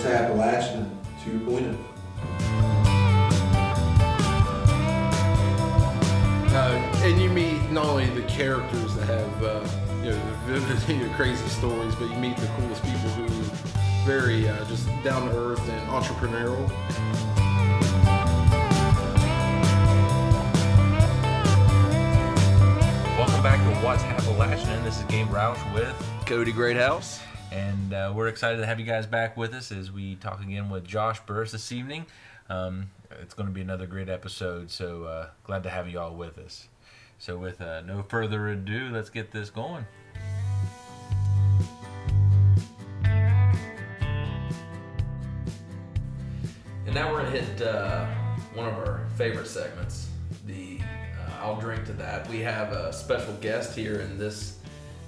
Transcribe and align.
What's 0.00 0.12
Appalachian 0.12 0.98
2.0? 1.26 1.76
Uh, 6.52 7.04
and 7.04 7.20
you 7.20 7.28
meet 7.28 7.70
not 7.70 7.84
only 7.84 8.08
the 8.08 8.22
characters 8.22 8.94
that 8.94 9.04
have 9.04 9.44
uh, 9.44 9.68
you 10.02 10.12
know 10.12 10.36
vivid, 10.46 10.88
you 10.88 11.06
know, 11.06 11.14
crazy 11.16 11.46
stories, 11.48 11.94
but 11.96 12.08
you 12.08 12.16
meet 12.16 12.34
the 12.38 12.46
coolest 12.46 12.82
people 12.82 13.10
who 13.10 13.24
are 13.24 13.56
very 14.06 14.48
uh, 14.48 14.64
just 14.64 14.86
down 15.04 15.28
to 15.28 15.36
earth 15.36 15.68
and 15.68 15.86
entrepreneurial. 15.90 16.66
Welcome 23.18 23.42
back 23.42 23.58
to 23.58 23.84
What's 23.84 24.02
Appalachian. 24.04 24.82
This 24.82 24.96
is 24.96 25.04
Game 25.04 25.28
Roush 25.28 25.74
with, 25.74 25.94
Cody 26.24 26.52
Greathouse. 26.52 27.20
And 27.50 27.92
uh, 27.92 28.12
we're 28.14 28.28
excited 28.28 28.58
to 28.58 28.66
have 28.66 28.78
you 28.78 28.86
guys 28.86 29.06
back 29.06 29.36
with 29.36 29.54
us 29.54 29.72
as 29.72 29.90
we 29.90 30.14
talk 30.16 30.40
again 30.40 30.70
with 30.70 30.84
Josh 30.84 31.20
Burris 31.20 31.52
this 31.52 31.72
evening. 31.72 32.06
Um, 32.48 32.90
it's 33.22 33.34
going 33.34 33.48
to 33.48 33.52
be 33.52 33.60
another 33.60 33.86
great 33.86 34.08
episode, 34.08 34.70
so 34.70 35.04
uh, 35.04 35.28
glad 35.44 35.62
to 35.64 35.70
have 35.70 35.88
you 35.88 35.98
all 35.98 36.14
with 36.14 36.38
us. 36.38 36.68
So, 37.18 37.36
with 37.36 37.60
uh, 37.60 37.82
no 37.82 38.02
further 38.02 38.48
ado, 38.48 38.88
let's 38.90 39.10
get 39.10 39.30
this 39.30 39.50
going. 39.50 39.84
And 46.86 46.94
now 46.94 47.12
we're 47.12 47.22
gonna 47.22 47.30
hit 47.30 47.62
uh, 47.62 48.06
one 48.54 48.66
of 48.66 48.74
our 48.74 49.06
favorite 49.16 49.46
segments, 49.46 50.08
the 50.46 50.80
uh, 50.80 51.44
I'll 51.44 51.60
drink 51.60 51.84
to 51.86 51.92
that. 51.92 52.28
We 52.28 52.40
have 52.40 52.72
a 52.72 52.92
special 52.92 53.34
guest 53.34 53.76
here 53.76 54.00
in 54.00 54.18
this 54.18 54.59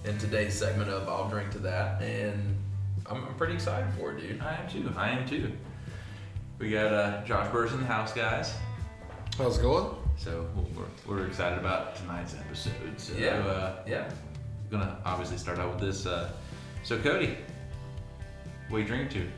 in 0.05 0.19
today's 0.19 0.55
segment 0.59 0.91
of 0.91 1.09
I'll 1.09 1.29
drink 1.29 1.51
to 1.53 1.59
that, 1.61 2.03
and 2.03 2.57
I'm, 3.07 3.25
I'm 3.25 3.35
pretty 3.35 3.55
excited 3.55 3.93
for 3.95 4.13
it, 4.13 4.21
dude. 4.21 4.41
I 4.41 4.57
am 4.57 4.69
too. 4.69 4.93
I 4.97 5.11
am 5.11 5.29
too. 5.29 5.53
We 6.59 6.71
got 6.71 6.93
uh, 6.93 7.25
Josh 7.25 7.51
Burris 7.53 7.73
in 7.73 7.81
the 7.81 7.87
house, 7.87 8.13
guys. 8.13 8.55
How's 9.39 9.59
it 9.59 9.63
going? 9.63 9.95
So 10.17 10.47
we're, 11.07 11.17
we're 11.17 11.27
excited 11.27 11.59
about 11.59 11.97
tonight's 11.97 12.35
episode. 12.35 12.73
So, 12.99 13.15
Yeah, 13.15 13.39
uh, 13.39 13.77
yeah. 13.87 14.11
gonna 14.71 14.99
obviously 15.05 15.39
start 15.39 15.59
out 15.59 15.71
with 15.75 15.81
this. 15.81 16.07
Uh, 16.07 16.31
so 16.85 16.99
Cody, 16.99 17.37
what 18.69 18.77
are 18.79 18.81
you 18.81 18.87
drinking 18.87 19.29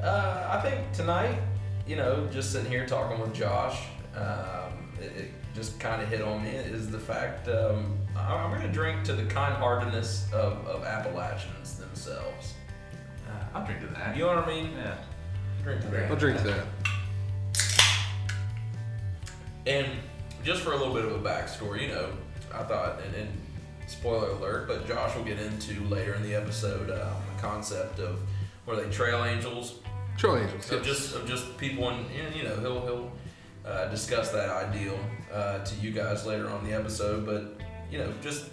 to? 0.00 0.04
Uh, 0.06 0.48
I 0.50 0.68
think 0.68 0.90
tonight, 0.92 1.38
you 1.86 1.96
know, 1.96 2.26
just 2.32 2.52
sitting 2.52 2.70
here 2.70 2.86
talking 2.86 3.20
with 3.20 3.34
Josh, 3.34 3.80
um, 4.16 4.88
it, 5.00 5.12
it 5.24 5.30
just 5.54 5.78
kind 5.80 6.00
of 6.02 6.08
hit 6.08 6.22
on 6.22 6.42
me 6.42 6.50
is 6.50 6.88
the 6.90 6.98
fact 6.98 7.48
um, 7.48 7.96
I- 8.07 8.07
I'm 8.18 8.50
going 8.50 8.62
to 8.62 8.72
drink 8.72 9.04
to 9.04 9.12
the 9.12 9.24
kind-heartedness 9.24 10.32
of, 10.32 10.66
of 10.66 10.84
Appalachians 10.84 11.78
themselves. 11.78 12.54
Uh, 13.28 13.44
I'll 13.58 13.66
drink 13.66 13.80
to 13.80 13.86
that. 13.88 14.16
You 14.16 14.24
know 14.24 14.34
what 14.34 14.44
I 14.44 14.46
mean? 14.48 14.72
yeah. 14.76 14.96
Drink 15.62 15.82
to 15.82 15.88
that. 15.88 16.10
I'll 16.10 16.16
drink 16.16 16.38
to 16.38 16.44
that. 16.44 16.66
And 19.66 19.86
just 20.44 20.62
for 20.62 20.72
a 20.72 20.76
little 20.76 20.94
bit 20.94 21.04
of 21.04 21.12
a 21.12 21.18
backstory, 21.18 21.82
you 21.82 21.88
know, 21.88 22.10
I 22.54 22.62
thought, 22.62 23.00
and, 23.04 23.14
and 23.14 23.28
spoiler 23.86 24.30
alert, 24.30 24.68
but 24.68 24.86
Josh 24.86 25.14
will 25.16 25.24
get 25.24 25.38
into 25.38 25.82
later 25.84 26.14
in 26.14 26.22
the 26.22 26.34
episode 26.34 26.90
um, 26.90 27.16
the 27.34 27.42
concept 27.42 27.98
of 27.98 28.20
were 28.66 28.76
they 28.76 28.90
trail 28.90 29.24
angels 29.24 29.80
Trail 30.18 30.36
Angels. 30.36 30.72
of 30.72 30.82
just 30.84 31.14
of 31.14 31.26
just 31.26 31.56
people 31.58 31.88
and 31.88 32.04
and, 32.10 32.34
you 32.34 32.42
know 32.42 32.56
he'll 32.60 32.80
he'll 32.82 33.12
uh, 33.64 33.88
discuss 33.88 34.30
that 34.32 34.50
ideal 34.50 34.98
uh, 35.32 35.64
to 35.64 35.74
you 35.76 35.92
guys 35.92 36.26
later 36.26 36.48
on 36.50 36.60
in 36.64 36.70
the 36.70 36.76
episode 36.76 37.24
but 37.24 37.64
you 37.90 37.98
know 37.98 38.12
just 38.20 38.46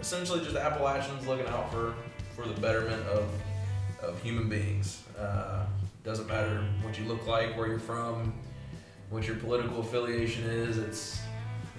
essentially 0.00 0.40
just 0.40 0.56
Appalachians 0.56 1.26
looking 1.26 1.46
out 1.46 1.70
for 1.72 1.94
for 2.36 2.46
the 2.46 2.58
betterment 2.60 3.02
of 3.08 3.28
of 4.02 4.20
human 4.22 4.48
beings 4.48 5.02
uh, 5.18 5.64
doesn't 6.02 6.26
matter 6.28 6.62
what 6.82 6.98
you 6.98 7.04
look 7.06 7.26
like 7.26 7.56
where 7.56 7.66
you're 7.68 7.78
from 7.78 8.34
what 9.10 9.26
your 9.26 9.36
political 9.36 9.80
affiliation 9.80 10.44
is 10.44 10.76
it's 10.78 11.20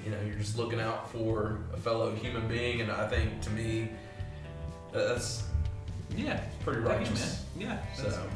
you 0.04 0.10
know 0.12 0.18
you're 0.26 0.36
just 0.38 0.58
looking 0.58 0.80
out 0.80 1.12
for 1.12 1.60
a 1.74 1.78
fellow 1.78 2.14
human 2.16 2.48
being 2.48 2.82
and 2.82 2.92
I 2.92 3.08
think 3.08 3.42
to 3.42 3.50
me 3.52 3.90
that's 4.92 5.44
Yeah. 6.16 6.40
It's 6.46 6.64
pretty 6.64 6.82
Thank 6.82 7.02
you, 7.02 7.06
righteous. 7.14 7.46
man. 7.56 7.68
Yeah. 7.68 7.96
So- 7.96 8.30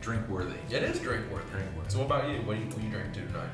drink 0.00 0.28
worthy. 0.28 0.54
it 0.70 0.84
is 0.84 1.00
drink 1.00 1.24
worthy 1.32 1.50
Drink 1.50 1.66
worthy. 1.76 1.90
so 1.90 1.98
what 1.98 2.04
about 2.04 2.28
you 2.30 2.36
what 2.42 2.56
are 2.56 2.60
you, 2.60 2.66
what 2.66 2.78
are 2.78 2.82
you 2.82 2.90
drinking 2.90 3.12
to 3.14 3.26
tonight 3.26 3.50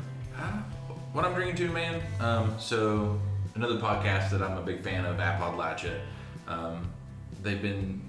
What 1.15 1.25
I'm 1.25 1.32
drinking 1.34 1.56
to, 1.66 1.72
man. 1.72 2.03
Um, 2.20 2.54
so 2.59 3.19
another 3.54 3.76
podcast 3.76 4.30
that 4.30 4.42
I'm 4.42 4.56
a 4.58 4.62
big 4.62 4.82
fan 4.82 5.04
of, 5.04 5.16
Appalachia. 5.18 6.00
Um, 6.48 6.90
they've 7.42 7.60
been 7.62 8.00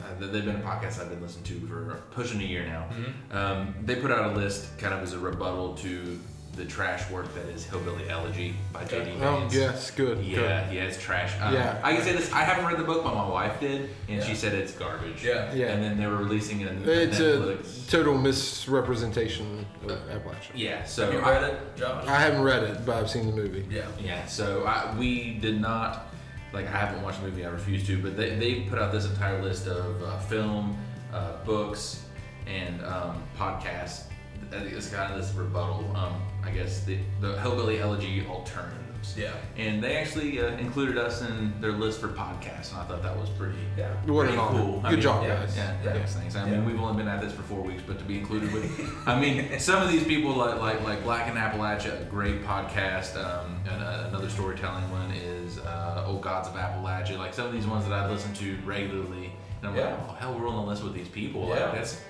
uh, 0.00 0.14
they've 0.20 0.44
been 0.44 0.56
a 0.56 0.60
podcast 0.60 1.00
I've 1.00 1.08
been 1.10 1.22
listening 1.22 1.44
to 1.60 1.66
for 1.66 2.02
pushing 2.10 2.40
a 2.40 2.44
year 2.44 2.66
now. 2.66 2.86
Um, 3.30 3.74
they 3.82 3.96
put 3.96 4.10
out 4.10 4.32
a 4.32 4.34
list 4.36 4.76
kind 4.78 4.92
of 4.94 5.02
as 5.02 5.12
a 5.14 5.18
rebuttal 5.18 5.74
to 5.76 6.20
the 6.56 6.64
trash 6.64 7.08
work 7.10 7.32
that 7.34 7.44
is 7.46 7.66
Hillbilly 7.66 8.08
Elegy 8.08 8.56
by 8.72 8.82
J.D. 8.84 9.10
Vance. 9.12 9.22
Oh, 9.22 9.38
Vance. 9.40 9.54
yes, 9.54 9.90
good. 9.90 10.24
Yeah, 10.24 10.70
yeah, 10.72 10.84
it's 10.84 10.98
trash. 11.00 11.32
Um, 11.40 11.52
Yeah. 11.52 11.78
I 11.84 11.94
can 11.94 12.02
say 12.02 12.12
this. 12.12 12.32
I 12.32 12.40
haven't 12.44 12.64
read 12.64 12.78
the 12.78 12.84
book, 12.84 13.04
but 13.04 13.14
my 13.14 13.28
wife 13.28 13.60
did, 13.60 13.90
and 14.08 14.22
she 14.24 14.34
said 14.34 14.54
it's 14.54 14.72
garbage. 14.72 15.22
Yeah. 15.22 15.52
Yeah. 15.52 15.66
And 15.72 15.82
then 15.84 15.98
they 15.98 16.06
were 16.06 16.16
releasing 16.16 16.62
it. 16.62 16.68
on 16.68 16.82
good. 16.82 17.10
It's 17.10 17.20
a 17.20 17.90
total 17.90 18.16
misrepresentation 18.16 19.66
of 19.84 19.90
Appalachia. 20.08 20.50
yeah. 20.54 20.84
So 20.84 21.04
have 21.04 21.14
you 21.14 21.20
I- 21.20 21.30
read 21.30 21.44
it 21.54 21.76
Josh 21.76 22.06
I 22.06 22.18
haven't 22.20 22.42
read 22.42 22.62
it, 22.64 22.86
but 22.86 22.96
I've 22.96 23.10
seen 23.10 23.26
the 23.26 23.32
movie. 23.36 23.66
yeah 23.70 23.86
Yeah, 24.00 24.24
so 24.26 24.64
I, 24.64 24.94
we 24.98 25.34
did 25.34 25.60
not 25.60 26.06
like. 26.52 26.66
I 26.66 26.78
haven't 26.78 27.02
watched 27.02 27.20
the 27.20 27.28
movie. 27.28 27.44
I 27.44 27.50
refuse 27.50 27.86
to. 27.86 28.00
But 28.02 28.16
they, 28.16 28.34
they 28.36 28.60
put 28.62 28.78
out 28.78 28.92
this 28.92 29.04
entire 29.06 29.42
list 29.42 29.66
of 29.66 30.02
uh, 30.02 30.18
film, 30.20 30.76
uh, 31.12 31.32
books, 31.44 32.04
and 32.46 32.82
um, 32.84 33.22
podcasts. 33.38 34.04
I 34.52 34.60
think 34.60 34.72
It's 34.72 34.88
kind 34.88 35.12
of 35.12 35.18
this 35.20 35.34
rebuttal. 35.34 35.90
Um, 35.96 36.14
I 36.46 36.50
guess 36.50 36.84
the 36.84 36.98
the 37.20 37.38
hillbilly 37.40 37.80
elegy 37.80 38.24
alternatives. 38.28 38.82
Yeah. 39.16 39.32
And 39.56 39.82
they 39.82 39.96
actually 39.98 40.40
uh, 40.40 40.48
included 40.56 40.98
us 40.98 41.22
in 41.22 41.60
their 41.60 41.72
list 41.72 42.00
for 42.00 42.08
podcasts, 42.08 42.72
and 42.72 42.80
I 42.80 42.84
thought 42.86 43.02
that 43.02 43.16
was 43.16 43.28
pretty. 43.30 43.58
Yeah. 43.76 43.92
Pretty 44.06 44.32
an 44.32 44.38
honor. 44.38 44.58
cool. 44.62 44.80
I 44.82 44.90
Good 44.90 44.96
mean, 44.96 45.00
job, 45.02 45.22
yeah, 45.22 45.36
guys. 45.36 45.56
Yeah, 45.56 45.76
Yeah. 45.84 45.92
thanks, 45.92 46.14
thanks. 46.14 46.34
I 46.36 46.48
mean, 46.50 46.64
we've 46.64 46.80
only 46.80 46.96
been 46.96 47.06
at 47.08 47.20
this 47.20 47.32
for 47.32 47.42
four 47.42 47.60
weeks, 47.60 47.82
but 47.86 47.98
to 47.98 48.04
be 48.04 48.18
included 48.18 48.52
with, 48.52 48.68
I 49.06 49.20
mean, 49.20 49.58
some 49.60 49.80
of 49.82 49.90
these 49.90 50.02
people 50.04 50.32
like 50.34 50.60
like 50.60 50.82
like 50.84 51.02
Black 51.04 51.28
in 51.30 51.36
Appalachia, 51.36 52.00
a 52.02 52.04
great 52.04 52.42
podcast. 52.44 53.16
Um, 53.16 53.60
and 53.70 53.82
uh, 53.82 54.06
another 54.08 54.28
storytelling 54.28 54.90
one 54.90 55.10
is 55.12 55.58
uh, 55.60 56.04
Old 56.06 56.22
Gods 56.22 56.48
of 56.48 56.54
Appalachia. 56.54 57.16
Like 57.18 57.32
some 57.34 57.46
of 57.46 57.52
these 57.52 57.66
ones 57.66 57.84
that 57.84 57.92
I 57.92 58.10
listen 58.10 58.32
to 58.34 58.56
regularly, 58.64 59.32
and 59.60 59.70
I'm 59.70 59.76
Yeah. 59.76 59.90
like, 59.94 60.00
oh 60.08 60.12
hell, 60.14 60.38
we're 60.38 60.48
on 60.48 60.56
the 60.64 60.68
list 60.70 60.82
with 60.82 60.94
these 60.94 61.08
people. 61.08 61.48
Yeah. 61.48 61.66
Like 61.66 61.74
that's, 61.74 62.00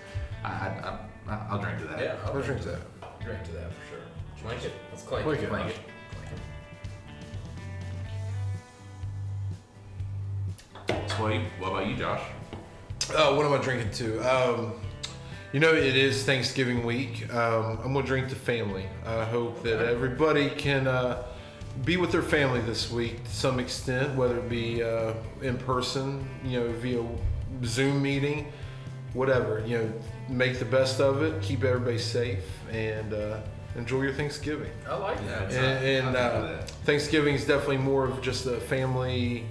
I, 0.44 0.48
I, 0.48 0.98
I, 1.28 1.46
I'll 1.50 1.60
drink 1.60 1.78
to 1.80 1.84
that. 1.88 2.00
Yeah, 2.00 2.14
I'll 2.24 2.40
drink 2.40 2.62
to 2.62 2.68
that. 2.68 2.80
Drink 3.22 3.42
to 3.44 3.52
that 3.52 3.70
for 3.72 3.86
sure. 3.90 3.98
Clank 4.46 4.64
it. 4.64 4.72
Let's 4.92 5.02
clank, 5.02 5.24
Clank 5.24 5.40
it. 5.40 5.44
it. 5.44 5.48
Clank 5.48 5.70
it. 10.88 11.10
So 11.10 11.22
what, 11.22 11.34
you, 11.34 11.40
what 11.58 11.70
about 11.70 11.86
you, 11.88 11.96
Josh? 11.96 12.22
Uh, 13.12 13.34
what 13.34 13.44
am 13.44 13.52
I 13.52 13.58
drinking 13.58 13.90
to? 13.92 14.20
Um, 14.20 14.74
you 15.52 15.58
know, 15.58 15.74
it 15.74 15.96
is 15.96 16.22
Thanksgiving 16.22 16.86
week. 16.86 17.28
Um, 17.34 17.80
I'm 17.82 17.92
gonna 17.92 18.06
drink 18.06 18.28
to 18.28 18.36
family. 18.36 18.86
I 19.04 19.24
hope 19.24 19.64
that 19.64 19.84
everybody 19.84 20.50
can 20.50 20.86
uh, 20.86 21.24
be 21.84 21.96
with 21.96 22.12
their 22.12 22.22
family 22.22 22.60
this 22.60 22.88
week 22.88 23.24
to 23.24 23.30
some 23.34 23.58
extent, 23.58 24.14
whether 24.14 24.38
it 24.38 24.48
be 24.48 24.80
uh, 24.80 25.14
in 25.42 25.58
person, 25.58 26.28
you 26.44 26.60
know, 26.60 26.68
via 26.68 27.04
Zoom 27.64 28.00
meeting, 28.00 28.52
whatever. 29.12 29.64
You 29.66 29.78
know, 29.78 29.92
make 30.28 30.60
the 30.60 30.64
best 30.64 31.00
of 31.00 31.24
it. 31.24 31.42
Keep 31.42 31.64
everybody 31.64 31.98
safe 31.98 32.44
and 32.70 33.12
uh, 33.12 33.40
enjoy 33.76 34.02
your 34.02 34.12
Thanksgiving. 34.12 34.70
I 34.88 34.96
like 34.96 35.26
that. 35.26 35.52
And, 35.52 36.06
and 36.06 36.16
uh, 36.16 36.42
that. 36.42 36.70
Thanksgiving 36.84 37.34
is 37.34 37.46
definitely 37.46 37.78
more 37.78 38.06
of 38.06 38.20
just 38.22 38.46
a 38.46 38.60
family 38.60 39.44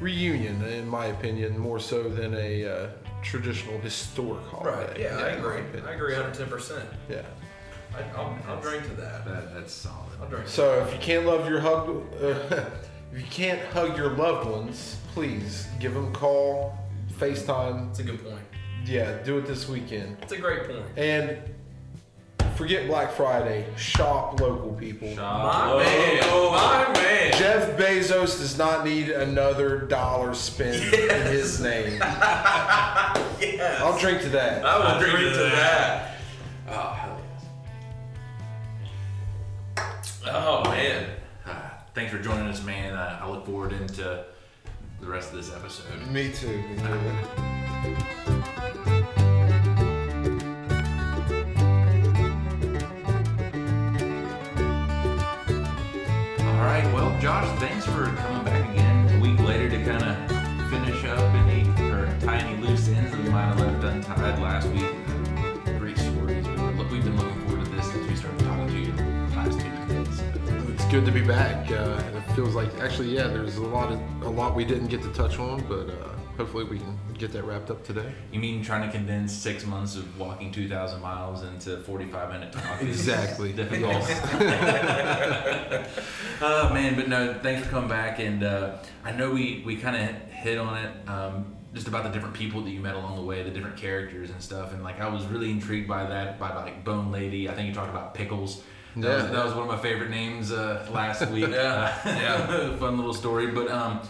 reunion, 0.00 0.62
in 0.64 0.88
my 0.88 1.06
opinion, 1.06 1.58
more 1.58 1.78
so 1.78 2.08
than 2.08 2.34
a 2.34 2.64
uh, 2.64 2.86
traditional 3.22 3.78
historic 3.80 4.44
holiday. 4.46 4.86
Right. 4.86 5.00
Yeah, 5.00 5.16
I 5.18 5.30
in 5.30 5.42
my 5.42 5.48
agree. 5.48 5.80
I 5.86 5.92
agree 5.92 6.14
110. 6.14 6.48
percent 6.48 6.88
Yeah. 7.08 7.22
I'll, 8.16 8.38
I'll 8.46 8.60
drink 8.60 8.84
to 8.84 8.94
that. 8.94 9.24
That, 9.24 9.54
that's 9.54 9.72
solid. 9.72 10.10
I'll 10.20 10.28
drink. 10.28 10.46
to 10.46 10.50
So 10.50 10.80
if 10.84 10.92
you 10.92 10.98
can't 11.00 11.26
love 11.26 11.48
your 11.48 11.60
hug, 11.60 11.88
uh, 12.22 12.26
if 13.12 13.18
you 13.18 13.24
can't 13.30 13.60
hug 13.72 13.96
your 13.96 14.10
loved 14.10 14.48
ones, 14.48 14.96
please 15.12 15.66
give 15.80 15.94
them 15.94 16.08
a 16.08 16.12
call, 16.12 16.78
FaceTime. 17.18 17.88
That's 17.88 17.98
a 17.98 18.04
good 18.04 18.22
point. 18.22 18.42
Yeah, 18.84 19.22
do 19.22 19.38
it 19.38 19.46
this 19.46 19.68
weekend. 19.68 20.16
That's 20.20 20.32
a 20.32 20.38
great 20.38 20.64
point. 20.64 20.84
And 20.96 21.38
forget 22.60 22.86
Black 22.86 23.10
Friday. 23.12 23.64
Shop 23.76 24.38
local 24.38 24.74
people. 24.74 25.08
My 25.16 25.82
man. 25.82 26.20
My 26.52 26.92
man. 26.92 27.32
Jeff 27.32 27.78
Bezos 27.78 28.38
does 28.38 28.58
not 28.58 28.84
need 28.84 29.08
another 29.08 29.78
dollar 29.86 30.34
spent 30.34 30.76
in 30.92 31.26
his 31.26 31.60
name. 31.60 32.00
Yes. 33.40 33.80
I'll 33.80 33.98
drink 33.98 34.20
to 34.20 34.28
that. 34.30 34.62
I 34.66 34.78
will 34.78 35.00
drink, 35.00 35.32
to 35.32 35.38
that. 35.38 36.16
Oh, 36.68 36.92
hell 36.92 37.18
yes. 39.78 40.20
Oh 40.26 40.62
man. 40.64 41.06
Uh, 41.46 41.52
thanks 41.94 42.12
for 42.12 42.18
joining 42.18 42.48
us, 42.48 42.62
man. 42.62 42.92
Uh, 42.92 43.18
I 43.22 43.30
look 43.30 43.46
forward 43.46 43.72
into 43.72 44.26
the 45.00 45.06
rest 45.06 45.30
of 45.30 45.36
this 45.38 45.54
episode. 45.54 46.06
Me 46.08 46.30
too. 46.32 46.48
Me 46.48 46.76
too. 48.84 48.96
thanks 57.60 57.84
for 57.84 58.04
coming 58.06 58.44
back 58.44 58.70
again 58.70 59.14
a 59.14 59.20
week 59.20 59.38
later 59.40 59.68
to 59.68 59.84
kind 59.84 60.02
of 60.02 60.70
finish 60.70 61.04
up 61.04 61.18
any 61.34 61.62
or 61.90 62.06
tie 62.20 62.38
any 62.38 62.66
loose 62.66 62.88
ends 62.88 63.10
that 63.10 63.22
we 63.22 63.28
might 63.28 63.42
have 63.42 63.60
left 63.60 63.84
untied 63.84 64.38
last 64.40 64.66
week. 64.68 65.78
Great 65.78 65.98
stories. 65.98 66.46
We 66.48 66.56
were, 66.56 66.72
we've 66.90 67.04
been 67.04 67.18
looking 67.18 67.40
forward 67.42 67.66
to 67.66 67.70
this 67.72 67.92
since 67.92 68.08
we 68.08 68.16
started 68.16 68.40
talking 68.40 68.68
to 68.68 68.78
you 68.78 68.92
last 69.36 69.60
two 69.60 69.94
days. 69.94 70.22
It's 70.70 70.84
good 70.86 71.04
to 71.04 71.12
be 71.12 71.20
back. 71.20 71.70
Uh, 71.70 72.02
it 72.14 72.32
feels 72.34 72.54
like 72.54 72.72
actually, 72.80 73.14
yeah, 73.14 73.26
there's 73.26 73.58
a 73.58 73.62
lot 73.62 73.92
of 73.92 74.00
a 74.22 74.30
lot 74.30 74.54
we 74.54 74.64
didn't 74.64 74.88
get 74.88 75.02
to 75.02 75.12
touch 75.12 75.38
on, 75.38 75.62
but 75.68 75.90
uh, 75.90 76.08
hopefully 76.40 76.64
we 76.64 76.78
can 76.78 76.98
get 77.18 77.30
that 77.32 77.44
wrapped 77.44 77.70
up 77.70 77.84
today. 77.84 78.10
You 78.32 78.40
mean 78.40 78.64
trying 78.64 78.90
to 78.90 78.96
condense 78.96 79.30
six 79.30 79.66
months 79.66 79.94
of 79.94 80.18
walking 80.18 80.50
2,000 80.50 80.98
miles 81.02 81.42
into 81.44 81.76
45 81.82 82.30
minute 82.32 82.50
talk? 82.50 82.80
is 82.82 82.88
Exactly. 82.88 83.52
Difficult. 83.62 83.94
uh, 86.40 86.70
man, 86.72 86.94
but 86.96 87.08
no, 87.08 87.34
thanks 87.42 87.62
for 87.66 87.70
coming 87.70 87.90
back. 87.90 88.20
And 88.20 88.42
uh, 88.42 88.78
I 89.04 89.12
know 89.12 89.30
we, 89.30 89.62
we 89.66 89.76
kind 89.76 89.96
of 89.96 90.16
hit 90.32 90.56
on 90.56 90.78
it 90.78 90.90
um, 91.06 91.54
just 91.74 91.88
about 91.88 92.04
the 92.04 92.10
different 92.10 92.34
people 92.34 92.62
that 92.62 92.70
you 92.70 92.80
met 92.80 92.94
along 92.94 93.16
the 93.16 93.22
way, 93.22 93.42
the 93.42 93.50
different 93.50 93.76
characters 93.76 94.30
and 94.30 94.40
stuff. 94.40 94.72
And 94.72 94.82
like 94.82 94.98
I 94.98 95.08
was 95.08 95.24
really 95.26 95.50
intrigued 95.50 95.88
by 95.88 96.04
that, 96.06 96.38
by 96.38 96.54
like 96.54 96.84
Bone 96.86 97.12
Lady. 97.12 97.50
I 97.50 97.52
think 97.54 97.68
you 97.68 97.74
talked 97.74 97.90
about 97.90 98.14
Pickles. 98.14 98.62
That, 98.96 99.08
was, 99.14 99.24
Yeah. 99.24 99.30
that 99.32 99.44
was 99.44 99.54
one 99.54 99.64
of 99.64 99.68
my 99.68 99.76
favorite 99.78 100.08
names 100.10 100.50
uh, 100.52 100.88
last 100.90 101.28
week. 101.28 101.48
Yeah, 101.50 101.94
yeah. 102.06 102.76
fun 102.76 102.96
little 102.96 103.14
story. 103.14 103.48
But 103.48 103.70
um, 103.70 104.00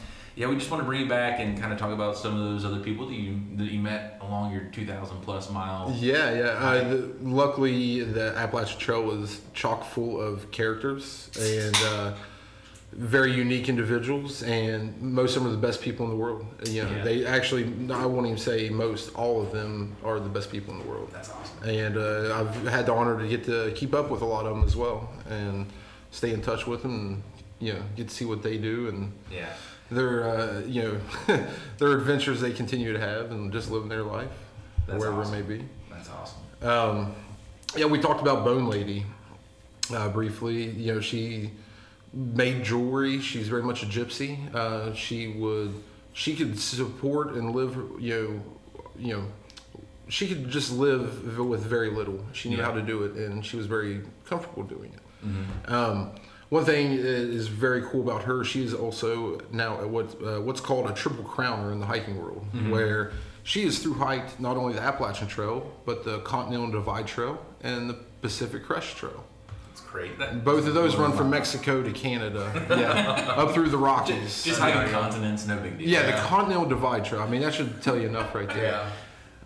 yeah, 0.41 0.49
we 0.49 0.57
just 0.57 0.71
want 0.71 0.81
to 0.83 0.87
bring 0.87 1.03
you 1.03 1.07
back 1.09 1.39
and 1.39 1.61
kind 1.61 1.71
of 1.71 1.79
talk 1.79 1.93
about 1.93 2.17
some 2.17 2.33
of 2.35 2.41
those 2.41 2.65
other 2.65 2.81
people 2.81 3.07
that 3.07 3.15
you 3.15 3.39
that 3.57 3.71
you 3.71 3.79
met 3.79 4.17
along 4.23 4.53
your 4.53 4.63
2,000 4.73 5.21
plus 5.21 5.51
mile. 5.51 5.95
Yeah, 6.01 6.33
yeah. 6.33 6.45
Uh, 6.47 6.89
the, 6.89 7.13
luckily, 7.21 8.03
the 8.05 8.35
Appalachian 8.39 8.79
Trail 8.81 9.03
was 9.03 9.43
chock 9.53 9.85
full 9.85 10.19
of 10.19 10.51
characters 10.51 11.31
and 11.39 11.77
uh, 11.85 12.15
very 12.93 13.35
unique 13.35 13.69
individuals, 13.69 14.43
and 14.43 14.99
most 15.03 15.37
of 15.37 15.43
them 15.43 15.53
are 15.53 15.57
the 15.57 15.61
best 15.67 15.83
people 15.83 16.07
in 16.07 16.11
the 16.11 16.17
world. 16.17 16.47
You 16.65 16.85
know, 16.85 16.91
Yeah. 16.91 17.05
they 17.05 17.27
actually, 17.27 17.65
I 17.93 18.07
won't 18.07 18.25
even 18.27 18.39
say 18.39 18.71
most, 18.71 19.15
all 19.15 19.43
of 19.43 19.53
them 19.53 19.95
are 20.03 20.19
the 20.21 20.31
best 20.31 20.51
people 20.51 20.73
in 20.73 20.81
the 20.81 20.87
world. 20.89 21.11
That's 21.13 21.29
awesome. 21.31 21.69
And 21.69 21.99
uh, 21.99 22.35
I've 22.41 22.67
had 22.67 22.87
the 22.87 22.95
honor 22.95 23.21
to 23.21 23.29
get 23.29 23.45
to 23.45 23.73
keep 23.77 23.93
up 23.95 24.11
with 24.11 24.23
a 24.23 24.27
lot 24.27 24.47
of 24.47 24.57
them 24.57 24.65
as 24.65 24.75
well, 24.75 25.11
and 25.29 25.67
stay 26.13 26.33
in 26.33 26.41
touch 26.41 26.67
with 26.67 26.81
them, 26.81 26.95
and 26.99 27.23
you 27.61 27.75
know, 27.75 27.83
get 27.97 28.09
to 28.09 28.15
see 28.15 28.25
what 28.25 28.43
they 28.43 28.57
do 28.57 28.89
and 28.89 29.13
Yeah. 29.31 29.53
their, 29.91 30.25
uh, 30.29 30.61
you 30.67 30.83
know, 30.83 31.47
their 31.79 31.93
adventures 31.97 32.41
they 32.41 32.53
continue 32.53 32.93
to 32.93 32.99
have, 32.99 33.31
and 33.31 33.53
just 33.53 33.71
living 33.71 33.89
their 33.89 34.03
life 34.03 34.31
That's 34.87 34.99
wherever 34.99 35.21
awesome. 35.21 35.35
it 35.35 35.49
may 35.49 35.57
be. 35.59 35.65
That's 35.91 36.09
awesome. 36.11 36.41
Um, 36.63 37.15
yeah, 37.77 37.87
we 37.87 37.99
talked 38.01 38.21
about 38.23 38.45
Bone 38.45 38.67
Lady 38.67 39.05
uh, 39.95 40.09
briefly. 40.09 40.71
You 40.71 40.95
know, 40.95 41.01
she 41.01 41.51
made 42.13 42.65
jewelry. 42.65 43.21
She's 43.21 43.49
very 43.49 43.63
much 43.63 43.83
a 43.83 43.87
gypsy. 43.87 44.53
Uh, 44.55 44.93
she 44.95 45.29
would, 45.29 45.75
she 46.13 46.35
could 46.35 46.59
support 46.59 47.35
and 47.35 47.55
live. 47.55 47.77
You 48.01 48.15
know, 48.15 48.43
you 48.99 49.17
know, 49.17 49.25
she 50.09 50.27
could 50.29 50.49
just 50.51 50.73
live 50.73 51.39
with 51.39 51.61
very 51.63 51.91
little. 51.91 52.25
She 52.33 52.49
knew 52.49 52.57
Yeah. 52.57 52.65
how 52.65 52.73
to 52.73 52.83
do 52.83 53.05
it, 53.05 53.13
and 53.15 53.45
she 53.47 53.57
was 53.57 53.67
very 53.67 54.01
comfortable 54.27 54.63
doing 54.65 54.93
it. 54.93 55.27
Mm-hmm. 55.27 55.73
Um, 55.73 56.11
one 56.51 56.65
thing 56.65 56.93
is 56.93 57.49
very 57.49 57.83
cool 57.83 58.03
about 58.03 58.23
her. 58.25 58.45
She 58.45 58.63
is 58.63 58.75
also 58.75 59.41
now 59.53 59.81
at 59.81 59.89
what 59.89 60.07
uh, 60.23 60.41
what's 60.41 60.61
called 60.61 60.91
a 60.91 60.93
triple 60.93 61.25
crowner 61.25 61.73
in 61.73 61.81
the 61.81 61.87
hiking 61.87 62.17
world, 62.23 62.45
Mm-hmm. 62.53 62.71
where 62.71 63.13
she 63.43 63.65
has 63.65 63.79
through 63.79 63.95
hiked 63.95 64.39
not 64.39 64.57
only 64.57 64.75
the 64.75 64.83
Appalachian 64.83 65.27
Trail 65.29 65.71
but 65.87 66.05
the 66.05 66.19
Continental 66.21 66.71
Divide 66.71 67.07
Trail 67.07 67.41
and 67.63 67.89
the 67.89 67.95
Pacific 68.21 68.65
Crest 68.65 68.97
Trail. 68.97 69.25
It's 69.73 69.81
great. 69.81 70.19
That, 70.19 70.45
Both 70.45 70.67
of 70.67 70.75
those 70.75 70.97
run 70.97 71.13
from 71.13 71.31
Mexico 71.31 71.83
to 71.83 71.93
Canada, 71.93 72.45
yeah, 72.71 73.35
up 73.41 73.53
through 73.53 73.71
the 73.71 73.79
Rockies. 73.79 74.43
just 74.45 74.47
Yeah, 74.47 74.55
hiking 74.73 74.93
yeah. 74.93 75.01
continents, 75.01 75.47
no 75.47 75.57
big 75.59 75.79
deal. 75.79 75.89
yeah, 75.89 76.03
the 76.03 76.09
Yeah. 76.09 76.27
Continental 76.27 76.67
Divide 76.69 77.05
Trail. 77.05 77.23
I 77.23 77.29
mean, 77.31 77.41
that 77.43 77.55
should 77.55 77.81
tell 77.81 77.97
you 77.97 78.09
enough 78.09 78.35
right 78.35 78.49
there. 78.49 78.65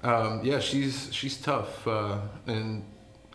Yeah. 0.03 0.11
Um, 0.11 0.41
yeah, 0.45 0.59
she's 0.59 1.09
she's 1.13 1.37
tough, 1.41 1.87
uh, 1.87 2.19
and 2.47 2.85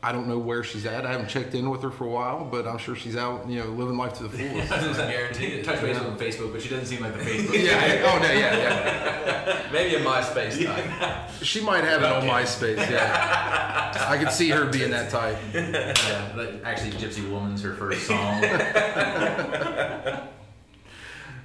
I 0.02 0.14
don't 0.14 0.28
know 0.28 0.40
where 0.40 0.64
she's 0.64 0.86
at. 0.86 1.06
I 1.06 1.12
haven't 1.12 1.28
checked 1.28 1.54
in 1.56 1.70
with 1.70 1.82
her 1.84 1.92
for 1.92 2.06
a 2.06 2.10
while, 2.10 2.46
but 2.46 2.66
I'm 2.66 2.78
sure 2.78 2.96
she's 2.96 3.18
out, 3.18 3.50
you 3.50 3.60
know, 3.60 3.66
living 3.66 3.98
life 3.98 4.14
to 4.20 4.24
the 4.24 4.30
fullest. 4.30 4.72
I 5.00 5.12
guarantee 5.12 5.48
it. 5.48 5.66
Touch 5.66 5.82
base 5.82 5.98
on 6.00 6.18
Facebook, 6.18 6.54
but 6.54 6.62
she 6.62 6.70
doesn't 6.70 6.86
seem 6.86 7.02
like 7.02 7.18
the 7.18 7.24
Facebook. 7.24 7.54
yeah. 7.66 8.04
Oh 8.06 8.18
no. 8.18 8.32
Yeah. 8.32 8.58
Yeah. 8.58 9.70
Maybe 9.74 9.96
a 9.96 10.00
MySpace 10.00 10.66
type. 10.66 11.30
She 11.44 11.62
might 11.62 11.84
have 11.84 12.02
it 12.02 12.10
on 12.10 12.24
MySpace. 12.24 12.78
Yeah. 12.90 13.92
I 14.08 14.18
could 14.18 14.32
see 14.32 14.50
her 14.50 14.66
being 14.66 14.92
that 14.92 15.10
type. 15.12 15.38
yeah, 15.54 15.92
that- 16.36 16.62
actually, 16.64 16.92
Gypsy 16.92 17.30
Woman's 17.30 17.62
her 17.64 17.74
first 17.74 18.08
song. 18.08 18.42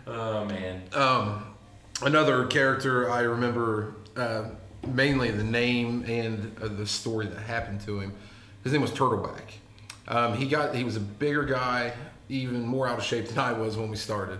oh 0.06 0.44
man. 0.44 0.82
Um, 0.92 1.44
another 2.02 2.46
character 2.46 3.10
I 3.10 3.22
remember 3.22 3.94
uh, 4.16 4.44
mainly 4.86 5.30
the 5.30 5.44
name 5.44 6.04
and 6.06 6.56
uh, 6.62 6.68
the 6.68 6.86
story 6.86 7.26
that 7.26 7.40
happened 7.40 7.80
to 7.82 7.98
him. 8.00 8.12
His 8.64 8.72
name 8.72 8.82
was 8.82 8.90
Turtleback. 8.90 9.42
Um, 10.08 10.34
he 10.36 10.46
got 10.46 10.74
he 10.74 10.84
was 10.84 10.96
a 10.96 11.00
bigger 11.00 11.44
guy, 11.44 11.92
even 12.28 12.62
more 12.66 12.88
out 12.88 12.98
of 12.98 13.04
shape 13.04 13.28
than 13.28 13.38
I 13.38 13.52
was 13.52 13.76
when 13.76 13.90
we 13.90 13.96
started. 13.96 14.38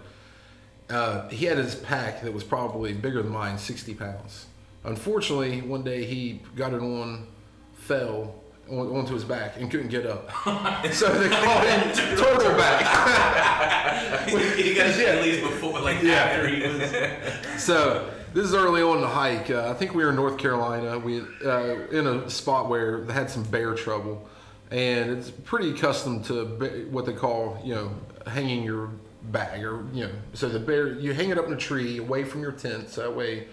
Uh, 0.91 1.29
he 1.29 1.47
had 1.47 1.57
his 1.59 1.75
pack 1.75 2.23
that 2.23 2.33
was 2.33 2.45
probably 2.45 2.93
bigger 2.93 3.23
than 3.23 3.33
mine, 3.33 3.57
60 3.57 3.95
pounds. 3.95 4.47
Unfortunately, 4.85 5.63
one 5.63 5.83
day 5.83 6.05
he 6.05 6.43
got 6.57 6.75
it 6.75 6.81
on, 6.83 7.27
fell 7.73 8.35
on, 8.71 8.89
onto 8.95 9.15
his 9.15 9.25
back 9.25 9.55
and 9.59 9.71
couldn't 9.71 9.89
get 9.89 10.05
up. 10.05 10.31
so 10.93 11.09
they 11.19 11.29
called 11.31 11.65
him 11.65 11.81
Turtleback. 12.17 12.85
He 14.57 14.75
guys 14.75 14.99
at 15.01 15.23
least 15.23 15.43
before, 15.43 15.81
like 15.81 16.03
Yeah. 16.03 16.13
after 16.15 16.49
he 16.49 16.63
was. 16.67 17.63
So 17.63 18.11
this 18.35 18.45
is 18.47 18.55
early 18.55 18.83
on 18.83 18.97
in 18.97 19.03
the 19.03 19.09
hike. 19.09 19.51
Uh, 19.51 19.71
I 19.71 19.75
think 19.75 19.95
we 19.95 20.05
were 20.05 20.11
in 20.11 20.17
North 20.17 20.37
Carolina. 20.39 20.99
We 20.99 21.23
uh, 21.45 21.87
in 21.91 22.07
a 22.07 22.29
spot 22.29 22.69
where 22.69 23.03
they 23.03 23.13
had 23.13 23.31
some 23.31 23.45
bear 23.45 23.75
trouble, 23.75 24.29
and 24.71 25.11
it's 25.11 25.31
pretty 25.31 25.71
accustomed 25.71 26.25
to 26.27 26.45
ba- 26.45 26.85
what 26.91 27.07
they 27.07 27.13
call 27.13 27.61
you 27.65 27.75
know 27.75 27.93
hanging 28.27 28.65
your 28.65 28.91
bag 29.23 29.65
or 29.65 29.87
you 29.93 30.05
know 30.05 30.13
so 30.35 30.49
the 30.49 30.59
bear 30.59 30.93
you 30.99 31.15
hang 31.15 31.31
it 31.31 31.39
up 31.39 31.47
in 31.47 31.53
a 31.55 31.57
tree 31.57 31.97
away 31.97 32.25
from 32.25 32.43
your 32.43 32.53
tent 32.53 32.91
so 32.91 33.01
that 33.01 33.17
way 33.17 33.47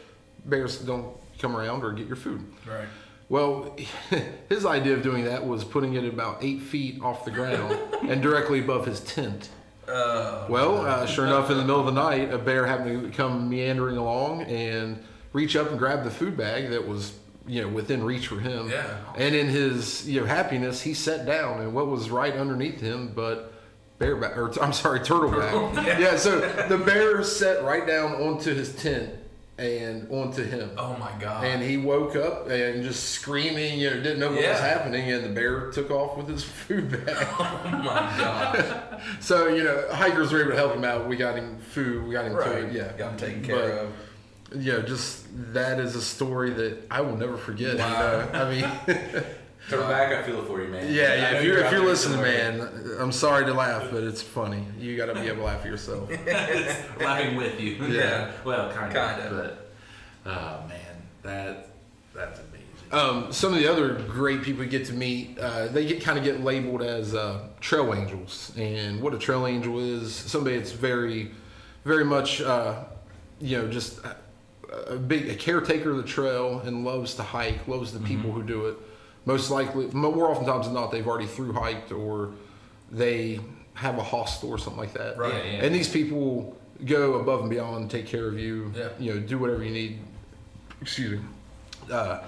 bears 0.45 0.79
don't 0.79 1.15
come 1.39 1.55
around 1.55 1.83
or 1.83 1.91
get 1.91 2.07
your 2.07 2.15
food. 2.15 2.43
Right. 2.67 2.87
Well, 3.29 3.77
his 4.49 4.65
idea 4.65 4.93
of 4.95 5.03
doing 5.03 5.25
that 5.25 5.45
was 5.45 5.63
putting 5.63 5.93
it 5.93 6.05
about 6.05 6.43
eight 6.43 6.61
feet 6.61 7.01
off 7.01 7.23
the 7.23 7.31
ground 7.31 7.77
and 8.09 8.21
directly 8.21 8.59
above 8.59 8.85
his 8.85 8.99
tent. 8.99 9.49
Uh, 9.91 10.45
Well, 10.49 10.85
uh, 10.85 11.05
sure 11.05 11.25
enough, 11.25 11.49
in 11.49 11.57
the 11.57 11.63
middle 11.63 11.79
of 11.79 11.85
the 11.85 11.91
night, 12.01 12.33
a 12.33 12.37
bear 12.37 12.65
happened 12.65 13.11
to 13.11 13.17
come 13.17 13.49
meandering 13.49 13.97
along 13.97 14.43
and 14.43 15.03
reach 15.33 15.55
up 15.55 15.69
and 15.69 15.79
grab 15.79 16.03
the 16.03 16.11
food 16.11 16.35
bag 16.37 16.69
that 16.71 16.87
was, 16.87 17.13
you 17.47 17.61
know, 17.61 17.67
within 17.67 18.03
reach 18.03 18.27
for 18.27 18.39
him. 18.39 18.69
Yeah. 18.69 18.97
And 19.17 19.33
in 19.35 19.47
his, 19.47 20.07
you 20.09 20.19
know, 20.21 20.25
happiness, 20.25 20.81
he 20.81 20.93
sat 20.93 21.25
down, 21.25 21.61
and 21.61 21.73
what 21.73 21.87
was 21.87 22.09
right 22.09 22.33
underneath 22.35 22.79
him, 22.79 23.11
but 23.15 23.53
bareback, 23.99 24.37
or 24.37 24.51
I'm 24.61 24.73
sorry, 24.73 24.99
turtle 24.99 25.29
turtleback. 25.31 25.99
yeah. 25.99 26.17
So 26.17 26.39
the 26.67 26.77
bear 26.77 27.23
sat 27.23 27.63
right 27.63 27.85
down 27.85 28.13
onto 28.13 28.53
his 28.53 28.75
tent 28.75 29.11
and 29.61 30.09
onto 30.11 30.43
him. 30.43 30.71
oh 30.77 30.95
my 30.97 31.11
God. 31.19 31.45
And 31.45 31.61
he 31.61 31.77
woke 31.77 32.15
up 32.15 32.49
and 32.49 32.83
just 32.83 33.09
screaming, 33.09 33.79
you 33.79 33.89
know, 33.91 33.95
didn't 33.97 34.19
know 34.19 34.31
what 34.31 34.37
was 34.45 34.59
happening, 34.59 35.11
and 35.11 35.23
the 35.23 35.29
bear 35.29 35.69
took 35.71 35.91
off 35.91 36.17
with 36.17 36.27
his 36.27 36.43
food 36.65 36.89
bag. 36.91 37.27
oh 37.39 37.61
my 37.83 38.13
God. 38.17 39.01
So 39.19 39.47
you 39.47 39.63
know, 39.63 39.85
hikers 39.91 40.31
were 40.31 40.41
able 40.41 40.51
to 40.51 40.55
help 40.57 40.75
him 40.75 40.83
out. 40.85 41.07
We 41.07 41.15
got 41.15 41.35
him 41.35 41.57
food. 41.57 42.05
We 42.05 42.13
got 42.13 42.25
him 42.25 42.33
right. 42.33 42.63
food. 42.65 42.73
Yeah, 42.73 42.91
Got 42.97 43.11
him 43.13 43.17
taken 43.17 43.43
care 43.43 43.55
But, 43.55 44.57
of. 44.57 44.63
You 44.63 44.73
know, 44.73 44.81
just 44.81 45.25
that 45.53 45.79
is 45.79 45.95
a 45.95 46.01
story 46.01 46.49
that 46.51 46.85
I 46.91 47.01
will 47.01 47.15
never 47.15 47.37
forget. 47.37 47.77
Wow. 47.77 48.25
You 48.25 48.31
know, 48.33 48.43
I 48.43 48.49
mean, 48.51 49.23
Turtleback, 49.69 50.17
I 50.17 50.23
feel 50.23 50.41
it 50.41 50.47
for 50.47 50.61
you, 50.61 50.67
man. 50.67 50.93
yeah, 50.93 51.13
yeah. 51.13 51.37
If 51.37 51.43
you're 51.43 51.59
if 51.59 51.71
you're 51.71 51.85
listening, 51.85 52.21
man, 52.21 52.67
I'm 52.99 53.11
sorry 53.11 53.45
to 53.45 53.53
laugh, 53.53 53.87
but 53.91 54.03
it's 54.03 54.21
funny. 54.21 54.65
You 54.79 54.97
got 54.97 55.05
to 55.05 55.13
be 55.13 55.27
able 55.27 55.37
to 55.37 55.43
laugh 55.43 55.61
at 55.61 55.67
yourself. 55.67 56.09
laughing 56.99 57.35
with 57.35 57.59
you. 57.59 57.75
Yeah. 57.85 58.31
well, 58.43 58.71
kind 58.73 58.95
of. 58.95 59.21
Kinda. 59.21 59.55
But 60.25 60.31
oh 60.31 60.67
man, 60.67 61.01
that 61.23 61.69
that's 62.13 62.39
amazing. 62.39 62.51
Um, 62.91 63.31
some 63.31 63.53
of 63.53 63.59
the 63.59 63.71
other 63.71 63.93
great 63.93 64.41
people 64.41 64.65
you 64.65 64.69
get 64.69 64.85
to 64.87 64.93
meet, 64.93 65.39
uh, 65.39 65.67
they 65.67 65.85
get 65.85 66.03
kind 66.03 66.17
of 66.17 66.25
get 66.25 66.41
labeled 66.41 66.81
as 66.81 67.15
uh, 67.15 67.47
trail 67.61 67.93
angels. 67.93 68.51
And 68.57 69.01
what 69.01 69.13
a 69.13 69.17
trail 69.17 69.47
angel 69.47 69.79
is, 69.79 70.13
somebody 70.13 70.57
that's 70.57 70.73
very, 70.73 71.31
very 71.85 72.03
much, 72.03 72.41
uh, 72.41 72.83
you 73.39 73.57
know, 73.57 73.69
just 73.69 73.99
a, 74.03 74.17
a 74.89 74.97
big 74.97 75.29
a 75.29 75.35
caretaker 75.35 75.91
of 75.91 75.97
the 75.97 76.03
trail 76.03 76.59
and 76.59 76.83
loves 76.83 77.15
to 77.15 77.23
hike, 77.23 77.65
loves 77.65 77.93
the 77.93 77.99
people 77.99 78.33
who 78.33 78.43
do 78.43 78.65
it. 78.65 78.77
Most 79.25 79.51
likely, 79.51 79.87
mo- 79.93 80.11
more 80.11 80.29
oftentimes 80.29 80.65
than 80.65 80.73
not, 80.73 80.91
they've 80.91 81.07
already 81.07 81.27
through 81.27 81.53
hiked 81.53 81.91
or 81.91 82.33
they 82.91 83.39
have 83.75 83.97
a 83.97 84.03
hostel 84.03 84.49
or 84.49 84.57
something 84.57 84.79
like 84.79 84.93
that. 84.93 85.17
Right. 85.17 85.33
Yeah, 85.33 85.43
yeah. 85.43 85.63
And 85.63 85.75
these 85.75 85.89
people 85.89 86.57
go 86.85 87.15
above 87.15 87.41
and 87.41 87.49
beyond, 87.49 87.91
take 87.91 88.07
care 88.07 88.27
of 88.27 88.37
you. 88.39 88.73
Yeah. 88.75 88.89
You 88.99 89.13
know, 89.13 89.19
do 89.19 89.37
whatever 89.37 89.63
you 89.63 89.71
need. 89.71 89.99
Excuse 90.81 91.19
me. 91.19 91.25
Uh, 91.91 92.23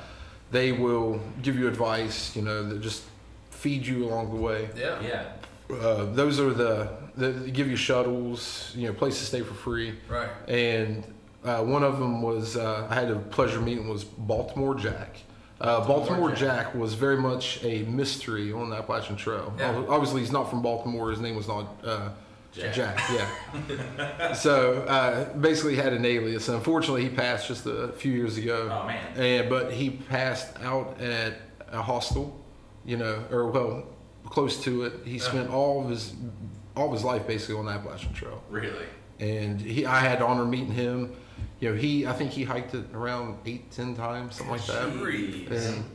they 0.52 0.72
will 0.72 1.20
give 1.42 1.58
you 1.58 1.68
advice. 1.68 2.36
You 2.36 2.44
know, 2.44 2.64
that 2.70 2.82
just 2.82 3.04
feed 3.50 3.86
you 3.86 4.06
along 4.06 4.36
the 4.36 4.42
way. 4.42 4.70
Yeah. 4.76 5.02
yeah. 5.02 5.76
Uh, 5.76 6.06
those 6.14 6.40
are 6.40 6.54
the 6.54 6.90
They, 7.18 7.32
they 7.32 7.52
give 7.52 7.68
you 7.68 7.76
shuttles, 7.76 8.72
you 8.76 8.88
know, 8.88 8.94
place 8.94 9.18
to 9.20 9.26
stay 9.26 9.42
for 9.42 9.54
free. 9.54 9.96
Right. 10.08 10.30
And 10.48 11.04
uh, 11.44 11.64
one 11.64 11.84
of 11.84 12.00
them 12.00 12.22
was 12.22 12.56
uh, 12.56 12.88
I 12.90 12.94
had 12.96 13.10
a 13.10 13.18
pleasure 13.18 13.60
meeting 13.60 13.88
was 13.90 14.04
Baltimore 14.04 14.76
Jack. 14.76 15.18
Uh, 15.62 15.86
Baltimore 15.88 16.30
Jack. 16.32 16.40
Jack. 16.68 16.76
was 16.76 16.94
very 16.94 17.18
much 17.18 17.64
a 17.64 17.84
mystery 17.84 18.52
on 18.52 18.70
the 18.70 18.76
Appalachian 18.78 19.16
Trail. 19.16 19.54
Yeah. 19.58 19.84
Obviously, 19.88 20.22
he's 20.22 20.32
not 20.32 20.50
from 20.50 20.62
Baltimore. 20.62 21.10
His 21.12 21.20
name 21.20 21.36
was 21.36 21.48
not 21.48 21.68
uh, 21.84 22.10
Jack. 22.52 22.74
Jack. 22.74 23.02
Yeah. 23.12 24.34
so 24.34 24.82
uh, 24.82 25.34
basically, 25.36 25.76
he 25.76 25.82
had 25.82 25.94
an 25.94 26.06
alias. 26.06 26.50
Unfortunately, 26.50 27.04
he 27.04 27.10
passed 27.10 27.48
just 27.48 27.66
a 27.66 27.90
few 27.94 28.12
years 28.12 28.38
ago. 28.38 28.70
Oh 28.72 28.88
man. 28.88 29.18
And 29.18 29.50
but 29.50 29.72
he 29.72 29.90
passed 29.92 30.60
out 30.62 31.00
at 31.00 31.36
a 31.72 31.82
hostel, 31.82 32.40
you 32.86 32.98
know, 32.98 33.24
or 33.32 33.48
well, 33.50 33.86
close 34.26 34.62
to 34.64 34.84
it. 34.84 34.94
He 35.06 35.18
spent 35.20 35.50
all 35.50 35.84
of 35.84 35.90
his 35.90 36.14
all 36.76 36.88
of 36.88 36.94
his 36.94 37.04
life 37.04 37.26
basically 37.28 37.56
on 37.56 37.66
the 37.66 37.72
Appalachian 37.72 38.14
Trail 38.14 38.42
Really? 38.50 38.86
and 39.20 39.62
he 39.62 39.86
I 39.86 40.00
had 40.00 40.20
the 40.20 40.26
honor 40.26 40.42
of 40.42 40.50
meeting 40.50 40.72
him. 40.72 41.16
You 41.60 41.70
know, 41.72 41.76
he 41.76 42.06
I 42.06 42.14
think 42.14 42.32
he 42.32 42.44
hiked 42.44 42.74
it 42.76 42.86
around 42.94 43.38
eight, 43.46 43.72
ten 43.72 43.96
times, 43.96 44.36
something 44.36 44.56
like 44.56 44.66
that, 44.68 44.90
Jeez. 44.94 45.74
and, 45.74 45.86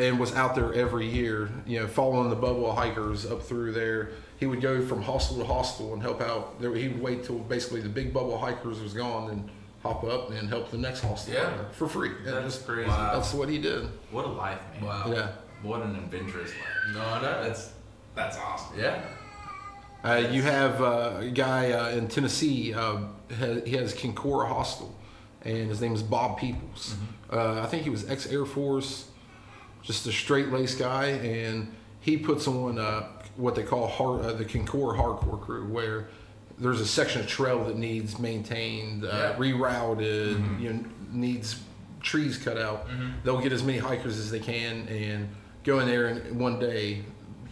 and 0.00 0.20
was 0.20 0.34
out 0.34 0.54
there 0.54 0.72
every 0.72 1.06
year. 1.08 1.50
You 1.66 1.80
know, 1.80 1.86
following 1.88 2.30
the 2.30 2.36
bubble 2.36 2.72
hikers 2.74 3.26
up 3.26 3.42
through 3.42 3.72
there. 3.72 4.10
He 4.38 4.46
would 4.46 4.60
go 4.62 4.80
from 4.86 5.02
hostel 5.02 5.36
to 5.38 5.44
hostel 5.44 5.92
and 5.92 6.00
help 6.02 6.20
out. 6.22 6.60
There, 6.60 6.74
he 6.74 6.88
would 6.88 7.02
wait 7.02 7.24
till 7.24 7.38
basically 7.40 7.80
the 7.82 7.88
big 7.90 8.12
bubble 8.14 8.38
hikers 8.38 8.80
was 8.80 8.94
gone 8.94 9.30
and 9.30 9.50
hop 9.82 10.02
up 10.04 10.30
and 10.30 10.48
help 10.48 10.70
the 10.70 10.78
next 10.78 11.00
hostel 11.00 11.34
Yeah. 11.34 11.50
for 11.72 11.86
free. 11.88 12.10
And 12.10 12.26
That's 12.26 12.54
just- 12.56 12.66
crazy. 12.66 12.88
Wow. 12.88 13.14
That's 13.14 13.34
what 13.34 13.48
he 13.48 13.58
did. 13.58 13.86
What 14.10 14.24
a 14.24 14.28
life, 14.28 14.58
man. 14.74 14.84
Wow. 14.86 15.04
Yeah. 15.12 15.28
What 15.62 15.82
an 15.82 15.94
adventurous 15.96 16.50
life. 16.50 16.94
No, 16.94 17.00
I 17.00 17.20
know. 17.22 17.42
That's 17.42 17.72
that's 18.14 18.36
awesome. 18.38 18.78
yeah. 18.78 19.02
Uh, 20.02 20.28
you 20.30 20.40
have 20.42 20.80
uh, 20.80 21.16
a 21.20 21.28
guy 21.30 21.72
uh, 21.72 21.90
in 21.90 22.08
Tennessee. 22.08 22.72
He 23.64 23.72
has 23.76 23.94
Kincora 23.94 24.48
Hostel, 24.48 24.94
and 25.42 25.68
his 25.68 25.80
name 25.80 25.94
is 25.94 26.02
Bob 26.02 26.38
Peoples. 26.38 26.96
Uh, 27.32 27.60
I 27.62 27.66
think 27.66 27.84
he 27.84 27.90
was 27.90 28.08
ex 28.10 28.26
Air 28.26 28.44
Force, 28.44 29.08
just 29.82 30.06
a 30.06 30.12
straight 30.12 30.48
laced 30.48 30.78
guy, 30.78 31.06
and 31.06 31.72
he 32.00 32.16
puts 32.16 32.48
on 32.48 32.78
uh, 32.78 33.06
what 33.36 33.54
they 33.54 33.62
call 33.62 33.86
hard, 33.86 34.24
uh, 34.24 34.32
the 34.32 34.44
Kincora 34.44 34.96
Hardcore 34.98 35.40
Crew, 35.40 35.66
where 35.68 36.08
there's 36.58 36.80
a 36.80 36.86
section 36.86 37.20
of 37.22 37.26
trail 37.26 37.64
that 37.64 37.76
needs 37.76 38.18
maintained, 38.18 39.04
uh, 39.04 39.08
Yeah. 39.08 39.36
rerouted, 39.38 40.60
you 40.60 40.72
know, 40.72 40.84
needs 41.10 41.56
trees 42.02 42.36
cut 42.36 42.58
out. 42.58 42.86
They'll 43.24 43.40
get 43.40 43.52
as 43.52 43.62
many 43.62 43.78
hikers 43.78 44.18
as 44.18 44.30
they 44.30 44.40
can 44.40 44.86
and 44.88 45.28
go 45.64 45.80
in 45.80 45.86
there 45.86 46.06
and 46.06 46.38
one 46.40 46.58
day, 46.58 47.02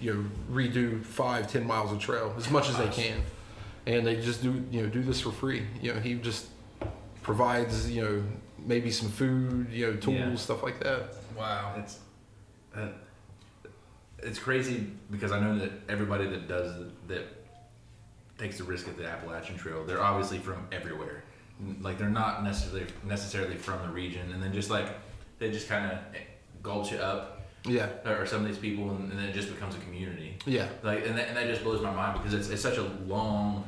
you 0.00 0.12
know, 0.14 0.24
redo 0.54 1.02
five, 1.04 1.50
ten 1.50 1.66
miles 1.66 1.92
of 1.92 1.98
trail 1.98 2.34
as 2.36 2.50
much 2.50 2.68
as 2.68 2.76
they 2.76 2.88
can, 2.88 3.22
and 3.86 4.06
they 4.06 4.16
just 4.16 4.42
do 4.42 4.64
you 4.70 4.82
know 4.82 4.88
do 4.88 5.02
this 5.02 5.20
for 5.20 5.32
free. 5.32 5.62
You 5.80 5.94
know, 5.94 6.00
he 6.00 6.14
just 6.14 6.46
provides 7.22 7.90
you 7.90 8.02
know 8.02 8.22
maybe 8.66 8.90
some 8.90 9.08
food, 9.08 9.68
you 9.70 9.86
know, 9.86 9.96
tools, 9.96 10.18
Yeah. 10.18 10.34
stuff 10.36 10.62
like 10.62 10.80
that. 10.80 11.14
Wow. 11.36 11.74
It's 11.78 11.98
uh, 12.76 12.88
it's 14.22 14.38
crazy 14.38 14.86
because 15.10 15.30
I 15.32 15.40
know 15.40 15.58
that 15.58 15.70
everybody 15.88 16.26
that 16.28 16.48
does 16.48 16.74
that 17.06 17.24
takes 18.38 18.58
the 18.58 18.64
risk 18.64 18.86
at 18.88 18.96
the 18.96 19.06
Appalachian 19.06 19.56
Trail, 19.56 19.84
they're 19.84 20.02
obviously 20.02 20.38
from 20.38 20.66
everywhere. 20.72 21.22
Like 21.80 21.98
they're 21.98 22.08
not 22.10 22.44
necessarily 22.44 22.86
necessarily 23.04 23.56
from 23.56 23.82
the 23.82 23.92
region, 23.92 24.32
and 24.32 24.42
then 24.42 24.52
just 24.52 24.70
like 24.70 24.88
they 25.38 25.50
just 25.50 25.68
kind 25.68 25.90
of 25.90 25.98
gulch 26.62 26.92
it 26.92 27.00
up, 27.00 27.37
Yeah, 27.68 27.88
or 28.06 28.26
some 28.26 28.42
of 28.42 28.48
these 28.48 28.58
people, 28.58 28.90
and, 28.90 29.10
and 29.10 29.18
then 29.18 29.28
it 29.28 29.34
just 29.34 29.48
becomes 29.48 29.74
a 29.74 29.78
community. 29.78 30.38
yeah, 30.46 30.68
Like, 30.82 31.06
and 31.06 31.16
that, 31.18 31.28
and 31.28 31.36
that 31.36 31.46
just 31.46 31.62
blows 31.62 31.82
my 31.82 31.92
mind 31.92 32.18
because 32.18 32.34
it's, 32.34 32.48
it's 32.48 32.62
such 32.62 32.78
a 32.78 32.82
long 33.06 33.64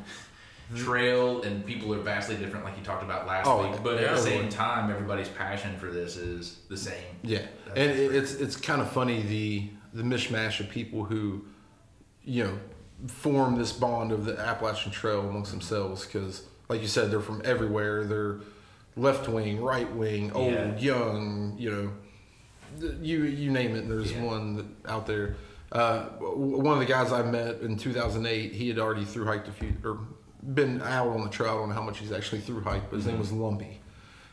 mm-hmm. 0.72 0.84
trail, 0.84 1.42
and 1.42 1.64
people 1.66 1.92
are 1.94 2.00
vastly 2.00 2.36
different, 2.36 2.64
like 2.64 2.76
you 2.78 2.84
talked 2.84 3.02
about 3.02 3.26
last 3.26 3.46
Oh, 3.46 3.68
week. 3.70 3.80
But 3.82 3.98
at 3.98 4.16
the 4.16 4.22
same 4.22 4.48
time, 4.48 4.90
everybody's 4.90 5.28
passion 5.28 5.76
for 5.78 5.86
this 5.86 6.16
is 6.16 6.60
the 6.68 6.76
same. 6.76 7.04
yeah. 7.22 7.42
And 7.76 7.90
it, 7.90 8.14
it's 8.14 8.34
it's 8.34 8.56
kind 8.56 8.80
of 8.80 8.90
funny 8.90 9.22
the 9.22 9.68
the 9.92 10.02
mishmash 10.02 10.60
of 10.60 10.68
people 10.68 11.04
who, 11.04 11.44
you 12.24 12.44
know, 12.44 12.58
form 13.06 13.56
this 13.56 13.72
bond 13.72 14.12
of 14.12 14.24
the 14.24 14.38
Appalachian 14.38 14.90
Trail 14.92 15.20
amongst 15.28 15.50
themselves 15.52 16.04
because, 16.04 16.44
like 16.68 16.80
you 16.82 16.88
said, 16.88 17.10
they're 17.10 17.20
from 17.20 17.42
everywhere. 17.44 18.04
They're 18.04 18.40
left 18.96 19.28
wing, 19.28 19.60
right 19.60 19.90
wing, 19.94 20.32
old, 20.32 20.52
Yeah. 20.52 20.76
young, 20.78 21.54
you 21.58 21.70
know, 21.70 21.92
you 23.00 23.24
you 23.24 23.50
name 23.50 23.74
it. 23.76 23.88
There's 23.88 24.12
Yeah. 24.12 24.22
one 24.22 24.76
out 24.86 25.06
there. 25.06 25.36
Uh, 25.72 26.04
one 26.20 26.72
of 26.74 26.80
the 26.80 26.84
guys 26.92 27.12
I 27.12 27.22
met 27.22 27.60
in 27.60 27.76
2008, 27.76 28.52
he 28.52 28.68
had 28.68 28.78
already 28.78 29.04
through 29.04 29.26
hiked 29.26 29.46
a 29.48 29.52
few 29.52 29.72
or 29.84 29.98
been 30.54 30.82
out 30.82 31.08
on 31.08 31.22
the 31.22 31.30
trail. 31.30 31.50
I 31.50 31.54
don't 31.56 31.68
know 31.68 31.74
how 31.74 31.82
much 31.82 31.98
he's 31.98 32.10
actually 32.12 32.40
through 32.40 32.62
hiked, 32.62 32.90
but 32.90 32.96
his 32.96 33.06
name 33.06 33.18
was 33.18 33.30
Lumpy. 33.30 33.80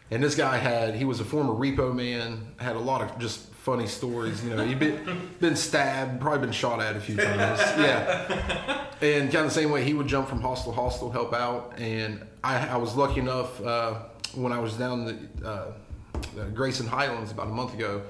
And 0.09 0.23
this 0.23 0.35
guy 0.35 0.57
had 0.57 0.95
he 0.95 1.05
was 1.05 1.19
a 1.19 1.25
former 1.25 1.53
repo 1.53 1.93
man, 1.93 2.47
had 2.57 2.75
a 2.75 2.79
lot 2.79 3.01
of 3.01 3.19
just 3.19 3.51
funny 3.53 3.85
stories. 3.87 4.43
You 4.43 4.55
know, 4.55 4.63
he'd 4.65 4.79
been 4.79 5.29
been 5.39 5.55
stabbed, 5.55 6.21
probably 6.21 6.39
been 6.39 6.51
shot 6.53 6.81
at 6.81 6.95
a 6.95 6.99
few 7.01 7.17
times. 7.17 7.59
Yeah. 7.77 8.85
And 9.01 9.31
kind 9.31 9.45
of 9.45 9.53
the 9.53 9.59
same 9.61 9.69
way 9.69 9.83
he 9.83 9.93
would 9.93 10.07
jump 10.07 10.27
from 10.27 10.41
hostel 10.41 10.71
to 10.71 10.75
hostel, 10.81 11.11
help 11.11 11.33
out. 11.33 11.73
And 11.77 12.25
I, 12.43 12.69
I 12.69 12.77
was 12.77 12.95
lucky 12.95 13.19
enough 13.19 13.61
uh, 13.61 13.95
when 14.33 14.51
I 14.51 14.59
was 14.59 14.73
down 14.73 15.05
the 15.05 15.17
uh, 15.47 15.49
uh, 16.15 16.45
Grayson 16.53 16.87
Highlands 16.87 17.31
about 17.31 17.45
a 17.47 17.51
month 17.51 17.73
ago. 17.75 18.01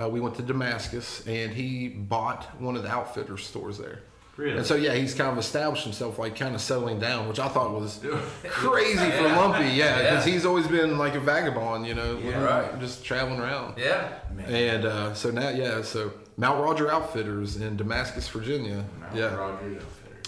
Uh, 0.00 0.08
we 0.08 0.20
went 0.20 0.34
to 0.36 0.42
Damascus, 0.42 1.26
and 1.26 1.52
he 1.52 1.88
bought 1.88 2.44
one 2.60 2.76
of 2.76 2.82
the 2.82 2.88
outfitter 2.90 3.38
stores 3.38 3.78
there. 3.78 4.00
Really? 4.36 4.58
And 4.58 4.66
so 4.66 4.74
yeah, 4.74 4.92
he's 4.92 5.14
kind 5.14 5.30
of 5.30 5.38
established 5.38 5.84
himself, 5.84 6.18
like 6.18 6.36
kind 6.36 6.54
of 6.54 6.60
settling 6.60 6.98
down, 7.00 7.26
which 7.26 7.38
I 7.38 7.48
thought 7.48 7.72
was 7.72 8.04
crazy 8.44 9.10
for 9.12 9.22
Lumpy. 9.22 9.68
Yeah, 9.68 9.96
because 10.02 10.26
Yeah. 10.26 10.32
he's 10.34 10.44
always 10.44 10.66
been 10.66 10.98
like 10.98 11.14
a 11.14 11.20
vagabond, 11.20 11.86
you 11.86 11.94
know, 11.94 12.18
Yeah. 12.18 12.44
Right. 12.44 12.78
just 12.78 13.02
traveling 13.02 13.40
around. 13.40 13.78
Yeah. 13.78 14.10
Man. 14.34 14.46
And 14.54 14.84
uh, 14.84 15.14
so 15.14 15.30
now, 15.30 15.48
yeah, 15.48 15.80
so 15.80 16.12
Mount 16.36 16.62
Roger 16.62 16.90
Outfitters 16.92 17.56
in 17.56 17.78
Damascus, 17.78 18.28
Virginia. 18.28 18.84
Mount 19.00 19.14
yeah, 19.14 19.34
Roger 19.34 19.54
Outfitters. 19.54 19.82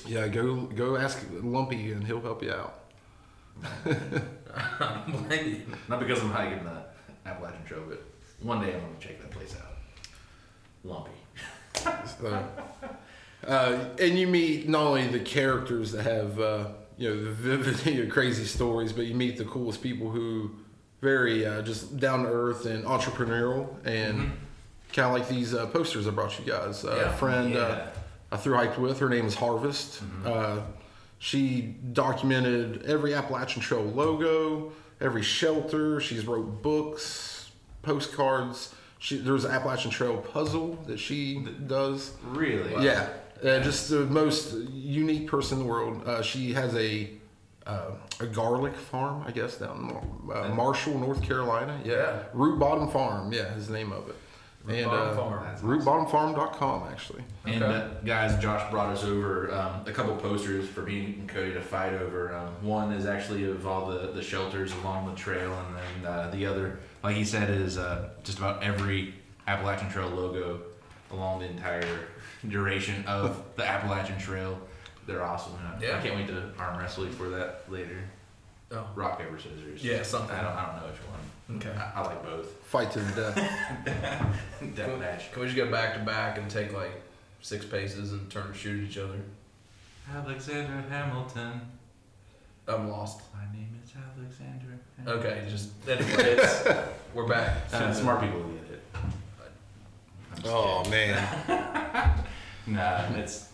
yeah. 0.07 0.27
Go 0.29 0.55
go 0.63 0.97
ask 0.97 1.23
Lumpy, 1.43 1.93
and 1.93 2.07
he'll 2.07 2.23
help 2.23 2.43
you 2.43 2.53
out. 2.53 2.81
I 3.85 5.03
don't. 5.07 5.89
Not 5.89 6.01
because 6.01 6.23
I'm 6.23 6.31
hiking 6.31 6.65
the 6.65 6.83
Appalachian 7.29 7.65
Trail, 7.67 7.83
but 7.89 8.03
one 8.41 8.61
day 8.61 8.75
I'm 8.75 8.81
gonna 8.81 8.93
check 9.01 9.21
that 9.21 9.31
place 9.31 9.55
out. 9.57 9.77
Lumpy. 10.85 11.11
So, 12.21 12.45
uh, 13.47 13.85
and 14.01 14.19
you 14.19 14.27
meet 14.27 14.69
not 14.69 14.83
only 14.83 15.07
the 15.07 15.21
characters 15.21 15.93
that 15.93 16.03
have 16.05 16.41
uh, 16.41 16.69
you 16.97 17.09
know 17.09 17.25
the 17.25 17.31
vivid, 17.31 17.87
you 17.95 18.05
know, 18.05 18.11
crazy 18.13 18.45
stories, 18.45 18.93
but 18.93 19.07
you 19.07 19.15
meet 19.15 19.37
the 19.37 19.45
coolest 19.45 19.81
people 19.83 20.11
who 20.11 20.51
very 21.01 21.47
uh, 21.47 21.63
just 21.63 21.99
down 21.99 22.25
to 22.25 22.29
earth 22.29 22.67
and 22.67 22.85
entrepreneurial, 22.85 23.69
and 23.87 24.33
kind 24.93 25.07
of 25.07 25.13
like 25.13 25.29
these 25.29 25.55
uh, 25.55 25.67
posters 25.67 26.09
I 26.09 26.11
brought 26.11 26.37
you 26.39 26.45
guys. 26.45 26.85
Uh, 26.85 26.97
Yeah. 26.97 27.11
A 27.15 27.17
friend 27.17 27.55
uh, 27.57 27.59
Yeah. 27.59 27.87
I 28.33 28.37
through 28.37 28.57
hiked 28.57 28.79
with. 28.79 28.99
Her 28.99 29.09
name 29.09 29.27
is 29.27 29.37
Harvest. 29.37 30.03
Uh, 30.25 30.61
she 31.21 31.77
documented 31.93 32.83
every 32.87 33.15
Appalachian 33.15 33.63
Trail 33.63 33.85
logo, 33.85 34.73
every 35.01 35.23
shelter. 35.23 36.01
She's 36.01 36.27
wrote 36.27 36.61
books, 36.63 37.38
postcards. 37.83 38.75
She, 38.99 39.19
there's 39.19 39.45
an 39.45 39.53
Appalachian 39.53 39.91
Trail 39.91 40.17
puzzle 40.17 40.75
that 40.87 40.99
she 40.99 41.47
does. 41.67 42.15
Really? 42.25 42.85
Yeah, 42.85 43.09
uh, 43.45 43.61
just 43.61 43.91
the 43.91 44.01
most 44.07 44.55
unique 44.73 45.29
person 45.29 45.59
in 45.59 45.65
the 45.65 45.71
world. 45.71 46.07
Uh, 46.07 46.23
she 46.23 46.53
has 46.55 46.75
a 46.75 47.11
uh, 47.67 47.91
a 48.21 48.27
garlic 48.27 48.75
farm, 48.75 49.23
I 49.27 49.31
guess, 49.31 49.57
down 49.59 49.91
in 50.27 50.33
uh, 50.35 50.49
Marshall, 50.55 50.99
North 50.99 51.23
Carolina. 51.23 51.79
Yeah. 51.85 51.93
Yeah. 51.95 52.23
Root 52.33 52.59
Bottom 52.59 52.89
Farm. 52.89 53.31
Yeah, 53.33 53.55
is 53.55 53.67
the 53.69 53.75
name 53.75 53.93
of 53.93 54.09
it. 54.09 54.17
Root 54.65 54.77
and 54.79 54.87
Bottom 54.87 55.09
uh, 55.11 55.17
Farm. 55.17 55.57
Rootbottomfarm.com 55.59 56.89
actually. 56.91 57.23
And 57.45 57.63
Okay. 57.63 57.75
uh, 57.75 57.89
guys, 58.05 58.41
Josh 58.43 58.69
brought 58.71 58.89
us 58.91 59.05
over 59.05 59.53
um, 59.53 59.83
a 59.87 59.93
couple 59.93 60.17
posters 60.17 60.67
for 60.69 60.83
me 60.83 61.17
and 61.19 61.29
Cody 61.29 61.53
to 61.53 61.61
fight 61.61 61.93
over. 61.95 62.35
Um, 62.35 62.49
one 62.63 62.93
is 62.93 63.07
actually 63.07 63.45
of 63.45 63.67
all 63.67 63.87
the, 63.87 64.09
the 64.13 64.23
shelters 64.23 64.73
along 64.83 65.07
the 65.11 65.15
trail, 65.15 65.53
and 65.67 65.77
then 65.77 66.11
uh, 66.13 66.31
the 66.31 66.47
other, 66.47 66.79
like 67.03 67.17
he 67.17 67.25
said, 67.25 67.51
is 67.51 67.79
uh, 67.79 68.11
just 68.25 68.39
about 68.39 68.63
every 68.63 69.15
Appalachian 69.47 69.89
Trail 69.91 70.09
logo 70.09 70.61
along 71.11 71.41
the 71.41 71.47
entire 71.47 72.01
duration 72.49 73.05
of 73.07 73.43
the 73.57 73.65
Appalachian 73.67 74.19
Trail. 74.19 74.59
They're 75.07 75.23
awesome. 75.25 75.55
and 75.57 75.69
I- 75.85 75.87
Yeah. 75.89 75.99
I 75.99 76.03
can't 76.03 76.17
wait 76.17 76.27
to 76.29 76.53
arm 76.59 76.79
wrestle 76.79 77.05
you 77.07 77.13
for 77.13 77.29
that 77.31 77.65
later. 77.71 77.99
Oh. 78.71 78.87
Rock 78.95 79.19
paper 79.19 79.39
scissors. 79.39 79.83
Yeah, 79.83 80.03
something. 80.03 80.37
I 80.37 80.43
don't. 80.43 80.53
I 80.53 80.67
don't 80.67 80.77
know 80.83 80.89
which 80.91 81.01
one. 81.01 81.57
Okay. 81.57 81.71
I, 81.79 82.01
I 82.01 82.05
like 82.05 82.23
both. 82.23 82.47
Fight 82.67 82.91
to 82.93 82.99
the 82.99 83.23
death. 83.33 84.37
Death 84.77 84.99
match. 84.99 85.33
Can 85.33 85.41
we 85.41 85.47
just 85.47 85.57
go 85.57 85.71
back 85.71 85.95
to 85.95 86.01
back 86.01 86.37
and 86.37 86.51
take 86.51 86.75
like 86.75 86.91
six 87.41 87.65
paces 87.65 88.13
and 88.13 88.31
turn 88.31 88.49
and 88.49 88.55
shoot 88.57 88.85
at 88.85 88.91
each 88.91 88.99
other? 88.99 89.19
Alexander 90.15 90.85
Hamilton. 90.91 91.63
I'm 92.67 92.91
lost. 92.91 93.23
My 93.33 93.51
name 93.57 93.81
is 93.83 93.91
Alexander. 93.97 94.68
Hamilton. 95.09 95.31
Okay, 95.33 95.47
just 95.51 95.71
anyway, 95.89 96.33
it's, 96.37 96.69
we're 97.15 97.27
back. 97.27 97.57
Uh, 97.73 97.93
smart 97.93 98.21
people 98.21 98.43
get 98.43 98.71
it. 98.73 98.83
I'm 98.95 100.43
oh 100.47 100.89
man. 100.89 101.29
kidding. 101.47 102.25
Nah, 102.67 103.01
it's 103.17 103.49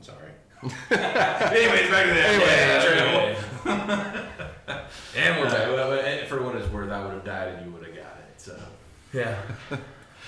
sorry. 0.00 0.30
Anyways, 0.62 1.90
back 1.90 2.06
to 2.06 2.14
the 2.14 2.26
Anyway. 2.26 3.36
trail. 3.66 4.24
And 5.14 5.38
we're 5.38 5.46
Uh, 5.46 5.50
back. 5.50 5.68
well, 5.68 5.92
and 5.92 6.26
for 6.28 6.42
what 6.42 6.56
it's 6.56 6.70
worth, 6.72 6.90
I 6.90 7.04
would 7.04 7.12
have 7.12 7.24
died 7.26 7.48
and 7.48 7.66
you 7.66 7.72
would 7.72 7.84
have 7.86 7.94
got 7.94 8.06
it. 8.06 8.40
So, 8.40 8.58
Yeah. 9.12 9.36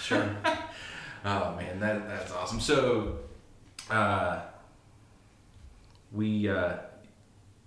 Sure. 0.03 0.37
oh 1.25 1.57
man, 1.57 1.81
that 1.81 2.07
that's 2.07 2.31
awesome. 2.33 2.61
So, 2.61 3.21
uh, 3.91 4.43
we 6.13 6.47
uh, 6.51 6.75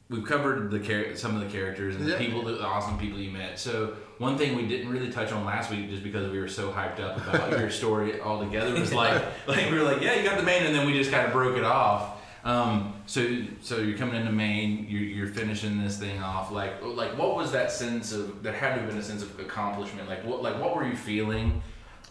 we've 0.09 0.25
covered 0.25 0.71
the 0.71 0.79
char- 0.79 1.15
some 1.15 1.35
of 1.35 1.41
the 1.43 1.49
characters 1.57 1.95
and 1.95 2.05
Yeah. 2.07 2.17
the 2.17 2.23
people, 2.25 2.43
the 2.43 2.61
awesome 2.63 2.97
people 2.97 3.19
you 3.19 3.31
met. 3.31 3.59
So, 3.59 3.95
one 4.19 4.37
thing 4.37 4.55
we 4.55 4.65
didn't 4.67 4.89
really 4.89 5.11
touch 5.11 5.31
on 5.31 5.45
last 5.45 5.69
week, 5.69 5.89
just 5.89 6.03
because 6.03 6.31
we 6.31 6.39
were 6.39 6.47
so 6.47 6.71
hyped 6.71 6.99
up 6.99 7.17
about 7.27 7.51
your 7.59 7.69
story 7.69 8.19
altogether, 8.21 8.73
was 8.73 8.93
like, 8.93 9.21
like 9.47 9.69
we 9.69 9.77
were 9.77 9.83
like, 9.83 10.01
yeah, 10.01 10.15
you 10.15 10.23
got 10.23 10.37
the 10.37 10.43
main, 10.43 10.63
and 10.63 10.73
then 10.75 10.87
we 10.87 10.93
just 10.93 11.11
kind 11.11 11.25
of 11.25 11.31
broke 11.33 11.57
it 11.57 11.63
off. 11.63 12.13
Um, 12.43 12.93
so, 13.07 13.43
so 13.61 13.77
you're 13.79 13.97
coming 13.97 14.15
into 14.15 14.31
Maine, 14.31 14.85
you're, 14.89 15.01
you're 15.01 15.27
finishing 15.27 15.83
this 15.83 15.97
thing 15.97 16.21
off. 16.21 16.49
Like, 16.49 16.81
like 16.81 17.17
what 17.17 17.35
was 17.35 17.51
that 17.51 17.71
sense 17.71 18.13
of? 18.13 18.41
There 18.41 18.53
had 18.53 18.75
to 18.75 18.81
have 18.81 18.89
been 18.89 18.97
a 18.97 19.03
sense 19.03 19.21
of 19.21 19.37
accomplishment. 19.39 20.07
Like, 20.07 20.23
what, 20.23 20.41
like 20.41 20.57
what 20.61 20.73
were 20.73 20.87
you 20.87 20.95
feeling, 20.95 21.61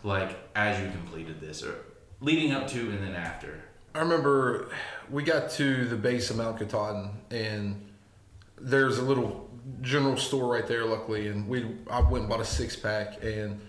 like 0.05 0.37
as 0.55 0.79
you 0.79 0.91
completed 0.91 1.41
this, 1.41 1.63
or 1.63 1.77
leading 2.21 2.53
up 2.53 2.69
to 2.69 2.81
and 2.81 3.03
then 3.03 3.15
after? 3.15 3.63
I 3.95 4.01
remember 4.01 4.69
we 5.11 5.23
got 5.23 5.51
to 5.53 5.87
the 5.87 5.97
base 5.97 6.29
of 6.29 6.37
Mount 6.37 6.59
Katahdin, 6.59 7.11
and 7.31 7.86
there's 8.59 8.99
a 8.99 9.03
little 9.03 9.49
general 9.83 10.17
store 10.17 10.53
right 10.53 10.67
there. 10.67 10.85
Luckily, 10.85 11.29
and 11.29 11.49
we 11.49 11.67
I 11.91 12.01
went 12.01 12.23
and 12.23 12.29
bought 12.29 12.41
a 12.41 12.45
six 12.45 12.77
pack, 12.77 13.23
and 13.23 13.61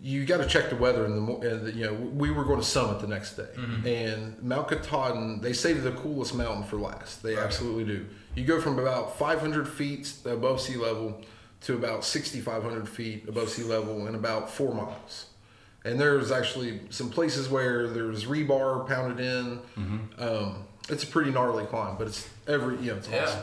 you 0.00 0.24
got 0.24 0.38
to 0.38 0.46
check 0.46 0.68
the 0.68 0.76
weather 0.76 1.04
in 1.04 1.14
the, 1.14 1.20
mo- 1.20 1.40
and 1.42 1.66
the 1.66 1.72
you 1.72 1.84
know 1.86 1.92
we 1.94 2.30
were 2.30 2.44
going 2.44 2.58
to 2.60 2.66
summit 2.66 3.00
the 3.00 3.06
next 3.06 3.34
day, 3.36 3.48
and 3.86 4.42
Mount 4.42 4.68
Katahdin 4.68 5.40
they 5.40 5.52
say 5.52 5.72
the 5.72 5.92
coolest 5.92 6.34
mountain 6.34 6.64
for 6.64 6.76
last. 6.76 7.22
They 7.22 7.36
absolutely 7.36 7.84
do. 7.84 8.06
You 8.34 8.44
go 8.44 8.60
from 8.60 8.78
about 8.78 9.18
500 9.18 9.68
feet 9.68 10.12
above 10.24 10.60
sea 10.60 10.76
level 10.76 11.20
to 11.62 11.74
about 11.74 12.02
6,500 12.04 12.88
feet 12.88 13.28
above 13.28 13.50
sea 13.50 13.62
level 13.62 14.06
in 14.08 14.14
about 14.16 14.50
four 14.50 14.74
miles. 14.74 15.26
And 15.84 16.00
there's 16.00 16.32
actually 16.32 16.80
some 16.90 17.10
places 17.10 17.48
where 17.50 17.86
there's 17.88 18.24
rebar 18.24 18.88
pounded 18.88 19.20
in. 19.24 19.60
Um, 20.18 20.64
it's 20.88 21.04
a 21.04 21.06
pretty 21.06 21.30
gnarly 21.30 21.64
climb, 21.66 21.96
but 21.98 22.06
it's 22.08 22.28
every 22.48 22.76
you 22.78 22.92
know 22.92 22.96
it's 22.96 23.08
Yeah. 23.08 23.22
awesome. 23.24 23.42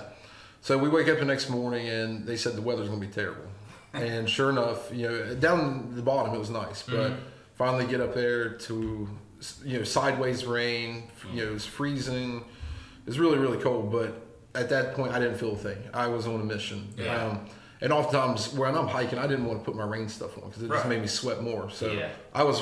So 0.61 0.77
we 0.77 0.89
wake 0.89 1.07
up 1.07 1.19
the 1.19 1.25
next 1.25 1.49
morning 1.49 1.87
and 1.87 2.25
they 2.25 2.35
said 2.37 2.55
the 2.55 2.61
weather's 2.61 2.87
gonna 2.89 2.99
be 3.01 3.07
terrible. 3.07 3.45
and 3.93 4.29
sure 4.29 4.49
enough, 4.49 4.91
you 4.93 5.07
know, 5.07 5.35
down 5.35 5.95
the 5.95 6.01
bottom 6.01 6.35
it 6.35 6.39
was 6.39 6.49
nice, 6.49 6.83
but 6.83 7.13
finally 7.55 7.85
get 7.87 8.01
up 8.01 8.13
there 8.13 8.49
to 8.49 9.07
you 9.65 9.77
know 9.77 9.83
sideways 9.83 10.45
rain. 10.45 11.03
You 11.33 11.43
know, 11.45 11.49
it 11.51 11.53
was 11.53 11.65
freezing. 11.65 12.37
It 12.37 13.05
was 13.07 13.19
really 13.19 13.37
really 13.37 13.57
cold, 13.57 13.91
but 13.91 14.21
at 14.55 14.69
that 14.69 14.93
point 14.95 15.13
I 15.13 15.19
didn't 15.19 15.37
feel 15.37 15.53
a 15.53 15.57
thing. 15.57 15.77
I 15.93 16.07
was 16.07 16.27
on 16.27 16.39
a 16.41 16.43
mission. 16.43 16.87
Yeah. 16.97 17.15
Um, 17.25 17.45
and 17.81 17.93
oftentimes 17.93 18.53
when 18.53 18.75
I'm 18.75 18.87
hiking, 18.87 19.17
I 19.17 19.25
didn't 19.25 19.45
want 19.45 19.59
to 19.59 19.65
put 19.65 19.75
my 19.75 19.85
rain 19.85 20.09
stuff 20.09 20.37
on 20.37 20.49
because 20.49 20.61
it 20.63 20.67
just 20.69 20.87
made 20.87 20.99
me 21.01 21.07
sweat 21.07 21.41
more. 21.41 21.69
So 21.71 21.91
Yeah. 21.91 22.09
I 22.33 22.43
was 22.43 22.61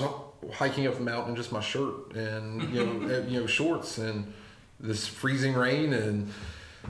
hiking 0.54 0.86
up 0.86 0.94
the 0.94 1.02
mountain 1.02 1.32
in 1.32 1.36
just 1.36 1.52
my 1.52 1.60
shirt 1.62 2.14
and 2.16 2.62
you 2.74 2.86
know 2.86 3.26
you 3.28 3.40
know 3.42 3.48
shorts 3.48 3.98
and 3.98 4.32
this 4.80 5.08
freezing 5.08 5.56
rain 5.56 5.92
and 5.94 6.32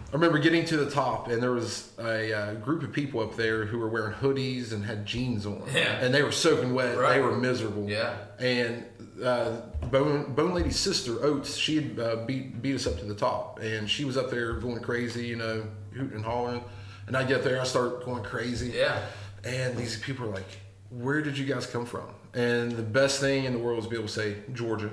I 0.09 0.13
remember 0.13 0.37
getting 0.39 0.63
to 0.65 0.77
the 0.77 0.89
top 0.89 1.27
and 1.27 1.41
there 1.43 1.51
was 1.51 1.91
a 1.99 2.33
uh, 2.33 2.53
group 2.55 2.81
of 2.83 2.91
people 2.93 3.19
up 3.21 3.35
there 3.35 3.65
who 3.65 3.77
were 3.77 3.89
wearing 3.89 4.13
hoodies 4.13 4.71
and 4.71 4.83
had 4.85 5.05
jeans 5.05 5.45
on 5.45 5.63
Yeah. 5.73 5.99
and 5.99 6.13
they 6.13 6.23
were 6.23 6.31
soaking 6.31 6.73
wet 6.73 6.97
Right. 6.97 7.15
they 7.15 7.21
were 7.21 7.36
miserable 7.36 7.89
Yeah. 7.89 8.15
and 8.39 8.86
uh, 9.23 9.62
Bone, 9.91 10.33
Bone 10.33 10.53
Lady's 10.53 10.77
sister 10.79 11.23
Oates 11.23 11.55
she 11.57 11.75
had 11.81 11.99
uh, 11.99 12.15
beat 12.25 12.62
beat 12.62 12.75
us 12.75 12.88
up 12.88 12.97
to 12.99 13.05
the 13.05 13.15
top 13.15 13.60
and 13.62 13.89
she 13.89 14.05
was 14.05 14.15
up 14.17 14.29
there 14.29 14.53
going 14.53 14.79
crazy 14.79 15.25
you 15.25 15.36
know 15.36 15.65
hooting 15.93 16.15
and 16.15 16.25
hollering 16.25 16.63
and 17.07 17.17
I 17.17 17.23
get 17.23 17.43
there 17.43 17.60
I 17.60 17.63
start 17.65 18.05
going 18.05 18.23
crazy 18.23 18.69
Yeah. 18.75 18.99
and 19.43 19.75
these 19.77 19.99
people 19.99 20.25
are 20.25 20.31
like, 20.33 20.47
"Where 20.89 21.21
did 21.21 21.38
you 21.38 21.45
guys 21.45 21.65
come 21.65 21.86
from?" 21.86 22.07
And 22.33 22.71
the 22.73 22.83
best 22.83 23.19
thing 23.19 23.45
in 23.45 23.53
the 23.53 23.60
world 23.60 23.79
is 23.79 23.86
to 23.86 23.89
be 23.89 23.95
able 23.95 24.07
to 24.07 24.13
say 24.13 24.36
Georgia. 24.53 24.89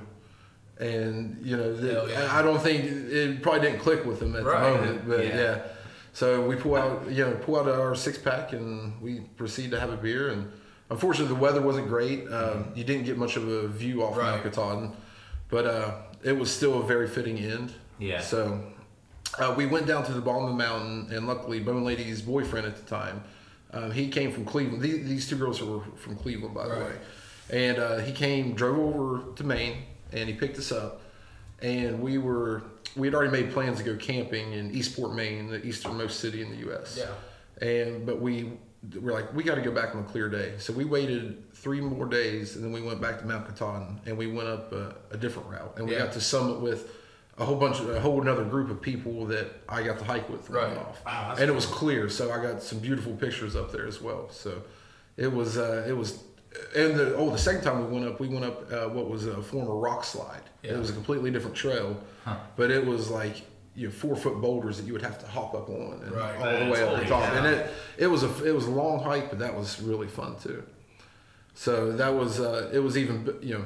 And 0.84 1.38
you 1.44 1.56
know, 1.56 1.74
the, 1.74 2.08
yeah. 2.10 2.28
I 2.38 2.42
don't 2.42 2.60
think 2.60 2.84
it 2.84 3.42
probably 3.42 3.62
didn't 3.62 3.80
click 3.80 4.04
with 4.04 4.18
them 4.20 4.36
at 4.36 4.44
Right. 4.44 4.70
the 4.72 4.76
moment, 4.78 5.08
but 5.08 5.24
Yeah. 5.26 5.34
yeah. 5.36 5.58
So 6.12 6.46
we 6.46 6.54
pull 6.56 6.76
out, 6.76 7.10
you 7.10 7.24
know, 7.24 7.32
pull 7.42 7.58
out 7.58 7.68
our 7.68 7.94
six 7.94 8.18
pack, 8.18 8.52
and 8.52 9.00
we 9.00 9.20
proceed 9.36 9.70
to 9.72 9.80
have 9.80 9.90
a 9.90 9.96
beer. 9.96 10.28
And 10.28 10.50
unfortunately, 10.90 11.34
the 11.34 11.40
weather 11.40 11.60
wasn't 11.62 11.88
great. 11.88 12.28
Um, 12.30 12.66
you 12.74 12.84
didn't 12.84 13.04
get 13.04 13.16
much 13.18 13.36
of 13.36 13.48
a 13.48 13.66
view 13.68 14.04
off 14.04 14.16
Right. 14.16 14.30
Mount 14.30 14.42
Katahdin, 14.44 14.92
but 15.48 15.66
uh, 15.66 15.90
it 16.22 16.38
was 16.38 16.52
still 16.52 16.80
a 16.80 16.86
very 16.86 17.08
fitting 17.08 17.38
end. 17.38 17.72
Yeah. 17.98 18.20
So 18.20 18.60
uh, 19.38 19.54
we 19.56 19.66
went 19.66 19.86
down 19.86 20.04
to 20.04 20.12
the 20.12 20.20
bottom 20.20 20.44
of 20.44 20.50
the 20.50 20.56
mountain, 20.56 21.08
and 21.12 21.26
luckily, 21.26 21.60
Bone 21.60 21.84
Lady's 21.84 22.22
boyfriend 22.22 22.66
at 22.66 22.76
the 22.76 22.82
time, 22.82 23.22
um, 23.72 23.90
he 23.90 24.08
came 24.08 24.30
from 24.32 24.44
Cleveland. 24.44 24.82
These, 24.82 25.08
these 25.08 25.28
two 25.28 25.36
girls 25.36 25.60
were 25.62 25.80
from 25.96 26.14
Cleveland, 26.16 26.54
by 26.54 26.64
the 26.68 26.74
Right. 26.74 26.82
way. 26.90 26.96
And 27.50 27.78
uh, 27.78 27.98
he 27.98 28.12
came, 28.12 28.54
drove 28.54 28.78
over 28.78 29.32
to 29.34 29.44
Maine, 29.44 29.78
and 30.14 30.29
he 30.29 30.35
picked 30.35 30.59
us 30.59 30.72
up. 30.72 31.03
And 31.61 32.00
we 32.00 32.18
were 32.18 32.62
we 32.96 33.07
had 33.07 33.14
already 33.14 33.33
made 33.33 33.53
plans 33.53 33.79
to 33.79 33.85
go 33.85 33.96
camping 33.96 34.53
in 34.53 34.70
Eastport, 34.74 35.14
Maine, 35.14 35.48
the 35.48 35.64
easternmost 35.64 36.20
city 36.20 36.42
in 36.42 36.50
the 36.50 36.57
U.S. 36.59 36.98
Yeah. 36.98 37.66
And 37.66 38.07
but 38.07 38.20
we 38.20 38.53
were 39.00 39.12
like, 39.12 39.33
we 39.35 39.42
got 39.42 39.55
to 39.55 39.62
go 39.62 39.70
back 39.70 39.94
on 39.94 40.03
a 40.03 40.05
clear 40.05 40.29
day. 40.29 40.55
So 40.59 40.72
we 40.72 40.85
waited 40.85 41.42
three 41.55 41.81
more 41.81 42.07
days, 42.07 42.57
and 42.57 42.64
then 42.64 42.72
we 42.72 42.83
went 42.83 43.00
back 43.00 43.18
to 43.20 43.27
Mount 43.27 43.46
Katahdin, 43.48 44.00
and 44.07 44.18
we 44.18 44.27
went 44.27 44.48
up 44.48 44.72
a, 44.72 44.94
a 45.11 45.16
different 45.16 45.48
route, 45.48 45.74
and 45.77 45.87
we 45.87 45.92
Yeah. 45.94 46.00
got 46.00 46.12
to 46.12 46.20
summit 46.20 46.61
with 46.61 46.92
a 47.38 47.44
whole 47.44 47.57
bunch 47.57 47.81
of 47.81 47.88
a 47.88 47.98
whole 48.00 48.20
another 48.20 48.44
group 48.44 48.70
of 48.70 48.81
people 48.83 49.24
that 49.27 49.46
I 49.68 49.83
got 49.83 49.98
to 49.98 50.05
hike 50.05 50.29
with. 50.29 50.50
Right. 50.50 50.77
Off. 50.77 51.05
Wow, 51.07 51.37
and 51.38 51.48
it 51.48 51.55
was 51.55 51.66
clear, 51.66 52.09
so 52.09 52.31
I 52.31 52.42
got 52.42 52.62
some 52.62 52.79
beautiful 52.81 53.14
pictures 53.14 53.57
up 53.57 53.72
there 53.72 53.87
as 53.87 54.00
well. 54.03 54.29
So 54.31 54.62
it 55.16 55.33
was 55.33 55.57
uh, 55.57 55.85
it 55.88 55.96
was. 55.96 56.22
And 56.76 56.94
the 56.96 57.14
oh, 57.16 57.30
the 57.30 57.38
second 57.38 57.62
time 57.62 57.80
we 57.84 57.92
went 57.98 58.06
up, 58.12 58.20
we 58.20 58.28
went 58.28 58.44
up 58.44 58.70
uh, 58.72 58.88
what 58.88 59.08
was 59.08 59.26
a 59.26 59.42
former 59.42 59.74
rock 59.74 60.04
slide. 60.04 60.40
Yeah. 60.62 60.72
It 60.72 60.78
was 60.78 60.90
a 60.90 60.92
completely 60.92 61.30
different 61.30 61.56
trail, 61.56 61.96
Huh. 62.24 62.36
but 62.56 62.70
it 62.70 62.84
was 62.86 63.10
like 63.10 63.42
you 63.76 63.88
know 63.88 63.92
four 63.92 64.14
foot 64.14 64.40
boulders 64.40 64.76
that 64.78 64.86
you 64.86 64.92
would 64.92 65.02
have 65.02 65.18
to 65.18 65.26
hop 65.26 65.54
up 65.54 65.68
on 65.68 66.00
and 66.04 66.12
Right. 66.12 66.36
all 66.36 66.64
the 66.66 66.70
way 66.70 66.82
up 66.82 66.96
the 67.00 67.04
top. 67.06 67.24
cow. 67.24 67.34
And 67.36 67.46
it 67.46 67.70
it 67.98 68.06
was 68.06 68.22
a 68.22 68.44
it 68.44 68.54
was 68.54 68.66
a 68.66 68.70
long 68.70 69.02
hike, 69.02 69.30
but 69.30 69.38
that 69.40 69.54
was 69.56 69.80
really 69.82 70.06
fun 70.08 70.36
too. 70.40 70.62
So 71.54 71.92
that 71.92 72.14
was 72.14 72.40
uh, 72.40 72.70
it 72.72 72.78
was 72.80 72.96
even 72.96 73.36
you 73.42 73.54
know 73.58 73.64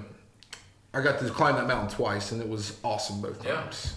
I 0.94 1.03
got 1.03 1.18
to 1.20 1.29
climb 1.29 1.57
that 1.57 1.66
mountain 1.66 1.90
twice, 1.94 2.33
and 2.33 2.40
it 2.40 2.48
was 2.48 2.79
awesome 2.83 3.20
both 3.20 3.44
Yeah. 3.44 3.57
times. 3.57 3.96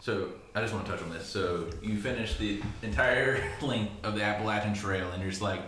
So 0.00 0.30
I 0.54 0.62
just 0.62 0.72
want 0.72 0.86
to 0.86 0.92
touch 0.92 1.02
on 1.02 1.10
this. 1.10 1.26
So 1.26 1.68
you 1.82 1.98
finished 2.00 2.38
the 2.38 2.62
entire 2.82 3.42
length 3.62 3.92
of 4.02 4.14
the 4.14 4.22
Appalachian 4.22 4.72
Trail, 4.74 5.10
and 5.12 5.20
you're 5.22 5.30
just 5.30 5.42
like, 5.42 5.60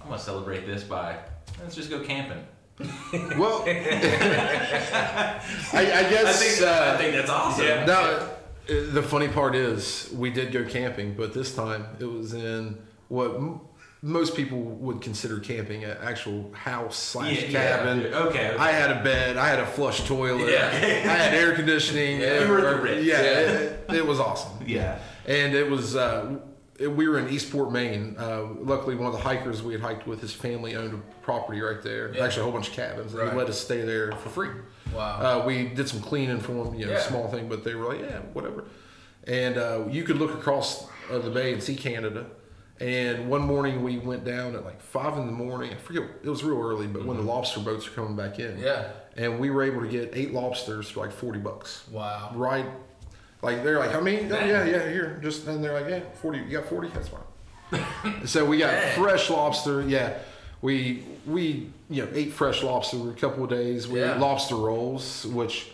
I'm 0.00 0.08
gonna 0.08 0.18
celebrate 0.20 0.66
this 0.66 0.82
by 0.82 1.16
let's 1.60 1.74
just 1.74 1.90
go 1.90 2.00
camping. 2.00 2.44
Well, 3.38 3.64
I, 3.66 5.40
I 5.72 5.82
guess 6.10 6.26
I 6.26 6.32
think 6.32 6.62
uh, 6.68 6.92
I 6.94 6.96
think 6.96 7.14
that's 7.14 7.30
awesome. 7.30 7.64
Yeah. 7.66 7.84
Now, 7.84 8.00
uh, 8.02 8.28
the 8.66 9.02
funny 9.02 9.28
part 9.28 9.54
is 9.54 10.10
we 10.14 10.30
did 10.30 10.52
go 10.52 10.64
camping, 10.64 11.14
but 11.14 11.32
this 11.34 11.54
time 11.54 11.86
it 12.00 12.04
was 12.06 12.32
in 12.34 12.78
what 13.08 13.34
m- 13.36 13.60
most 14.00 14.34
people 14.34 14.58
would 14.60 15.00
consider 15.00 15.38
camping 15.38 15.84
an 15.84 15.96
actual 16.02 16.50
house 16.54 16.96
slash 16.96 17.42
Yeah, 17.42 17.48
yeah. 17.48 17.76
cabin. 17.76 17.98
Okay, 18.06 18.48
okay. 18.50 18.56
I 18.56 18.72
had 18.72 18.90
a 18.90 19.02
bed. 19.04 19.36
I 19.36 19.46
had 19.48 19.60
a 19.60 19.66
flush 19.66 20.06
toilet. 20.08 20.50
Yeah. 20.50 20.66
I 20.72 20.76
had 21.16 21.34
air 21.34 21.54
conditioning. 21.54 22.20
Yeah. 22.22 22.40
You 22.42 22.48
were 22.48 22.58
at 22.66 22.82
the 22.82 22.90
Or- 22.92 23.00
Yeah, 23.00 23.22
Yeah. 23.22 23.28
It, 23.50 23.86
it 23.90 24.06
was 24.06 24.18
awesome. 24.18 24.52
Yeah. 24.66 24.98
And 25.26 25.54
it 25.54 25.68
was, 25.70 25.94
uh, 25.94 26.30
it- 26.32 26.42
we 26.88 27.08
were 27.08 27.18
in 27.18 27.28
Eastport, 27.28 27.72
Maine. 27.72 28.16
Uh, 28.18 28.44
luckily, 28.60 28.94
one 28.94 29.06
of 29.06 29.12
the 29.12 29.18
hikers 29.20 29.62
we 29.62 29.72
had 29.72 29.82
hiked 29.82 30.06
with, 30.06 30.20
his 30.20 30.32
family 30.32 30.74
owned 30.76 30.94
a 30.94 30.98
property 31.24 31.60
right 31.60 31.82
there. 31.82 32.14
Yeah. 32.14 32.24
Actually, 32.24 32.40
a 32.40 32.44
whole 32.44 32.52
bunch 32.52 32.68
of 32.68 32.74
cabins. 32.74 33.12
And 33.12 33.22
Right. 33.22 33.32
he 33.32 33.38
let 33.38 33.48
us 33.48 33.60
stay 33.60 33.82
there 33.82 34.12
for 34.12 34.28
free. 34.28 34.50
Wow. 34.94 35.42
Uh, 35.42 35.46
we 35.46 35.68
did 35.68 35.88
some 35.88 36.00
cleaning 36.00 36.40
for 36.40 36.52
them, 36.64 36.74
you 36.74 36.86
know, 36.86 36.92
Yeah. 36.92 37.00
small 37.00 37.28
thing, 37.28 37.48
but 37.48 37.64
they 37.64 37.74
were 37.74 37.86
like, 37.92 38.00
yeah, 38.00 38.18
whatever. 38.32 38.64
And 39.26 39.56
uh, 39.56 39.84
you 39.90 40.02
could 40.04 40.16
look 40.18 40.32
across 40.34 40.86
uh, 41.10 41.18
the 41.18 41.30
bay 41.30 41.52
and 41.52 41.62
see 41.62 41.74
Canada. 41.76 42.26
And 42.80 43.28
one 43.30 43.42
morning 43.42 43.84
we 43.84 43.98
went 43.98 44.24
down 44.24 44.56
at 44.56 44.64
like 44.64 44.80
five 44.80 45.16
in 45.16 45.26
the 45.26 45.32
morning. 45.32 45.70
I 45.72 45.76
forget, 45.76 46.02
it 46.24 46.28
was 46.28 46.42
real 46.42 46.60
early, 46.60 46.88
but 46.88 47.04
when 47.04 47.16
the 47.16 47.22
lobster 47.22 47.60
boats 47.60 47.88
were 47.88 47.94
coming 47.94 48.16
back 48.16 48.38
in. 48.40 48.52
Mm-hmm. 48.56 48.64
yeah. 48.64 48.88
And 49.16 49.38
we 49.38 49.50
were 49.50 49.62
able 49.62 49.82
to 49.82 49.86
get 49.88 50.10
eight 50.14 50.32
lobsters 50.32 50.88
for 50.90 51.00
like 51.00 51.12
40 51.12 51.38
bucks. 51.38 51.84
Wow. 51.92 52.32
Right. 52.34 52.66
Like, 53.42 53.64
they're 53.64 53.78
like, 53.80 53.90
how 53.90 54.00
many? 54.00 54.18
Oh, 54.30 54.44
yeah, 54.44 54.64
yeah, 54.64 54.88
here. 54.88 55.18
Just, 55.22 55.46
and 55.48 55.62
they're 55.62 55.72
like, 55.74 55.88
yeah, 55.90 56.00
40. 56.20 56.38
You 56.38 56.44
got 56.58 56.66
40? 56.66 56.88
That's 56.88 57.08
fine. 57.08 58.26
so 58.26 58.44
we 58.44 58.58
got 58.58 58.70
Dang. 58.70 59.02
fresh 59.02 59.28
lobster. 59.30 59.82
Yeah. 59.82 60.16
We, 60.60 61.02
we, 61.26 61.70
you 61.90 62.04
know, 62.04 62.08
ate 62.14 62.32
fresh 62.32 62.62
lobster 62.62 62.98
for 62.98 63.10
a 63.10 63.14
couple 63.14 63.42
of 63.42 63.50
days. 63.50 63.88
We 63.88 63.98
Yeah. 64.00 64.14
ate 64.14 64.20
lobster 64.20 64.54
rolls, 64.54 65.26
which 65.26 65.72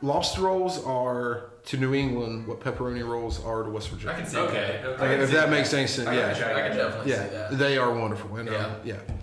lobster 0.00 0.42
rolls 0.42 0.82
are 0.84 1.46
to 1.66 1.76
New 1.76 1.92
England 1.94 2.46
what 2.46 2.60
pepperoni 2.60 3.06
rolls 3.06 3.44
are 3.44 3.64
to 3.64 3.70
West 3.70 3.88
I 3.88 3.90
Virginia. 3.96 4.16
can 4.16 4.26
see 4.26 4.38
Okay. 4.38 4.80
that. 4.82 4.90
Like, 4.92 5.00
I 5.00 5.06
can 5.14 5.20
if 5.20 5.28
see 5.28 5.34
that, 5.34 5.40
that. 5.46 5.50
makes 5.50 5.74
any 5.74 5.86
sense, 5.88 6.08
I 6.08 6.14
yeah, 6.14 6.32
can 6.34 6.44
I 6.56 6.68
can 6.68 6.76
definitely 6.76 7.12
see 7.12 7.18
that. 7.18 7.58
they 7.58 7.78
are 7.78 7.92
wonderful. 7.92 8.36
And, 8.36 8.48
uh, 8.48 8.52
Yeah. 8.52 8.76
yeah, 8.84 9.14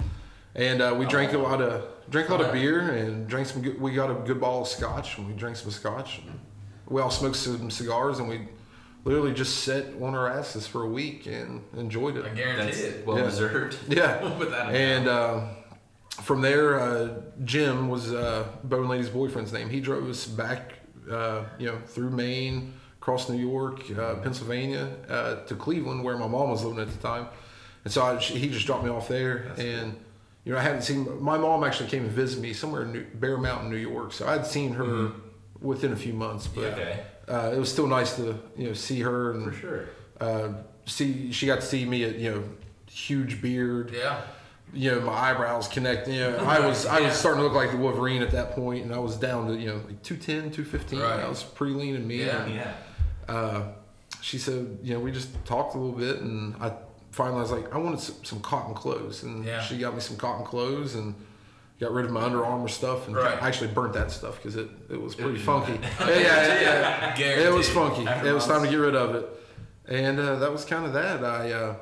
and 0.55 0.81
uh, 0.81 0.95
we 0.97 1.05
drank 1.05 1.31
a 1.33 1.37
lot 1.37 1.61
of 1.61 1.85
drank 2.09 2.29
a 2.29 2.31
lot 2.33 2.41
of 2.41 2.51
beer 2.53 2.79
and 2.91 3.27
drank 3.27 3.47
some. 3.47 3.61
Good, 3.61 3.79
we 3.81 3.93
got 3.93 4.11
a 4.11 4.15
good 4.15 4.39
bottle 4.39 4.61
of 4.63 4.67
scotch 4.67 5.17
and 5.17 5.27
we 5.27 5.33
drank 5.33 5.55
some 5.57 5.71
scotch. 5.71 6.19
And 6.19 6.39
we 6.89 7.01
all 7.01 7.11
smoked 7.11 7.35
some 7.37 7.69
cigars, 7.71 8.19
and 8.19 8.27
we 8.29 8.41
literally 9.03 9.33
just 9.33 9.63
sat 9.63 9.85
on 10.01 10.15
our 10.15 10.27
asses 10.27 10.67
for 10.67 10.83
a 10.83 10.87
week 10.89 11.25
and 11.27 11.63
enjoyed 11.77 12.17
it. 12.17 12.25
I 12.25 12.29
guarantee 12.29 12.65
That's 12.65 12.79
it. 12.79 13.05
well 13.07 13.17
Yeah. 13.17 13.23
deserved. 13.25 13.77
Yeah. 13.87 14.37
Without 14.37 14.73
And 14.73 15.07
uh, 15.07 15.41
from 16.21 16.41
there, 16.41 16.79
uh, 16.79 17.09
Jim 17.45 17.87
was 17.89 18.11
uh, 18.13 18.47
Bone 18.63 18.87
Lady's 18.87 19.09
boyfriend's 19.09 19.53
name. 19.53 19.69
He 19.69 19.79
drove 19.79 20.09
us 20.09 20.25
back, 20.25 20.73
uh, 21.09 21.43
you 21.57 21.67
know, 21.67 21.77
through 21.85 22.09
Maine, 22.09 22.73
across 22.99 23.29
New 23.29 23.37
York, 23.37 23.83
uh, 23.97 24.15
Pennsylvania, 24.15 24.89
uh, 25.07 25.35
to 25.45 25.55
Cleveland, 25.55 26.03
where 26.03 26.17
my 26.17 26.27
mom 26.27 26.49
was 26.49 26.63
living 26.65 26.81
at 26.81 26.89
the 26.89 26.97
time. 26.97 27.27
And 27.85 27.93
so 27.93 28.03
I, 28.03 28.17
he 28.17 28.49
just 28.49 28.65
dropped 28.65 28.83
me 28.83 28.89
off 28.89 29.07
there. 29.07 29.45
That's 29.47 29.59
and 29.61 29.95
you 30.43 30.51
know, 30.53 30.59
I 30.59 30.61
hadn't 30.61 30.81
seen 30.81 31.21
my 31.23 31.37
mom 31.37 31.63
actually 31.63 31.89
came 31.89 32.03
and 32.03 32.11
visited 32.11 32.41
me 32.41 32.51
somewhere 32.53 32.81
in 32.83 32.91
New, 32.91 33.05
Bear 33.13 33.37
Mountain, 33.37 33.69
New 33.69 33.77
York. 33.77 34.11
So 34.11 34.27
I'd 34.27 34.45
seen 34.45 34.73
her 34.73 34.83
Mm-hmm. 34.83 35.19
Within 35.61 35.91
a 35.93 35.95
few 35.95 36.13
months, 36.13 36.47
but 36.47 36.65
okay, 36.73 36.99
uh, 37.27 37.51
it 37.53 37.57
was 37.59 37.71
still 37.71 37.87
nice 37.87 38.15
to 38.15 38.37
you 38.57 38.67
know 38.67 38.73
see 38.73 39.01
her 39.01 39.31
and 39.31 39.43
for 39.45 39.53
sure. 39.53 39.89
uh, 40.21 40.49
see 40.85 41.31
she 41.31 41.45
got 41.47 41.55
to 41.61 41.65
see 41.65 41.85
me 41.85 42.03
at 42.03 42.15
you 42.17 42.31
know 42.31 42.43
huge 42.89 43.41
beard 43.41 43.91
Yeah. 43.93 44.21
you 44.73 44.91
know, 44.91 45.01
my 45.01 45.13
eyebrows 45.13 45.67
connecting. 45.67 46.13
You 46.15 46.21
know, 46.21 46.37
I 46.37 46.59
was 46.65 46.85
I 46.85 47.01
was 47.01 47.13
starting 47.13 47.39
to 47.41 47.47
look 47.47 47.53
like 47.55 47.71
the 47.71 47.77
Wolverine 47.77 48.21
at 48.21 48.31
that 48.31 48.51
point, 48.51 48.83
and 48.85 48.93
I 48.93 48.99
was 48.99 49.15
down 49.17 49.47
to 49.47 49.55
you 49.57 49.67
know 49.67 49.75
like 49.87 50.01
210, 50.03 50.51
215. 50.51 50.99
Right. 50.99 51.19
I 51.19 51.27
was 51.29 51.43
pretty 51.43 51.73
lean 51.73 51.95
and 51.95 52.07
mean. 52.07 52.19
Yeah. 52.27 52.43
And, 52.43 52.55
Yeah. 52.55 52.73
uh, 53.27 53.63
she 54.21 54.37
said, 54.39 54.79
you 54.83 54.93
know, 54.93 54.99
we 54.99 55.11
just 55.11 55.29
talked 55.45 55.75
a 55.75 55.77
little 55.77 55.97
bit, 55.97 56.21
and 56.21 56.55
I 56.59 56.73
finally 57.11 57.39
was 57.41 57.51
like, 57.51 57.73
I 57.73 57.77
wanted 57.77 57.99
some, 57.99 58.15
some 58.23 58.39
cotton 58.41 58.73
clothes, 58.73 59.23
and 59.23 59.45
Yeah. 59.45 59.61
she 59.61 59.77
got 59.77 59.93
me 59.93 60.01
some 60.01 60.17
cotton 60.17 60.45
clothes 60.45 60.95
and. 60.95 61.13
Got 61.79 61.91
rid 61.91 62.05
of 62.05 62.11
my 62.11 62.23
Under 62.23 62.43
Armour 62.43 62.67
stuff 62.67 63.07
and 63.07 63.15
Right. 63.15 63.41
I 63.41 63.47
actually 63.47 63.67
burnt 63.69 63.93
that 63.93 64.09
stuff 64.11 64.37
because 64.37 64.55
it, 64.55 64.67
it 64.89 64.99
was 64.99 65.13
pretty 65.13 65.33
was- 65.33 65.41
funky. 65.43 65.73
yeah, 65.99 66.09
yeah, 66.09 66.61
yeah, 66.61 67.15
yeah. 67.19 67.25
It 67.47 67.53
was 67.53 67.69
funky. 67.69 68.07
After 68.07 68.27
it 68.27 68.33
was 68.33 68.47
time 68.47 68.63
to 68.63 68.69
get 68.69 68.77
rid 68.77 68.95
of 68.95 69.13
it, 69.15 69.29
and 69.87 70.19
uh, 70.19 70.35
that 70.37 70.51
was 70.51 70.65
kind 70.65 70.85
of 70.85 70.93
that. 70.93 71.23
I 71.23 71.51
uh, 71.51 71.75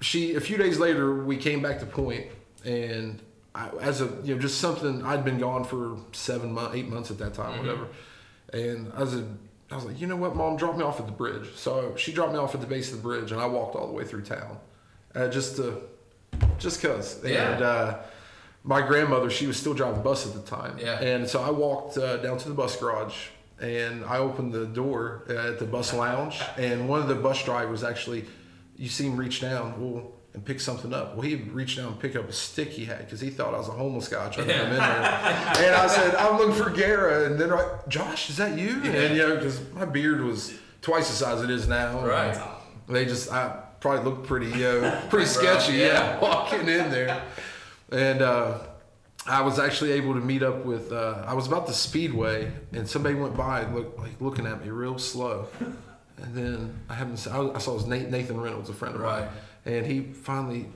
she 0.00 0.34
a 0.34 0.40
few 0.40 0.56
days 0.58 0.78
later 0.78 1.24
we 1.24 1.36
came 1.36 1.62
back 1.62 1.80
to 1.80 1.86
Point, 1.86 2.26
and 2.64 3.20
I, 3.54 3.70
as 3.80 4.00
a 4.02 4.04
you 4.22 4.34
know 4.34 4.40
just 4.40 4.60
something 4.60 5.02
I'd 5.04 5.24
been 5.24 5.38
gone 5.38 5.64
for 5.64 5.96
seven 6.12 6.52
months, 6.52 6.76
eight 6.76 6.88
months 6.88 7.10
at 7.10 7.18
that 7.18 7.34
time, 7.34 7.54
Mhm. 7.58 7.60
whatever. 7.60 7.86
And 8.52 8.92
I 8.94 9.00
was 9.00 9.14
a, 9.14 9.24
I 9.70 9.76
was 9.76 9.84
like, 9.84 10.00
you 10.00 10.06
know 10.08 10.16
what, 10.16 10.34
mom, 10.36 10.56
drop 10.56 10.76
me 10.76 10.82
off 10.82 10.98
at 11.00 11.06
the 11.06 11.12
bridge. 11.12 11.48
So 11.54 11.94
she 11.96 12.12
dropped 12.12 12.32
me 12.32 12.38
off 12.38 12.54
at 12.54 12.60
the 12.60 12.66
base 12.66 12.90
of 12.90 12.96
the 12.98 13.02
bridge, 13.02 13.32
and 13.32 13.40
I 13.40 13.46
walked 13.46 13.76
all 13.76 13.86
the 13.86 13.92
way 13.92 14.04
through 14.04 14.22
town, 14.22 14.58
uh, 15.14 15.28
just 15.28 15.56
to, 15.56 15.80
just 16.58 16.82
cause. 16.82 17.20
Yeah. 17.24 17.52
And 17.54 17.62
uh, 17.62 17.98
my 18.62 18.80
grandmother, 18.86 19.30
she 19.30 19.46
was 19.46 19.56
still 19.56 19.74
driving 19.74 19.96
the 19.98 20.02
bus 20.04 20.26
at 20.26 20.34
the 20.34 20.42
time, 20.48 20.78
Yeah. 20.78 21.00
and 21.00 21.28
so 21.28 21.42
I 21.42 21.50
walked 21.50 21.96
uh, 21.98 22.18
down 22.18 22.38
to 22.38 22.48
the 22.48 22.54
bus 22.54 22.76
garage. 22.76 23.14
And 23.62 24.06
I 24.06 24.16
opened 24.16 24.54
the 24.54 24.64
door 24.64 25.24
at 25.28 25.58
the 25.58 25.66
bus 25.66 25.92
lounge, 25.92 26.40
and 26.56 26.88
one 26.88 27.02
of 27.02 27.08
the 27.08 27.14
bus 27.14 27.44
drivers 27.44 27.84
actually, 27.84 28.24
you 28.78 28.88
see 28.88 29.04
him 29.06 29.18
reach 29.18 29.42
down, 29.42 29.74
well, 29.78 30.12
and 30.32 30.42
pick 30.42 30.60
something 30.62 30.94
up. 30.94 31.12
Well, 31.14 31.20
he 31.28 31.34
reached 31.34 31.76
down 31.76 31.88
and 31.88 32.00
picked 32.00 32.16
up 32.16 32.26
a 32.26 32.32
stick 32.32 32.68
he 32.70 32.86
had 32.86 33.00
because 33.00 33.20
he 33.20 33.28
thought 33.28 33.52
I 33.52 33.58
was 33.58 33.68
a 33.68 33.72
homeless 33.72 34.08
guy 34.08 34.30
trying 34.30 34.46
to 34.46 34.54
come 34.54 34.62
in 34.68 34.70
there. 34.70 34.80
And 34.80 35.74
I 35.76 35.86
said, 35.94 36.14
I'm 36.14 36.38
looking 36.38 36.54
for 36.54 36.70
Gara. 36.70 37.26
And 37.26 37.38
then, 37.38 37.50
like, 37.50 37.86
Josh, 37.86 38.30
is 38.30 38.38
that 38.38 38.58
you? 38.58 38.80
And, 38.82 39.14
you 39.14 39.28
know, 39.28 39.34
because 39.36 39.60
my 39.74 39.84
beard 39.84 40.22
was 40.22 40.54
twice 40.80 41.10
the 41.10 41.16
size 41.16 41.42
it 41.42 41.50
is 41.50 41.68
now. 41.68 42.02
Right. 42.02 42.40
They 42.88 43.04
just, 43.04 43.30
I 43.30 43.60
probably 43.80 44.10
looked 44.10 44.26
pretty, 44.26 44.46
you 44.46 44.52
know, 44.64 45.02
pretty 45.10 45.26
sketchy, 45.38 45.74
yeah. 45.74 45.86
yeah. 45.86 46.18
walking 46.20 46.60
in 46.60 46.90
there. 46.90 47.22
And 47.92 48.22
uh, 48.22 48.58
I 49.26 49.42
was 49.42 49.58
actually 49.58 49.92
able 49.92 50.14
to 50.14 50.20
meet 50.20 50.42
up 50.42 50.64
with, 50.64 50.92
uh, 50.92 51.24
I 51.26 51.34
was 51.34 51.46
about 51.46 51.66
the 51.66 51.72
speedway, 51.74 52.50
and 52.72 52.88
somebody 52.88 53.14
went 53.14 53.36
by, 53.36 53.66
look, 53.72 53.98
like 53.98 54.20
looking 54.20 54.46
at 54.46 54.62
me 54.64 54.70
real 54.70 54.98
slow. 54.98 55.48
And 56.22 56.34
then 56.34 56.78
I 56.88 56.94
haven't, 56.94 57.26
I 57.26 57.58
saw 57.58 57.74
was 57.74 57.86
Nathan 57.86 58.40
Reynolds, 58.40 58.68
a 58.70 58.74
friend 58.74 58.94
of 58.94 59.00
mine. 59.00 59.22
Right. 59.22 59.28
And 59.66 59.86
he 59.86 60.00
finally 60.00 60.66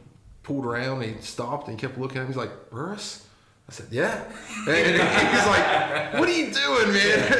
pulled 0.42 0.66
around, 0.66 1.02
he 1.02 1.14
stopped 1.20 1.68
and 1.68 1.78
kept 1.78 1.98
looking 1.98 2.18
at 2.18 2.22
me. 2.22 2.28
He's 2.28 2.36
like, 2.36 2.70
Burris? 2.70 3.26
I 3.68 3.72
said, 3.72 3.86
yeah. 3.90 4.24
And 4.68 4.86
he's 4.86 5.46
like, 5.46 6.14
what 6.20 6.28
are 6.28 6.32
you 6.32 6.50
doing, 6.52 6.92
man? 6.92 7.32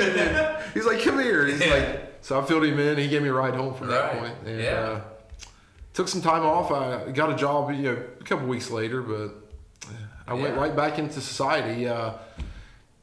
And 0.59 0.65
he's 0.75 0.87
like, 0.87 1.03
come 1.03 1.19
here. 1.19 1.47
He's 1.47 1.61
like, 1.67 2.15
so 2.23 2.41
I 2.41 2.45
filled 2.47 2.65
him 2.65 2.79
in. 2.79 2.97
He 2.97 3.09
gave 3.09 3.21
me 3.23 3.29
a 3.29 3.35
ride 3.35 3.55
home 3.55 3.75
from 3.75 3.89
that 3.89 4.13
Right. 4.13 4.19
point. 4.21 4.35
And, 4.47 4.61
Yeah. 4.61 4.71
uh, 4.73 5.01
took 5.93 6.09
some 6.09 6.23
time 6.23 6.43
off. 6.45 6.71
I 6.73 7.11
got 7.11 7.31
a 7.31 7.37
job 7.37 7.71
you 7.73 7.83
know, 7.83 8.03
a 8.21 8.25
couple 8.25 8.47
weeks 8.47 8.71
later, 8.71 9.03
but 9.03 9.35
I 10.27 10.35
went 10.35 10.57
right 10.57 10.75
back 10.75 10.99
into 10.99 11.21
society. 11.21 11.87
Uh, 11.89 12.13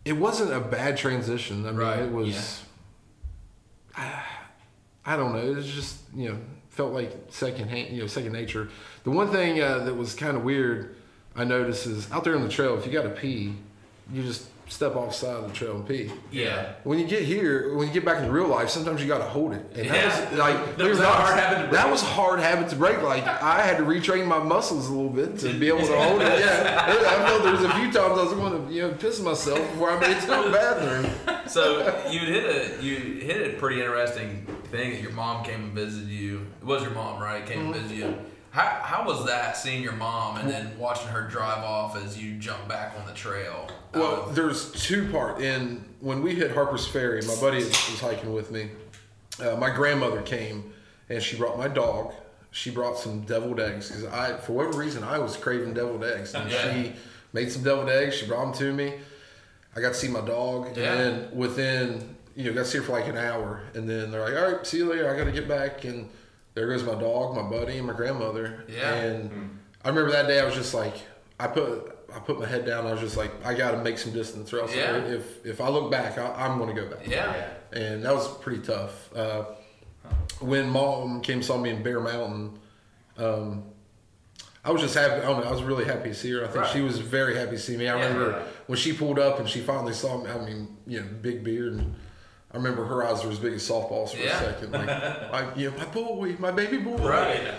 it 0.05 0.13
wasn't 0.13 0.51
a 0.53 0.59
bad 0.59 0.97
transition. 0.97 1.65
I 1.65 1.69
mean, 1.69 1.77
Right. 1.79 1.99
it 1.99 2.11
was. 2.11 2.63
I 3.97 5.15
don't 5.17 5.33
know. 5.33 5.39
It 5.39 5.55
was 5.55 5.67
just 5.67 5.99
you 6.15 6.29
know 6.29 6.37
felt 6.69 6.93
like 6.93 7.11
second 7.29 7.69
hand, 7.69 7.93
you 7.93 8.01
know, 8.01 8.07
second 8.07 8.31
nature. 8.31 8.69
The 9.03 9.11
one 9.11 9.29
thing 9.29 9.61
uh, 9.61 9.79
that 9.79 9.93
was 9.95 10.13
kind 10.13 10.37
of 10.37 10.43
weird, 10.43 10.95
I 11.35 11.43
noticed 11.43 11.85
is 11.85 12.09
out 12.11 12.23
there 12.23 12.35
on 12.35 12.43
the 12.43 12.49
trail, 12.49 12.77
if 12.77 12.85
you 12.85 12.91
got 12.93 13.03
to 13.03 13.09
pee, 13.09 13.53
you 14.11 14.23
just 14.23 14.45
step 14.71 14.95
off 14.95 15.09
the 15.09 15.13
side 15.13 15.35
of 15.35 15.47
the 15.47 15.53
trail 15.53 15.75
and 15.75 15.87
pee. 15.87 16.09
Yeah. 16.31 16.73
When 16.83 16.97
you 16.97 17.05
get 17.05 17.23
here, 17.23 17.75
when 17.75 17.87
you 17.87 17.93
get 17.93 18.05
back 18.05 18.19
into 18.19 18.31
real 18.31 18.47
life, 18.47 18.69
sometimes 18.69 19.01
you 19.01 19.07
got 19.07 19.17
to 19.17 19.25
hold 19.25 19.53
it, 19.53 19.65
and 19.75 19.89
that 19.89 19.95
Yeah. 19.95 20.29
was 20.29 20.39
like 20.39 20.77
That 20.77 20.89
was 20.89 20.99
not, 20.99 21.13
hard 21.13 21.39
habit 21.39 21.55
to 21.65 21.71
That 21.71 21.81
break. 21.83 21.91
was 21.91 22.01
a 22.01 22.05
hard 22.05 22.39
habit 22.39 22.69
to 22.69 22.75
break. 22.77 23.01
Like 23.01 23.25
I 23.27 23.61
had 23.61 23.77
to 23.77 23.83
retrain 23.83 24.25
my 24.25 24.39
muscles 24.39 24.87
a 24.87 24.93
little 24.93 25.09
bit 25.09 25.37
to 25.39 25.53
be 25.53 25.67
able 25.67 25.85
to 25.85 25.99
hold 25.99 26.21
it. 26.21 26.31
Yeah, 26.41 26.85
I 26.87 27.27
know 27.27 27.39
there 27.43 27.51
was 27.51 27.63
a 27.63 27.69
few 27.75 27.91
times 27.91 28.17
I 28.17 28.23
was 28.23 28.33
going 28.33 28.67
to 28.67 28.73
you 28.73 28.81
know 28.83 28.93
piss 28.93 29.19
myself 29.19 29.59
before 29.59 29.91
I 29.91 29.99
made 29.99 30.11
it 30.17 30.21
to 30.21 30.27
the 30.27 30.51
bathroom. 30.51 31.11
So 31.47 31.79
you 32.09 32.19
hit 32.21 32.45
a 32.45 32.81
you 32.83 32.95
hit 32.95 33.53
a 33.53 33.57
pretty 33.57 33.81
interesting 33.81 34.45
thing 34.71 34.91
that 34.91 35.01
your 35.01 35.11
mom 35.11 35.43
came 35.43 35.65
and 35.65 35.73
visited 35.73 36.07
you. 36.07 36.47
It 36.61 36.65
was 36.65 36.81
your 36.81 36.91
mom, 36.91 37.21
right? 37.21 37.45
Came 37.45 37.59
and 37.59 37.73
mm-hmm. 37.73 37.87
visited 37.87 37.97
you. 37.97 38.17
How, 38.51 38.81
how 38.83 39.05
was 39.07 39.25
that 39.27 39.55
seeing 39.55 39.81
your 39.81 39.93
mom 39.93 40.37
and 40.37 40.49
then 40.49 40.77
watching 40.77 41.07
her 41.07 41.21
drive 41.21 41.63
off 41.63 41.95
as 41.95 42.21
you 42.21 42.33
jump 42.37 42.67
back 42.67 42.93
on 42.99 43.05
the 43.07 43.13
trail? 43.13 43.69
Well, 43.93 44.25
Um, 44.27 44.35
there's 44.35 44.71
two 44.73 45.09
part. 45.09 45.39
And 45.41 45.83
when 46.01 46.21
we 46.21 46.35
hit 46.35 46.51
Harper's 46.51 46.85
Ferry, 46.85 47.21
my 47.25 47.35
buddy 47.39 47.63
was 47.63 47.99
hiking 48.01 48.33
with 48.33 48.51
me. 48.51 48.69
Uh, 49.41 49.55
my 49.55 49.69
grandmother 49.69 50.21
came 50.21 50.73
and 51.09 51.23
she 51.23 51.37
brought 51.37 51.57
my 51.57 51.69
dog. 51.69 52.13
She 52.51 52.69
brought 52.71 52.97
some 52.97 53.21
deviled 53.21 53.61
eggs 53.61 53.87
because 53.87 54.03
I, 54.05 54.35
for 54.35 54.51
whatever 54.51 54.77
reason, 54.79 55.03
I 55.05 55.17
was 55.17 55.37
craving 55.37 55.73
deviled 55.73 56.03
eggs. 56.03 56.33
And 56.33 56.51
Yeah. 56.51 56.73
she 56.73 56.93
made 57.31 57.49
some 57.53 57.63
deviled 57.63 57.87
eggs. 57.89 58.15
She 58.15 58.27
brought 58.27 58.43
them 58.43 58.53
to 58.55 58.73
me. 58.73 58.95
I 59.77 59.79
got 59.79 59.89
to 59.89 59.93
see 59.93 60.09
my 60.09 60.19
dog. 60.19 60.75
Yeah. 60.75 60.91
And 60.91 60.99
then 60.99 61.29
within, 61.37 62.15
you 62.35 62.43
know, 62.49 62.53
got 62.53 62.63
to 62.63 62.69
see 62.69 62.79
her 62.79 62.83
for 62.83 62.91
like 62.91 63.07
an 63.07 63.17
hour. 63.17 63.61
And 63.73 63.87
then 63.89 64.11
they're 64.11 64.21
like, 64.29 64.35
all 64.35 64.51
right, 64.57 64.67
see 64.67 64.77
you 64.79 64.89
later. 64.89 65.09
I 65.09 65.17
got 65.17 65.23
to 65.23 65.31
get 65.31 65.47
back. 65.47 65.85
And 65.85 66.09
there 66.53 66.67
goes 66.67 66.83
my 66.83 66.95
dog, 66.95 67.35
my 67.35 67.43
buddy, 67.43 67.77
and 67.77 67.87
my 67.87 67.93
grandmother. 67.93 68.65
Yeah. 68.67 68.93
And 68.93 69.59
I 69.83 69.89
remember 69.89 70.11
that 70.11 70.27
day 70.27 70.39
I 70.39 70.45
was 70.45 70.55
just 70.55 70.73
like, 70.73 70.93
I 71.39 71.47
put 71.47 71.97
I 72.13 72.19
put 72.19 72.39
my 72.39 72.45
head 72.45 72.65
down. 72.65 72.85
I 72.85 72.91
was 72.91 72.99
just 72.99 73.15
like, 73.15 73.31
I 73.45 73.53
got 73.53 73.71
to 73.71 73.77
make 73.77 73.97
some 73.97 74.11
distance, 74.11 74.51
or 74.53 74.59
else 74.59 74.75
Yeah. 74.75 74.97
if 74.97 75.45
if 75.45 75.61
I 75.61 75.69
look 75.69 75.89
back, 75.91 76.17
I, 76.17 76.45
I'm 76.45 76.57
going 76.57 76.75
to 76.75 76.81
go 76.81 76.87
back. 76.89 77.07
yeah. 77.07 77.47
And 77.71 78.03
that 78.03 78.13
was 78.13 78.27
pretty 78.39 78.61
tough. 78.61 79.15
Uh, 79.15 79.45
when 80.41 80.69
mom 80.69 81.21
came 81.21 81.41
saw 81.41 81.57
me 81.57 81.69
in 81.69 81.83
Bear 81.83 82.01
Mountain, 82.01 82.59
um, 83.17 83.63
I 84.65 84.71
was 84.71 84.81
just 84.81 84.93
happy. 84.93 85.21
I 85.23 85.25
know. 85.27 85.41
I 85.43 85.51
was 85.51 85.63
really 85.63 85.85
happy 85.85 86.09
to 86.09 86.15
see 86.15 86.31
her. 86.33 86.43
I 86.43 86.47
think 86.47 86.65
Right. 86.65 86.73
she 86.73 86.81
was 86.81 86.99
very 86.99 87.35
happy 87.37 87.51
to 87.51 87.59
see 87.59 87.77
me. 87.77 87.87
I 87.87 87.97
Yeah. 87.97 88.07
remember 88.07 88.43
when 88.67 88.77
she 88.77 88.91
pulled 88.93 89.19
up 89.19 89.39
and 89.39 89.47
she 89.47 89.61
finally 89.61 89.93
saw 89.93 90.17
me. 90.21 90.29
I 90.29 90.37
mean, 90.45 90.77
you 90.85 90.99
know, 90.99 91.07
big 91.21 91.43
beard 91.43 91.73
and. 91.73 91.95
I 92.53 92.57
remember 92.57 92.83
her 92.85 93.03
eyes 93.05 93.23
were 93.23 93.31
as 93.31 93.39
big 93.39 93.53
as 93.53 93.67
softballs 93.67 94.09
for 94.11 94.17
Yeah. 94.17 94.39
a 94.41 94.45
second, 94.53 94.71
like, 94.73 94.87
like, 95.31 95.57
you 95.57 95.71
know, 95.71 95.77
my 95.77 95.85
boy, 95.85 96.35
my 96.39 96.51
baby 96.51 96.77
boy. 96.77 96.97
Right. 96.97 97.53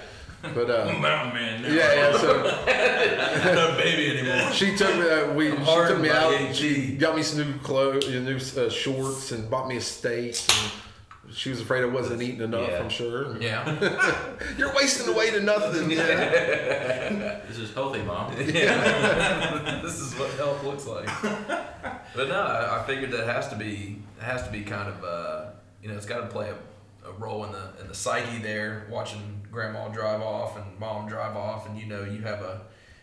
But 0.55 0.71
uh, 0.71 0.93
Mountain 1.01 1.35
man. 1.35 1.63
yeah, 1.63 1.95
yeah. 1.95 2.19
So 2.19 2.43
no 3.55 3.77
baby 3.79 4.19
anymore. 4.19 4.53
she 4.53 4.77
took 4.77 4.95
me. 4.97 5.09
Uh, 5.09 5.33
we 5.35 5.51
she 5.51 5.57
took 5.65 6.01
me 6.01 6.11
out. 6.11 6.55
She 6.55 6.97
got 6.97 7.15
me 7.17 7.23
some 7.23 7.39
new 7.53 7.59
clothes, 7.61 8.09
new 8.09 8.37
uh, 8.61 8.69
shorts, 8.69 9.31
and 9.33 9.49
bought 9.49 9.69
me 9.69 9.77
a 9.77 9.81
steak. 9.81 10.35
And 10.35 10.73
she 11.35 11.51
was 11.51 11.61
afraid 11.61 11.83
I 11.83 11.87
wasn't 11.87 12.23
eating 12.23 12.43
enough. 12.43 12.69
Yeah. 12.69 12.83
I'm 12.83 12.89
sure. 12.89 13.41
Yeah. 13.41 14.35
You're 14.59 14.75
wasting 14.75 15.13
away 15.13 15.31
to 15.31 15.41
nothing. 15.41 15.91
This 17.49 17.59
is 17.59 17.75
healthy, 17.75 18.01
mom. 18.03 18.35
this 18.37 20.01
is 20.01 20.15
what 20.19 20.31
health 20.33 20.65
looks 20.65 20.87
like. 20.87 21.07
But 22.15 22.29
no, 22.29 22.41
I, 22.41 22.81
I 22.81 22.87
figured 22.87 23.11
that 23.11 23.27
has 23.27 23.49
to 23.49 23.57
be 23.57 23.99
it 24.19 24.25
has 24.25 24.43
to 24.45 24.51
be 24.51 24.63
kind 24.63 24.89
of 24.89 25.05
uh, 25.05 25.45
you 25.83 25.89
know 25.89 25.97
it's 25.97 26.07
got 26.07 26.21
to 26.21 26.27
play 26.29 26.51
a, 26.51 27.09
a 27.09 27.13
role 27.13 27.45
in 27.45 27.53
the 27.53 27.73
in 27.81 27.89
the 27.89 27.95
psyche 27.95 28.39
there, 28.39 28.87
watching 28.91 29.47
grandma 29.51 29.89
drive 29.89 30.23
off 30.23 30.57
and 30.57 30.79
mom 30.79 31.09
drive 31.09 31.37
off, 31.37 31.69
and 31.69 31.79
you 31.79 31.87
know 31.87 32.05
you 32.05 32.23
have 32.23 32.41
a 32.41 32.63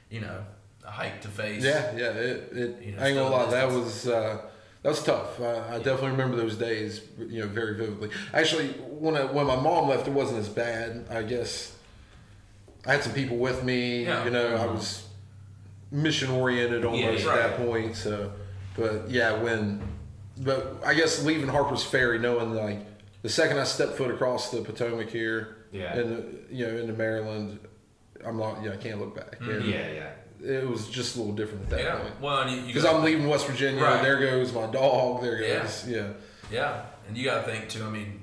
you 0.09 0.21
know 0.21 0.43
a 0.83 0.91
hike 0.91 1.21
to 1.21 1.27
face. 1.27 1.63
yeah, 1.63 1.91
yeah. 1.95 2.09
It, 2.09 2.49
it 2.51 2.81
You 2.83 2.91
know, 2.93 3.03
I 3.03 3.07
ain't 3.07 3.17
gonna 3.17 3.29
lie. 3.29 3.51
That 3.51 3.69
was 3.69 4.07
uh, 4.07 4.48
that 4.81 4.89
was 4.89 5.03
tough. 5.03 5.39
I, 5.41 5.75
I 5.75 5.77
definitely 5.77 6.11
remember 6.11 6.37
those 6.37 6.55
days. 6.55 7.01
You 7.17 7.41
know, 7.41 7.47
very 7.47 7.75
vividly. 7.75 8.09
Actually, 8.33 8.69
when 8.69 9.17
I, 9.17 9.25
when 9.25 9.47
my 9.47 9.55
mom 9.55 9.89
left, 9.89 10.07
it 10.07 10.13
wasn't 10.13 10.39
as 10.39 10.49
bad. 10.49 11.05
I 11.09 11.23
guess 11.23 11.75
I 12.85 12.93
had 12.93 13.03
some 13.03 13.13
people 13.13 13.37
with 13.37 13.63
me. 13.63 14.05
Yeah. 14.05 14.23
You 14.23 14.31
know, 14.31 14.55
I 14.55 14.59
mm-hmm. 14.59 14.75
was 14.75 15.07
mission 15.91 16.29
oriented 16.31 16.85
almost 16.85 17.25
Yeah, 17.25 17.31
at 17.31 17.35
that 17.35 17.57
point. 17.57 17.95
So, 17.95 18.31
but 18.77 19.09
yeah, 19.09 19.41
when 19.41 19.81
but 20.37 20.81
I 20.85 20.93
guess 20.93 21.23
leaving 21.25 21.49
Harper's 21.49 21.83
Ferry, 21.83 22.19
knowing 22.19 22.53
like 22.53 22.79
the 23.21 23.29
second 23.29 23.59
I 23.59 23.65
step 23.65 23.95
foot 23.95 24.11
across 24.11 24.51
the 24.51 24.61
Potomac 24.61 25.09
here, 25.09 25.57
Yeah. 25.71 25.95
and 25.97 26.45
you 26.49 26.65
know 26.65 26.77
into 26.77 26.93
Maryland, 26.93 27.59
I'm 28.25 28.37
not. 28.37 28.63
Yeah, 28.63 28.73
I 28.73 28.77
can't 28.77 28.99
look 28.99 29.15
back. 29.15 29.39
Mm-hmm. 29.39 29.51
And 29.51 29.65
Yeah, 29.65 29.91
yeah. 29.91 30.09
It 30.43 30.67
was 30.67 30.87
just 30.89 31.15
a 31.15 31.19
little 31.19 31.35
different 31.35 31.63
at 31.65 31.69
that 31.71 31.79
Yeah. 31.81 31.97
point. 31.99 32.21
Well, 32.21 32.41
and 32.41 32.51
you, 32.51 32.57
you 32.61 32.67
Because 32.67 32.85
I'm 32.85 33.03
leaving 33.03 33.27
West 33.27 33.45
Virginia. 33.47 33.83
Right. 33.83 34.01
There 34.01 34.19
goes 34.19 34.53
my 34.53 34.67
dog. 34.67 35.21
There 35.21 35.37
goes 35.37 35.85
yeah. 35.87 35.97
Yeah, 35.99 36.07
yeah. 36.51 36.81
and 37.07 37.17
you 37.17 37.25
got 37.25 37.45
to 37.45 37.51
think 37.51 37.69
too. 37.69 37.83
I 37.83 37.89
mean, 37.89 38.21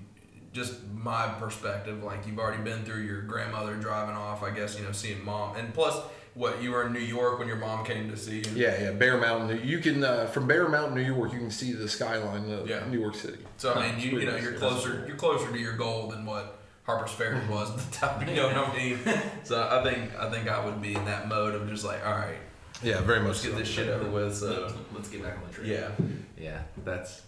just 0.52 0.74
my 0.94 1.26
perspective. 1.38 2.02
Like 2.02 2.26
you've 2.26 2.38
already 2.38 2.62
been 2.62 2.84
through 2.84 3.02
your 3.02 3.22
grandmother 3.22 3.74
driving 3.76 4.16
off. 4.16 4.42
I 4.42 4.50
guess 4.50 4.78
you 4.78 4.84
know 4.84 4.92
seeing 4.92 5.24
mom, 5.24 5.56
and 5.56 5.72
plus 5.74 5.96
what 6.34 6.62
you 6.62 6.70
were 6.70 6.86
in 6.86 6.92
New 6.92 6.98
York 7.00 7.38
when 7.38 7.48
your 7.48 7.56
mom 7.56 7.84
came 7.84 8.10
to 8.10 8.16
see 8.16 8.38
you. 8.38 8.44
Yeah, 8.54 8.78
yeah, 8.82 8.90
Bear 8.92 9.16
Mountain. 9.18 9.66
You 9.66 9.78
can 9.78 10.04
uh, 10.04 10.26
from 10.26 10.46
Bear 10.46 10.68
Mountain, 10.68 10.94
New 10.94 11.02
York, 11.14 11.32
you 11.32 11.38
can 11.38 11.50
see 11.50 11.72
the 11.72 11.88
skyline 11.88 12.50
of 12.50 12.68
Yeah. 12.68 12.84
New 12.90 13.00
York 13.00 13.14
City. 13.14 13.38
So 13.56 13.72
I 13.72 13.90
mean, 13.90 14.00
you, 14.00 14.18
you 14.20 14.26
know, 14.26 14.36
you're 14.36 14.52
closer. 14.52 15.04
You're 15.06 15.16
closer 15.16 15.50
to 15.50 15.58
your 15.58 15.76
goal 15.76 16.08
than 16.08 16.24
what 16.26 16.58
Harper's 16.86 17.10
Ferry 17.10 17.38
was 17.50 17.70
at 17.70 17.78
the 17.78 17.96
time. 17.96 18.28
You 18.28 18.36
know 18.36 18.46
what 18.48 18.56
I 18.70 18.76
mean? 18.76 18.98
So 19.44 19.68
I 19.70 19.82
think 19.82 20.14
I 20.18 20.30
think 20.30 20.48
I 20.48 20.64
would 20.64 20.80
be 20.80 20.94
in 20.94 21.04
that 21.04 21.28
mode 21.28 21.54
of 21.54 21.68
just 21.68 21.84
like, 21.84 22.04
all 22.06 22.12
right, 22.14 22.38
Yeah, 22.82 23.00
very 23.00 23.18
much. 23.20 23.28
let's 23.28 23.42
get 23.42 23.52
so. 23.52 23.58
this 23.58 23.68
shit 23.68 23.88
over 23.88 24.08
with. 24.08 24.34
So 24.36 24.62
Let's, 24.62 24.74
let's 24.94 25.08
get 25.08 25.22
back 25.22 25.36
on 25.36 25.42
the 25.48 25.52
trail. 25.52 25.66
yeah, 25.66 25.90
Yeah, 26.38 26.62
that's 26.84 27.22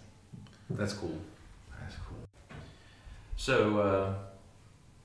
that's 0.69 0.93
cool. 0.93 1.17
That's 1.81 1.95
cool. 2.07 2.17
So, 3.35 3.79
uh, 3.79 4.13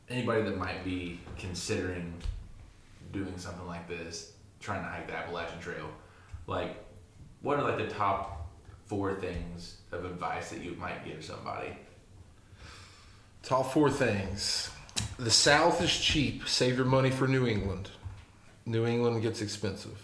anybody 0.08 0.42
that 0.42 0.56
might 0.58 0.84
be 0.84 1.20
considering 1.38 2.12
doing 3.12 3.36
something 3.38 3.66
like 3.66 3.88
this, 3.88 4.32
trying 4.60 4.82
to 4.82 4.88
hike 4.88 5.06
the 5.06 5.14
Appalachian 5.14 5.60
Trail, 5.60 5.88
like, 6.46 6.76
what 7.42 7.58
are 7.58 7.62
like 7.62 7.78
the 7.78 7.94
top 7.94 8.50
four 8.86 9.14
things 9.14 9.78
of 9.92 10.04
advice 10.04 10.50
that 10.50 10.62
you 10.62 10.72
might 10.72 11.04
give 11.04 11.24
somebody? 11.24 11.68
Top 13.44 13.72
four 13.72 13.90
things. 13.90 14.70
The 15.18 15.30
South 15.30 15.83
is 15.83 15.94
cheap. 15.96 16.48
Save 16.48 16.76
your 16.76 16.87
money 16.87 17.11
for 17.11 17.28
New 17.28 17.46
England. 17.46 17.90
New 18.66 18.87
England 18.87 19.20
gets 19.22 19.42
expensive. 19.42 20.00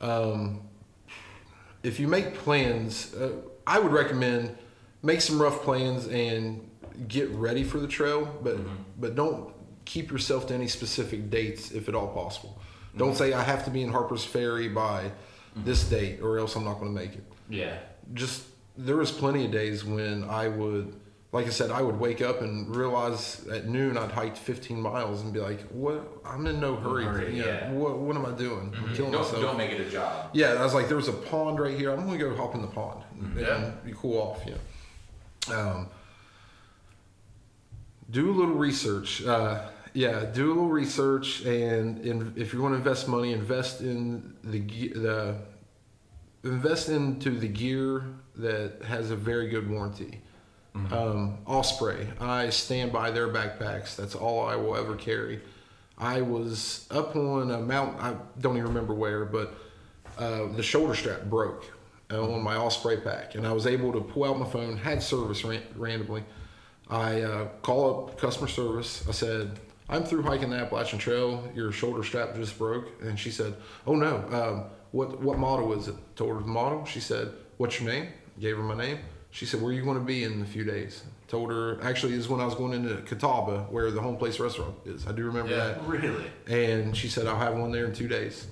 Um, 0.00 0.60
if 1.82 1.98
you 1.98 2.06
make 2.08 2.34
plans, 2.34 3.14
uh, 3.14 3.32
I 3.66 3.78
would 3.78 3.92
recommend 3.92 4.56
make 5.02 5.20
some 5.20 5.40
rough 5.40 5.62
plans 5.62 6.06
and 6.08 6.68
get 7.08 7.28
ready 7.30 7.64
for 7.64 7.78
the 7.78 7.88
trail, 7.88 8.26
but 8.42 8.56
but 9.00 9.14
don't 9.14 9.52
keep 9.84 10.10
yourself 10.10 10.46
to 10.48 10.54
any 10.54 10.68
specific 10.68 11.30
dates 11.30 11.70
if 11.70 11.88
at 11.88 11.94
all 11.94 12.08
possible. 12.08 12.58
Don't 12.96 13.16
say 13.16 13.32
I 13.34 13.42
have 13.42 13.64
to 13.66 13.70
be 13.70 13.82
in 13.82 13.90
Harper's 13.90 14.24
Ferry 14.24 14.68
by 14.68 15.10
this 15.54 15.84
date 15.84 16.20
or 16.22 16.38
else 16.38 16.56
I'm 16.56 16.64
not 16.64 16.74
going 16.80 16.94
to 16.94 17.00
make 17.00 17.14
it 17.14 17.24
Yeah. 17.48 17.76
just 18.14 18.44
there 18.76 18.96
was 18.96 19.10
plenty 19.12 19.44
of 19.44 19.52
days 19.52 19.84
when 19.84 20.24
I 20.24 20.48
would, 20.48 20.94
like 21.32 21.46
I 21.46 21.50
said, 21.50 21.70
I 21.70 21.82
would 21.82 21.98
wake 21.98 22.22
up 22.22 22.40
and 22.40 22.74
realize 22.74 23.46
at 23.48 23.66
noon 23.66 23.98
I'd 23.98 24.12
hiked 24.12 24.38
15 24.38 24.80
miles 24.80 25.22
and 25.22 25.32
be 25.32 25.40
like, 25.40 25.60
"What? 25.70 26.06
I'm 26.24 26.46
in 26.46 26.60
no 26.60 26.76
hurry. 26.76 27.04
hurry, 27.04 27.36
yeah. 27.36 27.44
Mm-hmm. 27.66 27.74
What? 27.76 27.98
What 27.98 28.16
am 28.16 28.24
I 28.26 28.30
doing? 28.30 28.72
I'm 28.76 28.94
killing 28.94 29.12
Don't, 29.12 29.22
myself." 29.22 29.42
don't 29.42 29.58
make 29.58 29.72
it 29.72 29.80
a 29.80 29.90
job. 29.90 30.30
yeah, 30.32 30.52
I 30.54 30.62
was 30.64 30.72
like, 30.72 30.88
"There 30.88 30.96
was 30.96 31.08
a 31.08 31.12
pond 31.12 31.58
right 31.58 31.76
here. 31.76 31.90
I'm 31.92 32.06
gonna 32.06 32.16
go 32.18 32.34
hop 32.36 32.54
in 32.54 32.62
the 32.62 32.68
pond 32.68 33.02
and 33.20 33.38
Yeah. 33.38 33.70
you 33.86 33.94
cool 33.94 34.18
off." 34.18 34.42
You 34.46 34.52
know. 34.52 35.58
Um, 35.58 35.88
do 38.10 38.30
a 38.30 38.34
little 38.34 38.54
research. 38.54 39.24
Uh, 39.24 39.68
yeah, 39.92 40.24
do 40.26 40.46
a 40.46 40.54
little 40.54 40.68
research, 40.68 41.44
and, 41.44 41.98
and 42.04 42.36
if 42.38 42.52
you 42.52 42.60
want 42.62 42.72
to 42.72 42.76
invest 42.78 43.08
money, 43.08 43.32
invest 43.32 43.80
in 43.80 44.34
the 44.44 44.60
the 44.60 45.36
invest 46.44 46.88
into 46.88 47.30
the 47.30 47.48
gear 47.48 48.04
that 48.36 48.82
has 48.84 49.10
a 49.10 49.16
very 49.16 49.48
good 49.48 49.68
warranty. 49.68 50.20
Um, 50.92 51.38
Osprey, 51.46 52.06
I 52.20 52.50
stand 52.50 52.92
by 52.92 53.10
their 53.10 53.28
backpacks. 53.28 53.96
That's 53.96 54.14
all 54.14 54.46
I 54.46 54.56
will 54.56 54.76
ever 54.76 54.94
carry. 54.94 55.40
I 55.98 56.20
was 56.20 56.86
up 56.90 57.16
on 57.16 57.50
a 57.50 57.58
mountain. 57.58 57.98
I 58.00 58.14
don't 58.40 58.56
even 58.56 58.68
remember 58.68 58.94
where, 58.94 59.24
but 59.24 59.54
uh, 60.18 60.46
the 60.48 60.62
shoulder 60.62 60.94
strap 60.94 61.24
broke 61.24 61.72
uh, 62.10 62.22
on 62.34 62.42
my 62.42 62.56
Osprey 62.56 62.98
pack, 62.98 63.34
and 63.34 63.46
I 63.46 63.52
was 63.52 63.66
able 63.66 63.92
to 63.92 64.00
pull 64.00 64.24
out 64.24 64.38
my 64.38 64.48
phone. 64.48 64.76
Had 64.76 65.02
service 65.02 65.44
ran- 65.44 65.62
randomly. 65.74 66.24
I 66.88 67.22
uh, 67.22 67.48
call 67.62 68.08
up 68.08 68.18
customer 68.18 68.48
service. 68.48 69.04
I 69.08 69.12
said, 69.12 69.58
"I'm 69.88 70.04
through 70.04 70.22
hiking 70.22 70.50
the 70.50 70.56
Appalachian 70.56 70.98
Trail. 70.98 71.50
Your 71.54 71.72
shoulder 71.72 72.02
strap 72.04 72.34
just 72.36 72.58
broke." 72.58 73.02
And 73.02 73.18
she 73.18 73.30
said, 73.30 73.56
"Oh 73.86 73.94
no, 73.94 74.16
um, 74.30 74.64
what 74.92 75.20
what 75.20 75.38
model 75.38 75.72
is 75.72 75.88
it?" 75.88 75.96
Told 76.14 76.34
her 76.34 76.40
the 76.40 76.46
model. 76.46 76.84
She 76.84 77.00
said, 77.00 77.32
"What's 77.56 77.80
your 77.80 77.90
name?" 77.90 78.08
Gave 78.38 78.58
her 78.58 78.62
my 78.62 78.76
name. 78.76 78.98
She 79.36 79.44
said, 79.44 79.60
"Where 79.60 79.68
are 79.70 79.74
you 79.74 79.82
going 79.84 79.98
to 79.98 80.02
be 80.04 80.24
in 80.24 80.40
a 80.40 80.46
few 80.46 80.64
days?" 80.64 81.02
Told 81.28 81.50
her. 81.50 81.78
Actually, 81.82 82.12
this 82.12 82.20
is 82.22 82.28
when 82.30 82.40
I 82.40 82.46
was 82.46 82.54
going 82.54 82.72
into 82.72 82.96
Catawba, 83.02 83.66
where 83.70 83.90
the 83.90 84.00
home 84.00 84.16
place 84.16 84.40
restaurant 84.40 84.74
is. 84.86 85.06
I 85.06 85.12
do 85.12 85.24
remember 85.26 85.50
Yeah. 85.50 85.56
that. 85.74 85.86
Really? 85.86 86.24
And 86.48 86.96
she 86.96 87.08
said, 87.08 87.26
"I'll 87.26 87.36
have 87.36 87.54
one 87.54 87.70
there 87.70 87.84
in 87.84 87.92
two 87.92 88.08
days." 88.08 88.46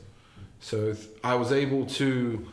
So 0.60 0.94
I 1.22 1.36
was 1.36 1.52
able 1.52 1.86
to 1.86 2.46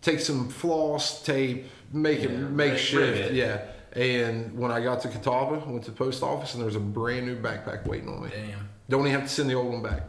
take 0.00 0.18
some 0.18 0.48
floss 0.48 1.22
tape, 1.22 1.66
make 1.92 2.18
it 2.24 2.30
Yeah, 2.32 2.38
makeshift, 2.38 2.94
rip 3.20 3.30
it. 3.30 3.34
yeah. 3.34 3.60
And 3.92 4.58
when 4.58 4.72
I 4.72 4.80
got 4.82 5.00
to 5.02 5.08
Catawba, 5.08 5.62
went 5.70 5.84
to 5.84 5.92
the 5.92 5.96
post 5.96 6.24
office, 6.24 6.54
and 6.54 6.60
there 6.62 6.66
was 6.66 6.74
a 6.76 6.80
brand 6.80 7.26
new 7.26 7.36
backpack 7.36 7.86
waiting 7.86 8.08
on 8.08 8.24
me. 8.24 8.30
damn. 8.34 8.68
Don't 8.88 9.06
even 9.06 9.12
have 9.20 9.28
to 9.28 9.34
send 9.34 9.48
the 9.48 9.54
old 9.54 9.72
one 9.72 9.82
back. 9.82 10.08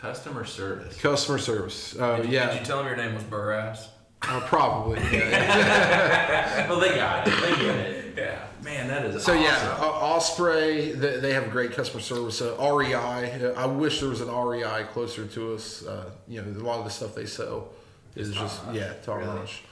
Customer 0.00 0.44
service. 0.46 0.96
Customer 1.00 1.38
service. 1.38 1.94
Uh, 1.98 2.16
Did 2.16 2.26
you, 2.26 2.32
yeah, 2.32 2.50
Did 2.52 2.60
you 2.60 2.64
tell 2.66 2.80
him 2.80 2.86
your 2.86 2.96
name 2.96 3.14
was 3.14 3.24
Burrass? 3.24 3.88
Uh, 4.28 4.40
probably. 4.46 5.00
Yeah. 5.12 6.68
well, 6.70 6.80
they 6.80 6.94
got 6.96 7.26
it. 7.28 7.30
They 7.40 7.56
get 7.64 7.76
it. 7.76 8.14
Yeah. 8.16 8.46
Man, 8.62 8.88
that 8.88 9.04
is 9.04 9.22
so 9.22 9.32
awesome. 9.32 9.42
yeah, 9.44 9.76
uh, 9.78 9.84
Osprey. 9.84 10.92
They, 10.92 11.18
they 11.20 11.32
have 11.34 11.50
great 11.50 11.72
customer 11.72 12.00
service. 12.00 12.40
Uh, 12.40 12.54
REI. 12.58 12.94
uh, 12.94 13.52
I 13.56 13.66
wish 13.66 14.00
there 14.00 14.08
was 14.08 14.20
an 14.22 14.30
REI 14.34 14.84
closer 14.92 15.26
to 15.26 15.54
us. 15.54 15.84
Uh, 15.84 16.10
you 16.28 16.40
know, 16.40 16.48
a 16.60 16.64
lot 16.64 16.78
of 16.78 16.84
the 16.84 16.90
stuff 16.90 17.14
they 17.14 17.26
sell 17.26 17.68
is 18.16 18.30
It's 18.30 18.38
just 18.38 18.58
top-notch, 18.62 18.76
yeah, 18.76 18.92
top 19.04 19.16
really. 19.18 19.34
notch. 19.34 19.62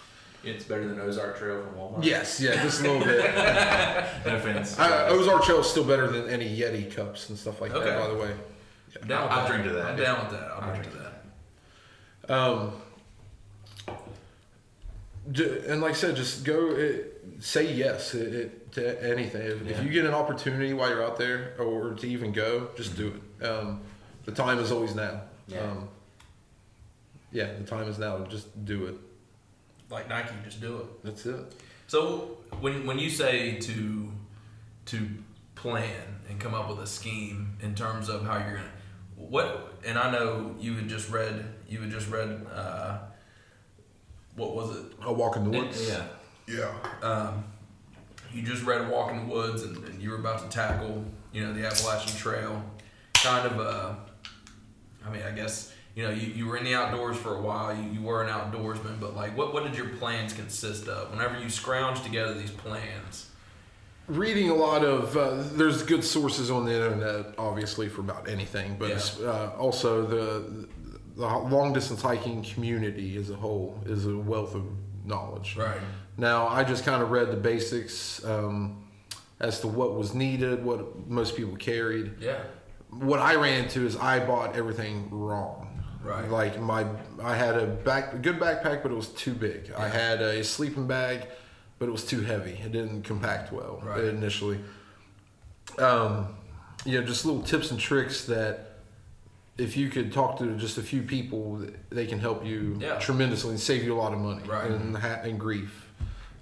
It's 0.45 0.65
better 0.65 0.87
than 0.89 0.99
Ozark 1.01 1.39
Trail 1.39 1.63
from 1.63 1.75
Walmart. 1.77 2.05
Yes, 2.05 2.41
yeah, 2.41 2.61
just 2.65 2.81
a 2.81 2.91
little 2.91 2.99
bit. 3.07 3.21
No 4.27 4.37
offense. 4.37 4.77
Uh, 4.79 5.07
Ozark 5.11 5.45
Trail 5.45 5.61
is 5.61 5.69
still 5.71 5.85
better 5.85 6.09
than 6.09 6.29
any 6.29 6.45
Yeti 6.55 6.93
cups 6.95 7.29
and 7.29 7.39
stuff 7.39 7.61
like 7.61 7.73
Okay. 7.73 7.89
that. 7.89 7.99
By 8.01 8.09
the 8.09 8.17
way, 8.17 8.33
I'm 9.01 9.09
down 9.09 9.23
with 9.23 9.33
I'll 9.33 9.43
that. 9.43 9.49
drink 9.49 9.65
to 9.69 9.71
that. 9.75 9.87
I'm 9.87 9.97
down 9.97 10.25
with 10.25 10.33
that. 10.39 10.51
I'll, 10.51 10.61
I'll 10.63 10.69
drink 10.75 10.83
drink 10.83 10.97
to 10.97 10.99
to 10.99 11.13
that. 12.27 12.35
um, 12.35 12.71
ju- 12.71 12.73
and 15.27 15.81
like 15.81 15.93
I 15.93 15.95
said, 15.95 16.17
just 16.17 16.45
go. 16.45 16.71
It, 16.71 17.09
say 17.41 17.73
yes 17.73 18.15
it, 18.15 18.35
it, 18.35 18.73
to 18.73 19.11
anything. 19.11 19.43
If, 19.43 19.69
if 19.69 19.85
you 19.85 19.91
get 19.91 20.05
an 20.05 20.15
opportunity 20.15 20.73
while 20.73 20.89
you're 20.89 21.05
out 21.05 21.19
there, 21.19 21.55
or 21.59 21.95
to 21.95 22.07
even 22.07 22.33
go, 22.33 22.69
just 22.77 22.97
do 22.97 23.21
it. 23.41 23.45
Um, 23.45 23.81
the 24.25 24.33
time 24.33 24.59
is 24.59 24.71
always 24.73 24.95
now. 24.95 25.23
Yeah. 25.49 25.61
Um, 25.61 25.89
yeah, 27.33 27.53
the 27.55 27.65
time 27.65 27.89
is 27.89 27.99
now. 27.99 28.19
Just 28.25 28.65
do 28.65 28.87
it. 28.87 28.97
Like 29.91 30.09
Nike, 30.09 30.35
just 30.45 30.61
do 30.61 30.79
it. 30.79 31.05
That's 31.05 31.27
it. 31.27 31.55
So 31.87 32.39
when 32.61 32.87
when 32.87 32.99
you 32.99 33.11
say 33.11 33.59
to 33.61 34.11
to 34.87 35.09
plan 35.55 36.21
and 36.29 36.41
come 36.41 36.55
up 36.55 36.69
with 36.69 36.79
a 36.79 36.87
scheme 36.87 37.57
in 37.61 37.75
terms 37.75 38.09
of 38.09 38.25
how 38.25 38.39
you're 38.39 38.57
gonna 38.57 38.71
what 39.17 39.75
and 39.85 39.99
I 39.99 40.11
know 40.11 40.57
you 40.59 40.75
had 40.75 40.89
just 40.89 41.11
read 41.11 41.45
you 41.69 41.81
had 41.81 41.91
just 41.91 42.09
read 42.09 42.47
uh, 42.53 42.99
what 44.37 44.55
was 44.55 44.77
it 44.77 44.85
I'll 45.03 45.15
walk 45.15 45.37
in 45.37 45.45
the 45.51 45.59
woods. 45.59 45.89
Yeah. 45.89 46.05
Yeah. 46.49 46.73
um, 47.03 47.45
you 48.33 48.43
just 48.43 48.63
read 48.65 48.81
A 48.81 48.89
Walk 48.89 49.11
in 49.13 49.29
the 49.29 49.33
Woods 49.35 49.63
and, 49.63 49.77
and 49.85 50.03
you 50.03 50.11
were 50.11 50.17
about 50.17 50.39
to 50.41 50.49
tackle 50.49 51.05
you 51.33 51.45
know 51.47 51.53
the 51.53 51.67
Appalachian 51.67 52.17
Trail 52.17 52.63
kind 53.15 53.47
of 53.47 53.61
uh, 53.61 53.95
I 55.07 55.11
mean 55.11 55.23
I 55.23 55.31
guess 55.33 55.73
you 55.95 56.03
know 56.05 56.11
you, 56.11 56.27
you 56.33 56.47
were 56.47 56.57
in 56.57 56.65
the 56.65 56.75
outdoors 56.75 57.17
for 57.17 57.35
a 57.37 57.41
while 57.41 57.75
you, 57.77 57.83
you 57.91 58.03
were 58.03 58.23
an 58.23 58.31
outdoorsman 58.31 58.99
but 59.01 59.15
like 59.15 59.37
what, 59.37 59.53
what 59.53 59.65
did 59.65 59.77
your 59.77 59.89
plans 59.91 60.33
consist 60.33 60.89
of 60.89 61.11
whenever 61.11 61.39
you 61.39 61.47
scrounged 61.47 62.03
together 62.03 62.33
these 62.35 62.51
plans 62.51 63.29
reading 64.09 64.51
a 64.51 64.55
lot 64.55 64.83
of 64.85 65.17
uh, 65.17 65.43
there's 65.53 65.83
good 65.83 66.03
sources 66.03 66.51
on 66.51 66.65
the 66.65 66.73
internet 66.75 67.35
obviously 67.39 67.89
for 67.89 68.01
about 68.01 68.29
anything 68.29 68.77
but 68.79 68.89
Yeah. 69.21 69.29
uh, 69.29 69.51
also 69.59 70.05
the 70.07 70.67
the 71.17 71.27
long 71.27 71.73
distance 71.73 72.03
hiking 72.03 72.43
community 72.43 73.17
as 73.17 73.31
a 73.31 73.35
whole 73.37 73.79
is 73.87 74.07
a 74.07 74.17
wealth 74.17 74.55
of 74.55 74.65
knowledge. 75.05 75.57
Right. 75.57 75.81
Now 76.17 76.47
i 76.49 76.63
just 76.65 76.85
kind 76.85 77.03
of 77.03 77.11
read 77.11 77.31
the 77.31 77.37
basics 77.37 78.25
um, 78.25 78.85
as 79.41 79.61
to 79.61 79.69
what 79.69 79.95
was 79.95 80.15
needed 80.15 80.65
what 80.65 81.09
most 81.09 81.37
people 81.37 81.57
carried. 81.57 82.13
Yeah. 82.21 82.39
What 82.91 83.19
i 83.21 83.35
ran 83.35 83.65
into 83.65 83.87
is 83.87 83.97
i 83.97 84.19
bought 84.25 84.55
everything 84.57 85.09
wrong. 85.11 85.69
Right. 86.03 86.29
like 86.29 86.61
my 86.61 86.85
i 87.23 87.37
had 87.37 87.57
a 87.57 87.67
back 87.67 88.13
a 88.13 88.17
good 88.17 88.39
backpack 88.41 88.83
but 88.83 88.91
it 88.91 88.97
was 88.97 89.09
too 89.09 89.35
big. 89.35 89.73
I 89.77 89.89
had 89.89 90.21
a 90.21 90.43
sleeping 90.45 90.87
bag 90.87 91.29
but 91.79 91.89
it 91.89 91.93
was 91.93 92.05
too 92.05 92.21
heavy. 92.23 92.53
It 92.65 92.73
didn't 92.73 93.03
compact 93.03 93.53
well 93.53 93.81
Right. 93.85 94.05
initially. 94.05 94.59
Um 95.79 96.37
you 96.85 97.01
know 97.01 97.07
just 97.07 97.25
little 97.25 97.43
tips 97.43 97.71
and 97.71 97.79
tricks 97.79 98.25
that 98.27 98.72
if 99.59 99.77
you 99.77 99.89
could 99.91 100.13
talk 100.13 100.39
to 100.39 100.57
just 100.57 100.79
a 100.79 100.83
few 100.83 101.03
people 101.03 101.65
they 101.91 102.07
can 102.07 102.19
help 102.19 102.45
you 102.45 102.79
Yeah. 102.81 102.99
tremendously 102.99 103.51
and 103.51 103.61
save 103.61 103.85
you 103.85 103.95
a 103.95 103.99
lot 104.01 104.13
of 104.13 104.19
money 104.19 104.43
Right. 104.47 104.71
and, 104.71 104.95
mm-hmm. 104.95 104.95
ha- 104.95 105.21
and 105.23 105.39
grief 105.39 105.89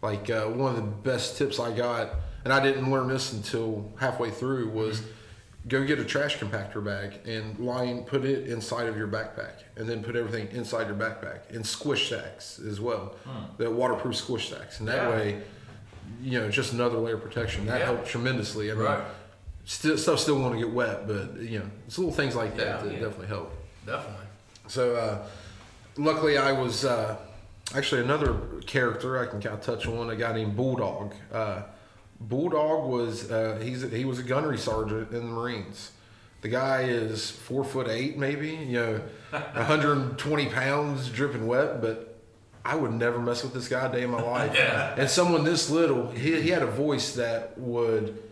Like 0.02 0.30
uh, 0.30 0.46
one 0.46 0.70
of 0.70 0.76
the 0.76 0.90
best 1.10 1.36
tips 1.36 1.58
I 1.60 1.76
got, 1.76 2.10
and 2.44 2.52
I 2.54 2.60
didn't 2.62 2.90
learn 2.90 3.08
this 3.08 3.32
until 3.34 3.92
halfway 3.98 4.30
through, 4.30 4.70
was 4.70 5.00
mm-hmm. 5.00 5.68
go 5.68 5.84
get 5.84 5.98
a 5.98 6.04
trash 6.06 6.38
compactor 6.38 6.82
bag 6.82 7.20
and 7.26 7.58
line 7.58 8.04
put 8.04 8.24
it 8.24 8.46
inside 8.48 8.86
of 8.86 8.96
your 8.96 9.08
backpack, 9.08 9.56
and 9.76 9.86
then 9.88 10.02
put 10.02 10.16
everything 10.16 10.48
inside 10.56 10.86
your 10.86 10.96
backpack 10.96 11.50
and 11.54 11.66
squish 11.66 12.08
sacks 12.08 12.58
as 12.60 12.80
well, 12.80 13.14
hmm. 13.24 13.44
the 13.58 13.70
waterproof 13.70 14.16
squish 14.16 14.48
sacks, 14.50 14.78
and 14.80 14.88
that 14.88 15.02
Yeah. 15.02 15.10
way, 15.10 15.42
you 16.22 16.40
know, 16.40 16.48
just 16.48 16.72
another 16.72 16.96
layer 16.96 17.16
of 17.16 17.22
protection. 17.22 17.66
That 17.66 17.80
Yeah. 17.80 17.86
helped 17.86 18.06
tremendously. 18.06 18.70
I 18.70 18.74
mean, 18.74 18.84
Right. 18.84 19.04
Still 19.70 19.96
stuff 19.96 20.18
still 20.18 20.38
want 20.40 20.52
to 20.54 20.58
get 20.58 20.72
wet, 20.72 21.06
but 21.06 21.38
you 21.40 21.60
know, 21.60 21.70
it's 21.86 21.96
little 21.98 22.12
things 22.12 22.34
like 22.34 22.56
that 22.56 22.66
Yeah. 22.66 22.76
that 22.82 22.92
Yeah. 22.92 22.98
definitely 22.98 23.26
help. 23.28 23.52
Definitely. 23.86 24.26
So, 24.66 24.94
uh, 24.96 25.18
luckily, 25.96 26.36
I 26.38 26.52
was 26.52 26.84
uh, 26.84 27.16
actually 27.74 28.02
another 28.02 28.34
character 28.66 29.18
I 29.18 29.26
can 29.26 29.40
kind 29.40 29.54
of 29.54 29.60
touch 29.62 29.86
on. 29.86 30.10
A 30.10 30.16
guy 30.16 30.32
named 30.32 30.56
Bulldog. 30.56 31.14
Uh, 31.32 31.62
Bulldog 32.20 32.88
was 32.90 33.30
uh, 33.30 33.58
he's 33.62 33.82
he 33.90 34.04
was 34.04 34.18
a 34.18 34.22
gunnery 34.24 34.58
sergeant 34.58 35.12
in 35.12 35.20
the 35.20 35.32
Marines. 35.40 35.92
The 36.42 36.48
guy 36.48 36.82
is 36.82 37.30
four 37.30 37.64
foot 37.64 37.86
eight, 37.88 38.16
maybe 38.18 38.48
you 38.50 38.72
know, 38.80 39.00
120 39.30 40.46
pounds, 40.46 41.08
dripping 41.10 41.46
wet. 41.46 41.80
But 41.80 42.18
I 42.64 42.74
would 42.76 42.92
never 42.92 43.18
mess 43.18 43.42
with 43.42 43.54
this 43.54 43.68
guy 43.68 43.86
a 43.86 43.92
day 43.92 44.02
in 44.02 44.10
my 44.10 44.20
life. 44.22 44.52
Yeah. 44.58 44.94
And 44.98 45.08
someone 45.08 45.44
this 45.44 45.70
little, 45.70 46.10
he, 46.10 46.40
he 46.42 46.50
had 46.50 46.62
a 46.62 46.66
voice 46.70 47.14
that 47.14 47.56
would 47.58 48.22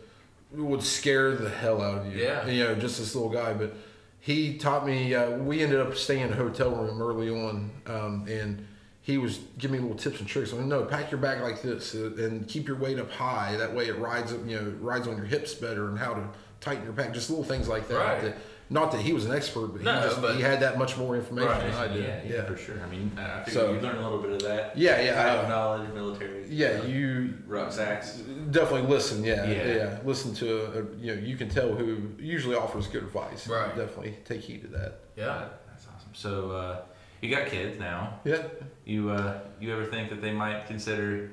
would 0.52 0.82
scare 0.82 1.34
the 1.34 1.50
hell 1.50 1.82
out 1.82 1.98
of 1.98 2.14
you. 2.14 2.22
Yeah. 2.22 2.46
You 2.46 2.64
know, 2.64 2.74
just 2.74 2.98
this 2.98 3.14
little 3.14 3.30
guy. 3.30 3.52
But 3.52 3.74
he 4.20 4.58
taught 4.58 4.86
me. 4.86 5.14
Uh, 5.14 5.30
we 5.38 5.62
ended 5.62 5.80
up 5.80 5.94
staying 5.96 6.22
in 6.22 6.32
a 6.32 6.36
hotel 6.36 6.70
room 6.70 7.00
early 7.00 7.30
on, 7.30 7.70
um, 7.86 8.26
and 8.28 8.66
he 9.02 9.18
was 9.18 9.38
giving 9.58 9.76
me 9.80 9.82
little 9.82 9.98
tips 9.98 10.20
and 10.20 10.28
tricks. 10.28 10.52
I 10.52 10.56
mean, 10.56 10.68
no, 10.68 10.84
pack 10.84 11.10
your 11.10 11.20
bag 11.20 11.40
like 11.40 11.62
this 11.62 11.94
uh, 11.94 12.12
and 12.18 12.46
keep 12.48 12.66
your 12.66 12.76
weight 12.76 12.98
up 12.98 13.10
high. 13.10 13.56
That 13.56 13.74
way, 13.74 13.86
it 13.86 13.98
rides 13.98 14.32
up. 14.32 14.40
You 14.46 14.56
know, 14.56 14.74
rides 14.80 15.06
on 15.06 15.16
your 15.16 15.26
hips 15.26 15.54
better, 15.54 15.88
and 15.88 15.98
how 15.98 16.14
to 16.14 16.28
tighten 16.60 16.84
your 16.84 16.92
pack. 16.92 17.12
Just 17.12 17.30
little 17.30 17.44
things 17.44 17.68
like 17.68 17.88
that. 17.88 17.98
Right. 17.98 18.22
that 18.22 18.36
not 18.70 18.92
that 18.92 19.00
he 19.00 19.12
was 19.12 19.24
an 19.24 19.32
expert, 19.34 19.68
but, 19.68 19.82
No, 19.82 19.94
he, 20.00 20.08
just, 20.08 20.20
but- 20.20 20.36
he 20.36 20.42
had 20.42 20.60
that 20.60 20.78
much 20.78 20.96
more 20.98 21.16
information 21.16 21.48
Right. 21.50 21.62
than 21.72 21.74
I 21.74 21.88
did. 21.88 22.04
yeah, 22.04 22.36
yeah, 22.36 22.44
for 22.44 22.56
sure. 22.56 22.76
I 22.84 22.88
mean, 22.88 23.10
I 23.16 23.42
figure 23.44 23.60
So- 23.60 23.72
you 23.72 23.80
learn 23.80 23.96
a 23.96 24.02
little 24.02 24.18
bit 24.20 24.32
of 24.32 24.42
that. 24.42 24.76
Yeah, 24.76 25.00
yeah, 25.00 25.14
Type 25.14 25.38
of 25.38 25.44
uh, 25.44 25.48
knowledge, 25.48 25.92
military. 25.94 26.46
Yeah, 26.48 26.82
you 26.84 27.34
rucksacks. 27.46 28.16
definitely 28.50 28.88
listen. 28.88 29.24
Yeah, 29.24 29.44
Yeah. 29.46 29.74
yeah. 29.74 29.98
Listen 30.04 30.34
to 30.34 30.66
uh, 30.66 30.82
you 30.98 31.14
know 31.14 31.20
you 31.22 31.36
can 31.36 31.48
tell 31.48 31.74
who 31.74 31.98
usually 32.18 32.56
offers 32.56 32.86
good 32.88 33.02
advice. 33.04 33.48
Right. 33.48 33.74
Definitely 33.76 34.18
take 34.24 34.40
heed 34.42 34.62
to 34.62 34.68
that. 34.68 35.00
Yeah. 35.16 35.44
that's 35.68 35.86
awesome. 35.86 36.10
So 36.14 36.50
uh, 36.52 36.80
you 37.22 37.34
got 37.34 37.46
kids 37.48 37.78
now. 37.78 38.20
Yeah. 38.24 38.42
You 38.84 39.10
uh, 39.10 39.40
you 39.60 39.72
ever 39.72 39.84
think 39.86 40.10
that 40.10 40.20
they 40.22 40.32
might 40.32 40.66
consider 40.66 41.30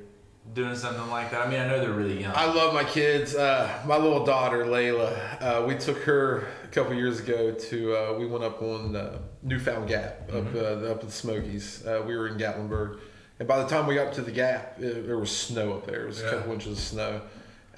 doing 0.53 0.75
something 0.75 1.09
like 1.09 1.31
that? 1.31 1.47
I 1.47 1.49
mean, 1.49 1.59
I 1.59 1.67
know 1.67 1.79
they're 1.79 1.91
really 1.91 2.21
young. 2.21 2.33
I 2.35 2.45
love 2.45 2.73
my 2.73 2.83
kids. 2.83 3.35
Uh, 3.35 3.69
my 3.85 3.97
little 3.97 4.25
daughter 4.25 4.65
Layla. 4.65 5.41
Uh, 5.41 5.65
we 5.67 5.75
took 5.75 5.97
her 6.03 6.47
a 6.63 6.67
couple 6.67 6.93
years 6.93 7.19
ago 7.19 7.51
to. 7.51 7.95
Uh, 7.95 8.13
we 8.17 8.25
went 8.25 8.43
up 8.43 8.61
on 8.61 8.95
uh, 8.95 9.17
Newfound 9.43 9.87
Gap 9.87 10.29
up 10.33 10.53
uh, 10.55 10.59
up 10.91 11.01
in 11.01 11.07
the 11.07 11.11
Smokies. 11.11 11.85
Uh, 11.85 12.03
we 12.05 12.15
were 12.15 12.27
in 12.27 12.37
Gatlinburg, 12.37 12.99
and 13.39 13.47
by 13.47 13.61
the 13.61 13.67
time 13.67 13.87
we 13.87 13.95
got 13.95 14.13
to 14.13 14.21
the 14.21 14.31
Gap, 14.31 14.79
it, 14.79 15.05
there 15.07 15.17
was 15.17 15.35
snow 15.35 15.73
up 15.73 15.85
there. 15.85 16.03
It 16.03 16.07
was 16.07 16.21
Yeah. 16.21 16.27
a 16.27 16.31
couple 16.31 16.53
inches 16.53 16.73
of 16.77 16.79
snow, 16.83 17.21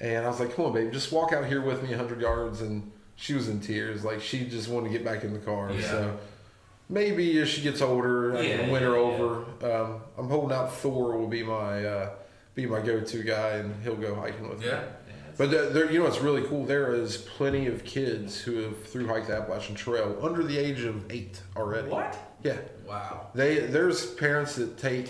and 0.00 0.24
I 0.24 0.28
was 0.28 0.40
like, 0.40 0.54
"Come 0.54 0.66
on, 0.66 0.72
baby, 0.72 0.90
just 0.90 1.10
walk 1.12 1.32
out 1.32 1.46
here 1.46 1.60
with 1.60 1.82
me, 1.82 1.92
hundred 1.92 2.20
yards." 2.20 2.60
And 2.60 2.90
she 3.16 3.34
was 3.34 3.48
in 3.48 3.60
tears. 3.60 4.04
Like 4.04 4.20
she 4.20 4.44
just 4.46 4.68
wanted 4.68 4.92
to 4.92 4.92
get 4.92 5.04
back 5.04 5.24
in 5.24 5.32
the 5.32 5.40
car. 5.40 5.70
Yeah. 5.72 5.80
So. 5.82 6.18
Maybe 6.90 7.38
as 7.38 7.50
she 7.50 7.60
gets 7.60 7.82
older, 7.82 8.34
I 8.34 8.40
Yeah, 8.40 8.56
can 8.60 8.70
win 8.70 8.82
her 8.82 8.96
over. 8.96 9.44
Um, 9.62 10.00
I'm 10.16 10.28
holding 10.30 10.56
out. 10.56 10.72
Thor 10.74 11.18
will 11.18 11.26
be 11.28 11.42
my 11.42 11.84
uh, 11.84 12.10
be 12.58 12.66
my 12.66 12.80
go-to 12.80 13.22
guy, 13.22 13.50
and 13.50 13.72
he'll 13.84 13.94
go 13.94 14.16
hiking 14.16 14.48
with 14.48 14.58
me. 14.58 14.66
Yeah. 14.66 14.82
Yeah, 14.82 15.14
But 15.36 15.52
there, 15.52 15.70
there, 15.70 15.90
you 15.92 16.00
know 16.00 16.06
what's 16.06 16.18
really 16.20 16.42
cool? 16.42 16.64
There 16.66 16.92
is 16.92 17.16
plenty 17.18 17.68
of 17.68 17.84
kids 17.84 18.40
who 18.40 18.56
have 18.62 18.82
through 18.84 19.06
hiked 19.06 19.28
the 19.28 19.36
Appalachian 19.36 19.76
Trail 19.76 20.18
under 20.20 20.42
the 20.42 20.58
age 20.58 20.82
of 20.82 21.08
eight 21.12 21.40
already. 21.56 21.88
what? 21.88 22.18
Yeah, 22.42 22.56
Wow. 22.86 23.28
they 23.34 23.58
there's 23.60 24.06
parents 24.14 24.56
that 24.56 24.76
take 24.76 25.08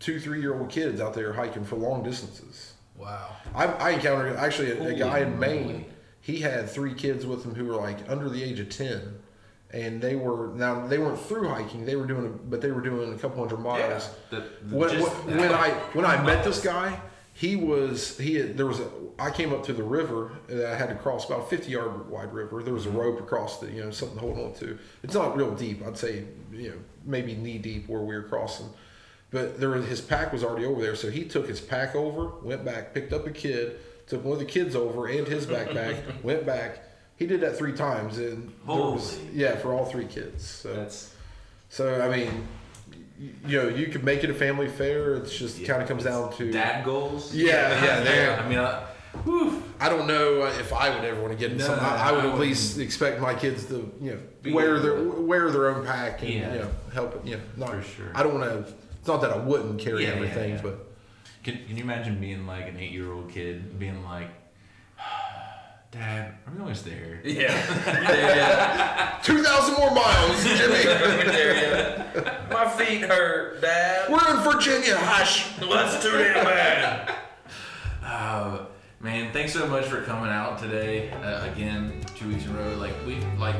two, 0.00 0.18
three 0.18 0.40
year 0.40 0.58
old 0.58 0.70
kids 0.70 1.00
out 1.00 1.14
there 1.14 1.32
hiking 1.32 1.64
for 1.64 1.76
long 1.76 2.02
distances. 2.02 2.74
Wow. 2.96 3.30
I, 3.54 3.66
I 3.66 3.90
encountered 3.90 4.36
actually 4.36 4.72
a, 4.72 4.88
a 4.88 4.94
guy 4.94 5.20
in 5.20 5.38
Maine. 5.38 5.66
moly. 5.66 5.86
He 6.20 6.40
had 6.40 6.68
three 6.68 6.94
kids 6.94 7.24
with 7.26 7.44
him 7.44 7.54
who 7.54 7.64
were 7.64 7.74
like 7.76 7.98
under 8.08 8.28
the 8.28 8.42
age 8.42 8.58
of 8.58 8.70
ten, 8.70 9.18
and 9.74 10.00
they 10.00 10.14
were 10.14 10.52
now 10.54 10.86
they 10.86 10.98
weren't 10.98 11.18
through 11.18 11.48
hiking. 11.48 11.84
They 11.84 11.96
were 11.96 12.06
doing, 12.06 12.26
a, 12.26 12.28
but 12.28 12.60
they 12.60 12.70
were 12.70 12.80
doing 12.80 13.12
a 13.12 13.18
couple 13.18 13.38
hundred 13.38 13.58
miles. 13.58 14.08
The, 14.30 14.44
the, 14.62 14.76
When, 14.76 14.88
just 14.88 15.24
when, 15.24 15.36
when 15.38 15.52
I 15.52 15.70
when 15.94 16.04
I 16.06 16.22
met 16.22 16.44
this 16.44 16.62
guy, 16.62 16.98
he 17.32 17.56
was 17.56 18.16
he 18.16 18.36
had, 18.36 18.56
there 18.56 18.66
was 18.66 18.78
a 18.78 18.88
I 19.18 19.30
came 19.30 19.52
up 19.52 19.64
to 19.64 19.72
the 19.72 19.82
river 19.82 20.32
that 20.46 20.72
I 20.72 20.76
had 20.76 20.90
to 20.90 20.94
cross 20.94 21.26
about 21.26 21.40
a 21.40 21.46
fifty 21.46 21.72
yard 21.72 22.08
wide 22.08 22.32
river. 22.32 22.62
There 22.62 22.72
was 22.72 22.86
a 22.86 22.88
mm-hmm. 22.88 22.98
rope 22.98 23.20
across 23.20 23.58
the 23.58 23.70
you 23.70 23.82
know 23.82 23.90
something 23.90 24.16
to 24.16 24.22
hold 24.22 24.38
on 24.38 24.54
to. 24.60 24.78
It's 25.02 25.14
not 25.14 25.36
real 25.36 25.52
deep. 25.52 25.84
I'd 25.84 25.98
say 25.98 26.24
you 26.52 26.70
know 26.70 26.76
maybe 27.04 27.34
knee 27.34 27.58
deep 27.58 27.88
where 27.88 28.02
we 28.02 28.14
were 28.14 28.22
crossing. 28.22 28.68
But 29.32 29.58
there 29.58 29.70
was, 29.70 29.88
his 29.88 30.00
pack 30.00 30.32
was 30.32 30.44
already 30.44 30.64
over 30.64 30.80
there, 30.80 30.94
so 30.94 31.10
he 31.10 31.24
took 31.24 31.48
his 31.48 31.60
pack 31.60 31.96
over, 31.96 32.38
went 32.46 32.64
back, 32.64 32.94
picked 32.94 33.12
up 33.12 33.26
a 33.26 33.32
kid, 33.32 33.80
took 34.06 34.22
one 34.22 34.34
of 34.34 34.38
the 34.38 34.44
kids 34.44 34.76
over 34.76 35.08
and 35.08 35.26
his 35.26 35.46
backpack, 35.46 35.96
went 36.22 36.46
back. 36.46 36.84
He 37.16 37.26
did 37.26 37.40
that 37.42 37.56
three 37.56 37.72
times, 37.72 38.18
and 38.18 38.48
there 38.66 38.76
was, 38.76 39.18
yeah, 39.32 39.56
for 39.56 39.72
all 39.72 39.84
three 39.84 40.06
kids. 40.06 40.44
So 40.44 40.74
that's 40.74 41.14
so 41.68 42.00
I 42.02 42.08
mean, 42.14 42.46
you 43.46 43.62
know, 43.62 43.68
you 43.68 43.86
can 43.86 44.04
make 44.04 44.24
it 44.24 44.30
a 44.30 44.34
family 44.34 44.68
fair. 44.68 45.14
It's 45.14 45.36
just 45.36 45.58
Yeah. 45.58 45.68
kind 45.68 45.82
of 45.82 45.88
comes 45.88 46.04
down 46.04 46.32
to. 46.36 46.50
dad 46.50 46.84
goals. 46.84 47.32
Yeah, 47.34 47.82
yeah, 47.84 48.00
they're- 48.00 48.40
I 48.44 48.48
mean, 48.48 48.58
I, 48.58 48.84
whew, 49.22 49.62
I 49.78 49.88
don't 49.88 50.08
know 50.08 50.42
uh, 50.42 50.52
if 50.58 50.72
I 50.72 50.90
would 50.94 51.04
ever 51.04 51.20
want 51.20 51.32
to 51.32 51.38
get 51.38 51.52
into 51.52 51.62
No, 51.62 51.70
something. 51.70 51.86
I, 51.86 52.08
I 52.08 52.12
would 52.12 52.24
I 52.24 52.32
at 52.32 52.38
least 52.38 52.78
expect 52.78 53.20
my 53.20 53.32
kids 53.34 53.66
to, 53.66 53.92
you 54.00 54.10
know, 54.14 54.20
Be 54.42 54.52
wear 54.52 54.80
their 54.80 55.02
wear 55.04 55.50
their 55.52 55.68
own 55.68 55.86
pack 55.86 56.22
and 56.22 56.30
Yeah. 56.32 56.52
you 56.52 56.58
know 56.60 56.70
help 56.92 57.14
it. 57.14 57.24
You 57.28 57.36
know, 57.36 57.42
not 57.56 57.70
For 57.70 57.82
sure. 57.82 58.12
I 58.14 58.24
don't 58.24 58.38
want 58.40 58.50
to. 58.50 58.74
It's 58.98 59.06
not 59.08 59.20
that 59.20 59.30
I 59.30 59.36
wouldn't 59.36 59.78
carry 59.78 60.02
Yeah, 60.02 60.08
yeah, 60.10 60.14
everything, 60.16 60.50
yeah. 60.54 60.60
but 60.62 60.86
can, 61.44 61.58
can 61.66 61.76
you 61.76 61.84
imagine 61.84 62.18
being 62.20 62.44
like 62.46 62.66
an 62.68 62.76
eight 62.78 62.90
year 62.90 63.12
old 63.12 63.30
kid 63.30 63.78
being 63.78 64.02
like, 64.02 64.30
Dad, 65.94 66.34
I'm 66.46 66.60
almost 66.60 66.84
there. 66.84 67.20
Yeah. 67.24 67.52
yeah. 67.86 69.18
two 69.22 69.42
thousand 69.42 69.76
more 69.76 69.92
miles, 69.94 70.42
Jimmy. 70.44 70.82
yeah. 70.84 72.46
My 72.50 72.68
feet 72.68 73.02
hurt, 73.02 73.60
Dad. 73.62 74.10
We're 74.10 74.36
in 74.36 74.42
Virginia. 74.42 74.96
Hush. 74.98 75.58
Let's 75.60 76.02
do 76.02 76.10
it, 76.18 76.34
man. 76.34 77.14
Oh 78.04 78.66
man, 79.00 79.32
thanks 79.32 79.52
so 79.52 79.66
much 79.68 79.84
for 79.86 80.02
coming 80.02 80.30
out 80.30 80.58
today. 80.58 81.10
Uh, 81.12 81.50
again, 81.50 82.00
two 82.16 82.28
weeks 82.28 82.44
in 82.44 82.54
a 82.56 82.58
row. 82.58 82.74
Like 82.76 82.94
we 83.06 83.20
like 83.38 83.56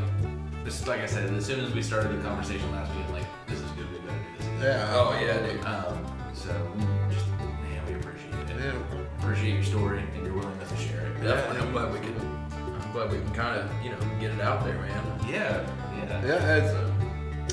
this. 0.65 0.87
Like 0.89 1.01
I 1.01 1.07
said, 1.07 1.33
as 1.33 1.47
soon 1.47 1.61
as 1.61 1.73
we 1.73 1.83
started 1.83 2.19
the 2.19 2.23
conversation 2.23 2.71
last 2.73 2.93
week, 2.97 3.05
I'm 3.07 3.13
like 3.13 3.47
this 3.47 3.61
is 3.61 3.71
good. 3.73 3.89
We 3.93 3.99
gotta 3.99 4.11
do 4.11 4.37
this. 4.39 4.47
Again. 4.47 4.61
Yeah. 4.61 4.93
Oh 4.93 5.19
yeah, 5.21 5.47
dude. 5.47 5.65
Um, 5.65 6.05
so 6.35 6.51
just 7.11 7.29
man, 7.39 7.87
we 7.87 7.95
appreciate 7.95 8.35
it. 8.35 8.49
Yeah. 8.59 8.99
Appreciate 9.21 9.55
your 9.55 9.63
story 9.63 10.01
and 10.01 10.27
your 10.27 10.34
willingness 10.34 10.34
to 10.75 10.83
share 10.83 11.07
it. 11.07 11.23
Definitely. 11.23 11.61
I'm 11.67 11.73
glad 11.73 11.93
we 11.93 11.99
can. 12.01 12.15
I'm 12.83 12.93
glad 12.93 13.11
we 13.13 13.19
can 13.19 13.33
kind 13.35 13.61
of 13.61 13.71
you 13.85 13.91
know 13.91 13.99
get 14.21 14.31
it 14.33 14.41
out 14.41 14.65
there, 14.65 14.75
man. 14.79 15.05
Yeah, 15.29 15.67
yeah. 15.97 16.27
Yeah, 16.27 16.57
it's, 16.57 16.91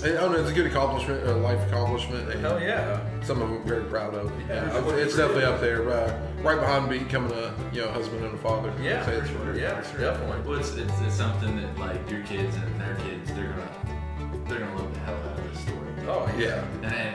I 0.03 0.07
don't 0.13 0.31
know, 0.31 0.39
it's 0.39 0.49
a 0.49 0.53
good 0.53 0.65
accomplishment, 0.65 1.27
a 1.27 1.33
life 1.35 1.59
accomplishment. 1.67 2.27
and 2.31 2.41
Hell 2.41 2.59
yeah. 2.59 2.99
Some 3.21 3.39
of 3.41 3.49
them 3.49 3.61
I'm 3.61 3.67
very 3.67 3.83
proud 3.83 4.15
of. 4.15 4.31
Yeah, 4.49 4.65
it's, 4.79 4.91
it's 4.93 5.15
definitely 5.17 5.43
up 5.43 5.61
there, 5.61 5.87
uh, 5.91 6.19
right 6.41 6.59
behind 6.59 6.89
me 6.89 6.99
becoming 6.99 7.31
a 7.33 7.53
you 7.71 7.81
know 7.81 7.91
husband 7.91 8.23
and 8.25 8.33
a 8.33 8.37
father. 8.39 8.73
Yeah, 8.81 9.05
Say 9.05 9.11
for 9.17 9.21
it's 9.21 9.29
sure. 9.29 9.39
very- 9.45 9.61
Yeah, 9.61 9.75
definitely. 9.99 10.41
Well, 10.49 10.59
it's, 10.59 10.73
it's, 10.75 11.01
it's 11.01 11.15
something 11.15 11.55
that 11.61 11.77
like 11.77 12.09
your 12.09 12.21
kids 12.23 12.55
and 12.55 12.81
their 12.81 12.95
kids, 12.95 13.31
they're 13.33 13.49
gonna 13.49 14.45
they're 14.47 14.59
gonna 14.59 14.75
love 14.75 14.91
the 14.93 14.99
hell 15.01 15.15
out 15.15 15.37
of 15.39 15.51
this 15.53 15.61
story. 15.61 15.77
Oh 16.07 16.27
yeah. 16.37 16.65
Yeah. 16.81 16.93
And 16.93 17.10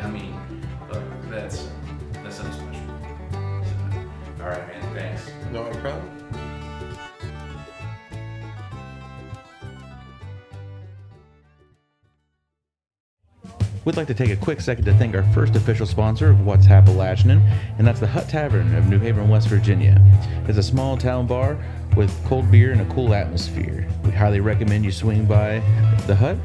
We'd 13.86 13.96
like 13.96 14.08
to 14.08 14.14
take 14.14 14.30
a 14.30 14.36
quick 14.36 14.60
second 14.60 14.84
to 14.86 14.94
thank 14.94 15.14
our 15.14 15.22
first 15.32 15.54
official 15.54 15.86
sponsor 15.86 16.28
of 16.28 16.44
What's 16.44 16.66
Appalachian, 16.66 17.40
and 17.78 17.86
that's 17.86 18.00
the 18.00 18.06
Hut 18.08 18.28
Tavern 18.28 18.74
of 18.74 18.88
New 18.88 18.98
Haven, 18.98 19.28
West 19.28 19.46
Virginia. 19.46 20.02
It's 20.48 20.58
a 20.58 20.62
small 20.62 20.96
town 20.96 21.28
bar 21.28 21.56
with 21.96 22.12
cold 22.24 22.50
beer 22.50 22.72
and 22.72 22.80
a 22.80 22.92
cool 22.92 23.14
atmosphere. 23.14 23.88
We 24.04 24.10
highly 24.10 24.40
recommend 24.40 24.84
you 24.84 24.90
swing 24.90 25.24
by 25.24 25.60
the 26.08 26.16
Hut 26.16 26.36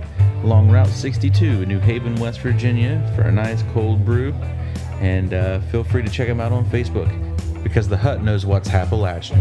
along 0.43 0.69
Route 0.69 0.87
62 0.87 1.63
in 1.63 1.67
New 1.67 1.79
Haven, 1.79 2.15
West 2.17 2.41
Virginia 2.41 3.11
for 3.15 3.23
a 3.23 3.31
nice 3.31 3.63
cold 3.73 4.05
brew. 4.05 4.33
And 4.99 5.33
uh, 5.33 5.61
feel 5.71 5.83
free 5.83 6.03
to 6.03 6.09
check 6.11 6.27
them 6.27 6.39
out 6.39 6.51
on 6.51 6.63
Facebook 6.65 7.30
because 7.71 7.87
the 7.87 7.95
hut 7.95 8.21
knows 8.21 8.45
what's 8.45 8.69
Appalachian. 8.69 9.39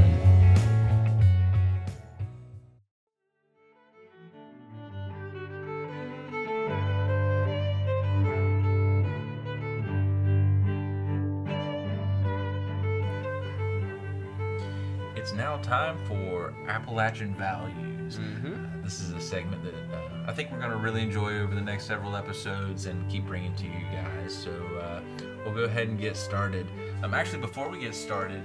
It's 15.17 15.33
now 15.33 15.57
time 15.57 15.99
for 16.07 16.55
Appalachian 16.69 17.35
Values. 17.35 18.19
Mm-hmm. 18.19 18.55
Uh, 18.55 18.85
this 18.85 19.01
is 19.01 19.11
a 19.11 19.21
segment 19.21 19.65
that 19.65 19.75
uh, 19.75 20.31
I 20.31 20.33
think 20.33 20.53
we're 20.53 20.61
going 20.61 20.71
to 20.71 20.77
really 20.77 21.03
enjoy 21.03 21.41
over 21.41 21.53
the 21.53 21.61
next 21.61 21.87
several 21.87 22.15
episodes 22.15 22.87
and 22.87 23.11
keep 23.11 23.27
bringing 23.27 23.57
to 23.57 23.65
you 23.65 23.85
guys. 23.91 24.33
So, 24.33 24.53
uh, 24.53 25.01
we'll 25.45 25.55
go 25.55 25.65
ahead 25.65 25.89
and 25.89 25.99
get 25.99 26.17
started. 26.17 26.67
Um, 27.03 27.15
actually, 27.15 27.41
before 27.41 27.69
we 27.69 27.79
get 27.81 27.95
started, 27.95 28.43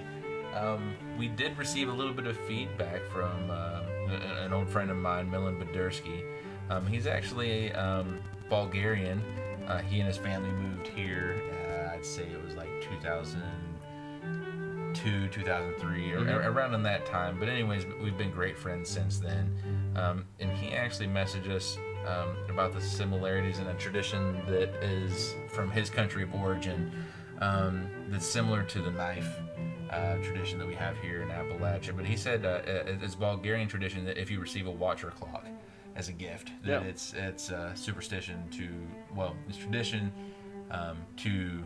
um, 0.55 0.93
we 1.17 1.27
did 1.27 1.57
receive 1.57 1.89
a 1.89 1.93
little 1.93 2.13
bit 2.13 2.27
of 2.27 2.37
feedback 2.47 3.01
from 3.11 3.49
a- 3.49 3.83
an 4.45 4.53
old 4.53 4.69
friend 4.69 4.89
of 4.91 4.97
mine, 4.97 5.29
Milan 5.29 5.57
Badursky. 5.59 6.23
Um, 6.69 6.85
he's 6.87 7.05
actually 7.07 7.71
um, 7.73 8.19
Bulgarian. 8.49 9.21
Uh, 9.67 9.79
he 9.79 9.99
and 9.99 10.07
his 10.07 10.17
family 10.17 10.49
moved 10.51 10.87
here. 10.87 11.41
Uh, 11.51 11.93
I'd 11.95 12.05
say 12.05 12.23
it 12.23 12.43
was 12.45 12.55
like 12.55 12.69
2002, 12.81 15.27
2003, 15.29 16.13
or, 16.13 16.19
Mhm. 16.21 16.45
around 16.45 16.73
in 16.75 16.83
that 16.83 17.05
time. 17.05 17.37
But 17.39 17.49
anyways, 17.49 17.85
we've 18.01 18.17
been 18.17 18.31
great 18.31 18.57
friends 18.57 18.89
since 18.89 19.19
then. 19.19 19.53
Um, 19.95 20.25
and 20.39 20.51
he 20.51 20.73
actually 20.73 21.07
messaged 21.07 21.49
us 21.49 21.77
um, 22.07 22.35
about 22.49 22.73
the 22.73 22.81
similarities 22.81 23.59
in 23.59 23.67
a 23.67 23.73
tradition 23.75 24.41
that 24.47 24.69
is 24.83 25.35
from 25.49 25.71
his 25.71 25.89
country 25.89 26.23
of 26.23 26.33
origin 26.35 26.91
um, 27.41 27.87
that's 28.09 28.25
similar 28.25 28.63
to 28.63 28.81
the 28.81 28.91
knife 28.91 29.27
uh, 29.89 30.15
tradition 30.17 30.57
that 30.59 30.67
we 30.67 30.73
have 30.75 30.97
here 30.97 31.21
in 31.21 31.29
Appalachia. 31.29 31.95
But 31.95 32.05
he 32.05 32.15
said 32.17 32.45
uh, 32.45 32.61
it's 32.65 33.15
Bulgarian 33.15 33.67
tradition 33.67 34.05
that 34.05 34.17
if 34.17 34.29
you 34.31 34.39
receive 34.39 34.67
a 34.67 34.71
watch 34.71 35.03
or 35.03 35.11
clock 35.11 35.45
as 35.95 36.09
a 36.09 36.11
gift, 36.13 36.51
that 36.63 36.81
Yeah. 36.83 36.87
it's 36.89 37.13
it's 37.13 37.51
uh, 37.51 37.73
superstition 37.75 38.43
to 38.51 38.67
well, 39.15 39.35
it's 39.47 39.57
tradition 39.57 40.11
um, 40.71 40.97
to 41.17 41.63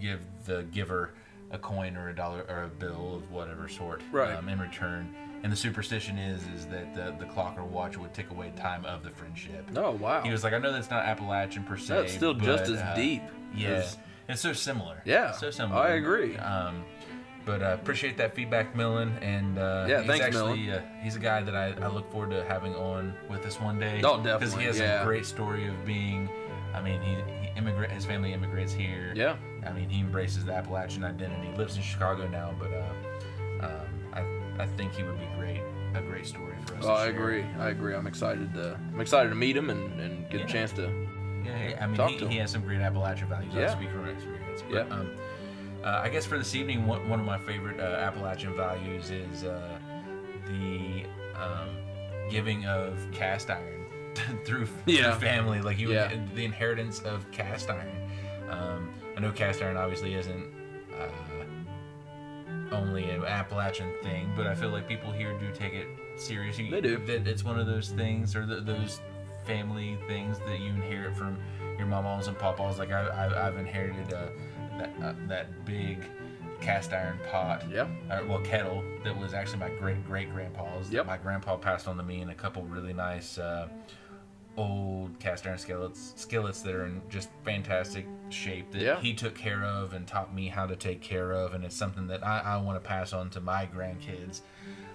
give 0.00 0.20
the 0.46 0.62
giver 0.70 1.10
a 1.50 1.58
coin 1.58 1.96
or 1.96 2.08
a 2.08 2.14
dollar 2.14 2.44
or 2.48 2.64
a 2.64 2.68
bill 2.68 3.16
of 3.16 3.30
whatever 3.30 3.68
sort 3.68 4.00
Right. 4.10 4.34
um, 4.34 4.48
in 4.48 4.58
return. 4.58 5.14
And 5.42 5.52
the 5.52 5.56
superstition 5.56 6.18
is 6.18 6.40
is 6.54 6.66
that 6.66 6.94
the, 6.94 7.14
the 7.18 7.30
clock 7.32 7.58
or 7.58 7.64
watch 7.64 7.96
would 7.98 8.14
take 8.14 8.30
away 8.30 8.52
time 8.56 8.84
of 8.84 9.02
the 9.02 9.10
friendship. 9.10 9.68
Oh 9.76 9.90
wow. 9.92 10.22
He 10.22 10.30
was 10.30 10.44
like, 10.44 10.52
I 10.52 10.58
know 10.58 10.72
that's 10.72 10.90
not 10.90 11.04
Appalachian 11.04 11.64
per 11.64 11.76
se. 11.76 11.94
That's 11.94 12.14
still 12.14 12.34
just 12.34 12.70
as 12.70 12.78
uh, 12.78 12.94
deep. 12.94 13.22
Yeah, 13.54 13.68
as- 13.70 13.98
it's 14.28 14.40
so 14.40 14.52
similar. 14.52 15.02
Yeah, 15.04 15.32
so 15.32 15.50
similar. 15.50 15.80
I 15.80 15.90
agree. 15.94 16.36
Um, 16.36 16.84
but 17.44 17.60
uh, 17.60 17.76
appreciate 17.80 18.16
that 18.18 18.34
feedback, 18.36 18.76
Millen. 18.76 19.18
And 19.20 19.58
uh, 19.58 19.86
Yeah, 19.88 19.98
he's 19.98 20.06
thanks, 20.06 20.26
actually, 20.26 20.70
Uh, 20.70 20.80
he's 21.02 21.16
a 21.16 21.18
guy 21.18 21.42
that 21.42 21.56
I, 21.56 21.74
I 21.82 21.88
look 21.88 22.10
forward 22.12 22.30
to 22.30 22.44
having 22.44 22.74
on 22.76 23.14
with 23.28 23.44
us 23.44 23.60
one 23.60 23.80
day. 23.80 24.00
Oh, 24.04 24.18
definitely. 24.18 24.38
Because 24.38 24.54
he 24.54 24.64
has 24.66 24.78
yeah. 24.78 25.02
a 25.02 25.04
great 25.04 25.26
story 25.26 25.66
of 25.66 25.84
being. 25.84 26.28
I 26.72 26.80
mean, 26.80 27.02
he, 27.02 27.14
he 27.14 27.48
immigrant. 27.56 27.92
His 27.92 28.04
family 28.04 28.32
immigrates 28.32 28.72
here. 28.72 29.12
Yeah. 29.14 29.36
I 29.66 29.72
mean, 29.72 29.88
he 29.88 30.00
embraces 30.00 30.44
the 30.44 30.54
Appalachian 30.54 31.04
identity. 31.04 31.54
Lives 31.56 31.76
in 31.76 31.82
Chicago 31.82 32.28
now, 32.28 32.54
but 32.58 32.72
uh, 32.72 33.66
um, 33.66 34.01
I 34.58 34.66
think 34.66 34.94
he 34.94 35.02
would 35.02 35.18
be 35.18 35.28
great. 35.38 35.60
A 35.94 36.00
great 36.00 36.26
story 36.26 36.54
for 36.66 36.74
us. 36.76 36.84
Oh, 36.84 36.88
to 36.88 36.92
I 36.92 37.04
share. 37.06 37.14
agree. 37.14 37.44
I 37.58 37.68
agree. 37.70 37.94
I'm 37.94 38.06
excited 38.06 38.52
to 38.54 38.78
I'm 38.94 39.00
excited 39.00 39.28
to 39.28 39.34
meet 39.34 39.56
him 39.56 39.70
and, 39.70 40.00
and 40.00 40.28
get 40.30 40.40
Yeah. 40.40 40.46
a 40.46 40.48
chance 40.48 40.72
to. 40.72 40.82
Yeah, 41.44 41.68
yeah, 41.70 41.78
I 41.82 41.86
mean, 41.86 41.96
Talk 41.96 42.10
he, 42.10 42.18
to 42.18 42.28
he 42.28 42.34
him. 42.36 42.40
has 42.42 42.50
some 42.52 42.62
great 42.62 42.80
Appalachian 42.80 43.28
values. 43.28 43.52
Yeah. 43.54 43.70
I 43.70 43.74
speak 43.74 43.90
from 43.90 44.08
experience. 44.08 44.62
But, 44.70 44.86
Yeah. 44.88 44.94
Um, 44.94 45.10
uh, 45.84 46.00
I 46.04 46.08
guess 46.08 46.24
for 46.24 46.38
this 46.38 46.54
evening, 46.54 46.86
one, 46.86 47.08
one 47.08 47.18
of 47.18 47.26
my 47.26 47.38
favorite 47.38 47.80
uh, 47.80 47.82
Appalachian 47.98 48.54
values 48.56 49.10
is 49.10 49.42
uh, 49.42 49.76
the 50.46 51.04
um, 51.34 51.68
giving 52.30 52.64
of 52.66 53.04
cast 53.10 53.50
iron 53.50 53.86
through, 54.44 54.68
Yeah. 54.86 55.10
through 55.16 55.20
family. 55.28 55.60
Like 55.60 55.78
you, 55.78 55.92
Yeah. 55.92 56.12
the 56.34 56.44
inheritance 56.44 57.00
of 57.00 57.28
cast 57.32 57.68
iron. 57.68 57.90
Um, 58.48 58.90
I 59.16 59.20
know 59.20 59.32
cast 59.32 59.60
iron 59.60 59.76
obviously 59.76 60.14
isn't. 60.14 60.46
Only 62.72 63.10
an 63.10 63.24
Appalachian 63.24 63.92
thing, 64.02 64.32
but 64.36 64.46
I 64.46 64.54
feel 64.54 64.70
like 64.70 64.88
people 64.88 65.12
here 65.12 65.38
do 65.38 65.50
take 65.52 65.74
it 65.74 65.86
seriously. 66.16 66.70
They 66.70 66.80
do. 66.80 66.98
That 67.06 67.26
it's 67.26 67.44
one 67.44 67.58
of 67.58 67.66
those 67.66 67.90
things, 67.90 68.34
or 68.34 68.46
th 68.46 68.64
those 68.64 69.00
family 69.44 69.98
things 70.08 70.38
that 70.40 70.60
you 70.60 70.70
inherit 70.70 71.16
from 71.16 71.36
your 71.78 71.86
mamas 71.86 72.28
and 72.28 72.38
papas. 72.38 72.78
Like 72.78 72.90
I, 72.92 73.02
I, 73.02 73.46
I've 73.48 73.58
inherited 73.58 74.12
uh, 74.14 74.28
that 74.78 74.90
uh, 75.02 75.14
that 75.28 75.64
big 75.66 75.98
cast 76.60 76.92
iron 76.92 77.18
pot, 77.28 77.64
Yeah. 77.68 77.88
uh, 78.10 78.20
well 78.28 78.38
kettle 78.40 78.82
that 79.04 79.18
was 79.18 79.34
actually 79.34 79.58
my 79.58 79.70
great 79.80 80.04
great 80.06 80.30
grandpa's. 80.32 80.90
Yep. 80.90 81.06
My 81.06 81.18
grandpa 81.18 81.56
passed 81.56 81.88
on 81.88 81.96
to 81.96 82.02
me, 82.02 82.20
and 82.20 82.30
a 82.30 82.34
couple 82.34 82.62
really 82.62 82.92
nice. 82.94 83.36
Uh, 83.38 83.68
old 84.56 85.18
cast 85.18 85.46
iron 85.46 85.56
skillets 85.56 86.12
skillets 86.16 86.60
that 86.60 86.74
are 86.74 86.84
in 86.84 87.00
just 87.08 87.30
fantastic 87.44 88.06
shape 88.28 88.70
that 88.72 88.82
Yeah. 88.82 89.00
he 89.00 89.14
took 89.14 89.34
care 89.34 89.64
of 89.64 89.94
and 89.94 90.06
taught 90.06 90.34
me 90.34 90.48
how 90.48 90.66
to 90.66 90.76
take 90.76 91.00
care 91.00 91.32
of 91.32 91.54
and 91.54 91.64
it's 91.64 91.74
something 91.76 92.06
that 92.08 92.24
I, 92.26 92.40
I 92.40 92.56
want 92.58 92.82
to 92.82 92.86
pass 92.86 93.12
on 93.14 93.30
to 93.30 93.40
my 93.40 93.66
grandkids 93.66 94.42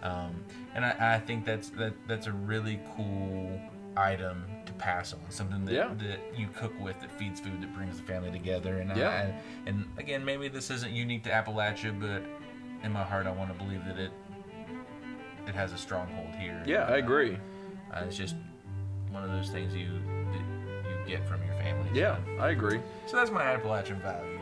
um, 0.03 0.43
and 0.75 0.85
I, 0.85 1.15
I 1.15 1.19
think 1.19 1.43
that's 1.43 1.69
that 1.71 1.93
that's 2.07 2.27
a 2.27 2.31
really 2.31 2.79
cool 2.95 3.59
item 3.95 4.43
to 4.67 4.73
pass 4.73 5.11
on 5.13 5.19
something 5.29 5.65
that, 5.65 5.73
Yeah. 5.73 5.89
that 5.97 6.19
you 6.37 6.47
cook 6.55 6.79
with 6.79 6.99
that 7.01 7.11
feeds 7.17 7.39
food 7.39 7.59
that 7.63 7.73
brings 7.73 7.97
the 7.97 8.03
family 8.03 8.29
together 8.29 8.77
and 8.77 8.95
Yeah. 8.95 9.09
I, 9.09 9.67
and 9.67 9.85
again 9.97 10.23
maybe 10.23 10.49
this 10.49 10.69
isn't 10.69 10.91
unique 10.93 11.23
to 11.23 11.31
Appalachia 11.31 11.99
but 11.99 12.21
in 12.85 12.91
my 12.93 13.03
heart 13.03 13.25
I 13.25 13.31
want 13.31 13.51
to 13.51 13.57
believe 13.57 13.83
that 13.85 13.97
it 13.97 14.11
it 15.47 15.55
has 15.55 15.73
a 15.73 15.77
stronghold 15.79 16.35
here 16.35 16.61
Yeah, 16.67 16.83
I 16.83 16.93
Uh, 16.93 16.97
agree. 16.97 17.37
uh, 17.91 18.03
it's 18.05 18.17
just 18.17 18.35
one 19.18 19.30
of 19.30 19.36
those 19.36 19.49
things 19.49 19.74
you 19.74 19.88
you 20.34 20.95
get 21.07 21.28
from 21.28 21.43
your 21.43 21.55
family. 21.55 21.89
Yeah, 21.93 22.18
I 22.39 22.49
agree. 22.49 22.80
So 23.07 23.18
that's 23.18 23.32
my 23.32 23.41
Appalachian 23.41 23.99
value. 23.99 24.39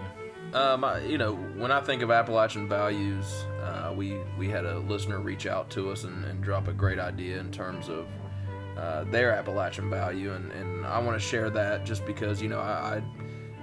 Um, 0.53 0.83
I, 0.83 0.99
you 1.01 1.17
know, 1.17 1.35
when 1.35 1.71
I 1.71 1.81
think 1.81 2.01
of 2.01 2.11
Appalachian 2.11 2.67
values, 2.67 3.25
uh, 3.61 3.93
we 3.95 4.17
we 4.37 4.49
had 4.49 4.65
a 4.65 4.79
listener 4.79 5.19
reach 5.19 5.47
out 5.47 5.69
to 5.71 5.91
us 5.91 6.03
and, 6.03 6.25
and 6.25 6.43
drop 6.43 6.67
a 6.67 6.73
great 6.73 6.99
idea 6.99 7.39
in 7.39 7.51
terms 7.51 7.87
of 7.87 8.05
uh, 8.77 9.05
their 9.05 9.31
Appalachian 9.31 9.89
value, 9.89 10.33
and, 10.33 10.51
and 10.51 10.85
I 10.85 10.99
want 10.99 11.19
to 11.19 11.25
share 11.25 11.49
that 11.51 11.85
just 11.85 12.05
because 12.05 12.41
you 12.41 12.49
know 12.49 12.59
I 12.59 13.01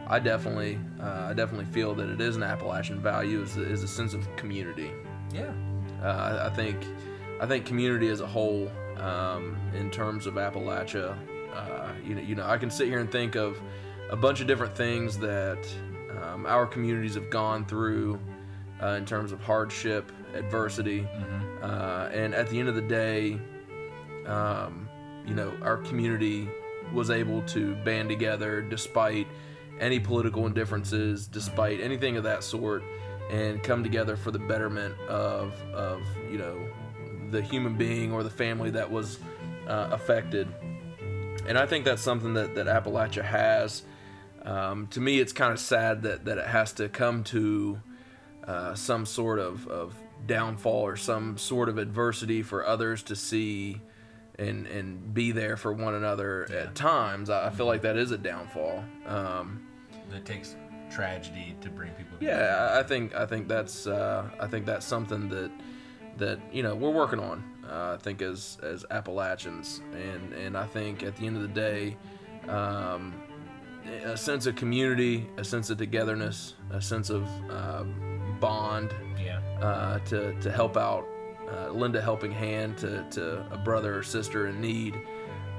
I, 0.09 0.17
I 0.17 0.19
definitely 0.19 0.79
uh, 1.01 1.29
I 1.31 1.35
definitely 1.35 1.67
feel 1.67 1.95
that 1.95 2.09
it 2.09 2.21
is 2.23 2.37
an 2.37 2.43
Appalachian 2.43 3.03
value 3.03 3.43
is, 3.43 3.57
is 3.59 3.83
a 3.83 3.89
sense 3.89 4.15
of 4.15 4.35
community. 4.37 4.91
Yeah. 5.35 5.53
Uh, 6.03 6.51
I 6.51 6.55
think 6.55 6.79
I 7.41 7.47
think 7.47 7.67
community 7.67 8.09
as 8.09 8.21
a 8.21 8.27
whole, 8.27 8.71
um, 8.99 9.57
in 9.74 9.90
terms 9.90 10.26
of 10.26 10.34
Appalachia, 10.34 11.16
uh, 11.55 11.93
you 12.05 12.14
know, 12.14 12.22
you 12.22 12.34
know, 12.34 12.47
I 12.47 12.59
can 12.59 12.70
sit 12.70 12.88
here 12.88 13.01
and 13.01 13.11
think 13.11 13.34
of 13.34 13.61
a 14.11 14.16
bunch 14.16 14.40
of 14.40 14.47
different 14.47 14.76
things 14.76 15.18
that 15.18 15.66
um, 16.22 16.47
our 16.47 16.66
communities 16.66 17.14
have 17.14 17.30
gone 17.30 17.64
through 17.64 18.18
uh, 18.82 18.88
in 18.88 19.05
terms 19.05 19.32
of 19.32 19.40
hardship, 19.40 20.11
adversity, 20.34 21.07
uh, 21.62 22.09
and 22.12 22.34
at 22.34 22.49
the 22.49 22.59
end 22.59 22.68
of 22.68 22.74
the 22.74 22.82
day, 22.82 23.40
um, 24.26 24.88
you 25.26 25.34
know, 25.34 25.53
our 25.62 25.76
community 25.78 26.49
was 26.93 27.11
able 27.11 27.43
to 27.43 27.74
band 27.84 28.09
together 28.09 28.61
despite 28.61 29.26
any 29.80 29.99
political 29.99 30.47
indifferences, 30.47 31.26
despite 31.26 31.80
anything 31.80 32.16
of 32.16 32.24
that 32.24 32.45
sort, 32.45 32.82
and 33.30 33.62
come 33.62 33.82
together 33.82 34.16
for 34.16 34.30
the 34.30 34.38
betterment 34.38 34.99
of, 35.09 35.55
of 35.72 36.03
you 36.30 36.38
know, 36.38 36.59
the 37.33 37.43
human 37.43 37.74
being 37.76 38.12
or 38.12 38.22
the 38.22 38.30
family 38.30 38.70
that 38.70 38.91
was 38.91 39.18
uh, 39.66 39.89
affected. 39.91 40.47
And 41.47 41.59
I 41.59 41.66
think 41.66 41.85
that's 41.85 42.03
something 42.03 42.35
that, 42.35 42.55
that 42.55 42.66
Appalachia 42.66 43.24
has. 43.24 43.83
Um, 44.45 44.87
to 44.89 45.01
me, 45.01 45.18
it's 45.18 45.33
kind 45.33 45.53
of 45.53 45.59
sad 45.59 46.03
that, 46.03 46.24
that 46.26 46.39
it 46.39 46.47
has 46.47 46.72
to 46.74 46.89
come 46.89 47.24
to 47.24 47.80
uh, 48.47 48.74
some 48.74 49.07
sort 49.07 49.39
of, 49.39 49.66
of 49.68 49.95
downfall 50.26 50.83
or 50.87 50.97
some 50.97 51.37
sort 51.39 51.68
of 51.68 51.78
adversity 51.78 52.43
for 52.43 52.64
others 52.64 53.03
to 53.05 53.16
see 53.16 53.80
and, 54.39 54.66
and 54.66 55.12
be 55.14 55.33
there 55.33 55.57
for 55.57 55.72
one 55.72 55.95
another 55.95 56.47
at 56.53 56.74
times. 56.74 57.28
I 57.30 57.49
I 57.49 57.51
feel 57.51 57.66
like 57.66 57.83
that 57.83 57.97
is 57.97 58.11
a 58.12 58.18
downfall. 58.18 58.85
Um, 59.07 59.66
It 60.14 60.24
takes 60.24 60.57
tragedy 60.91 61.57
to 61.61 61.68
bring 61.70 61.91
people 61.93 62.18
together. 62.18 62.43
yeah, 62.43 62.72
I- 62.76 62.80
I 62.80 62.83
think 62.83 63.14
I 63.14 63.26
think 63.26 63.47
that's 63.49 63.87
uh, 63.87 64.28
I 64.41 64.47
think 64.47 64.64
that's 64.66 64.87
something 64.87 65.28
that 65.30 65.51
that 66.19 66.39
you 66.53 66.63
know 66.63 66.75
we're 66.75 66.91
working 66.91 67.21
on. 67.21 67.45
Uh, 67.69 67.97
I 67.99 68.03
think 68.03 68.23
as 68.23 68.59
as 68.63 68.85
Appalachians, 68.91 69.81
and 69.93 70.33
and 70.35 70.57
I 70.57 70.67
think 70.67 71.03
at 71.03 71.17
the 71.17 71.27
end 71.27 71.37
of 71.37 71.43
the 71.43 71.49
day, 71.49 71.97
um, 72.49 73.15
a 74.05 74.17
sense 74.17 74.47
of 74.47 74.57
community, 74.57 75.27
a 75.37 75.45
sense 75.45 75.71
of 75.71 75.79
togetherness, 75.79 76.55
a 76.71 76.81
sense 76.83 77.11
of 77.11 77.27
uh, 77.51 77.85
bond 78.41 78.95
Yeah. 79.19 79.39
uh, 79.61 79.99
to 80.01 80.39
to 80.41 80.51
help 80.51 80.77
out, 80.77 81.05
uh, 81.51 81.71
lend 81.73 81.97
a 81.97 82.03
helping 82.03 82.33
hand 82.33 82.79
to, 82.79 83.05
to 83.11 83.47
a 83.51 83.59
brother 83.59 83.99
or 83.99 84.03
sister 84.03 84.49
in 84.49 84.61
need. 84.61 85.01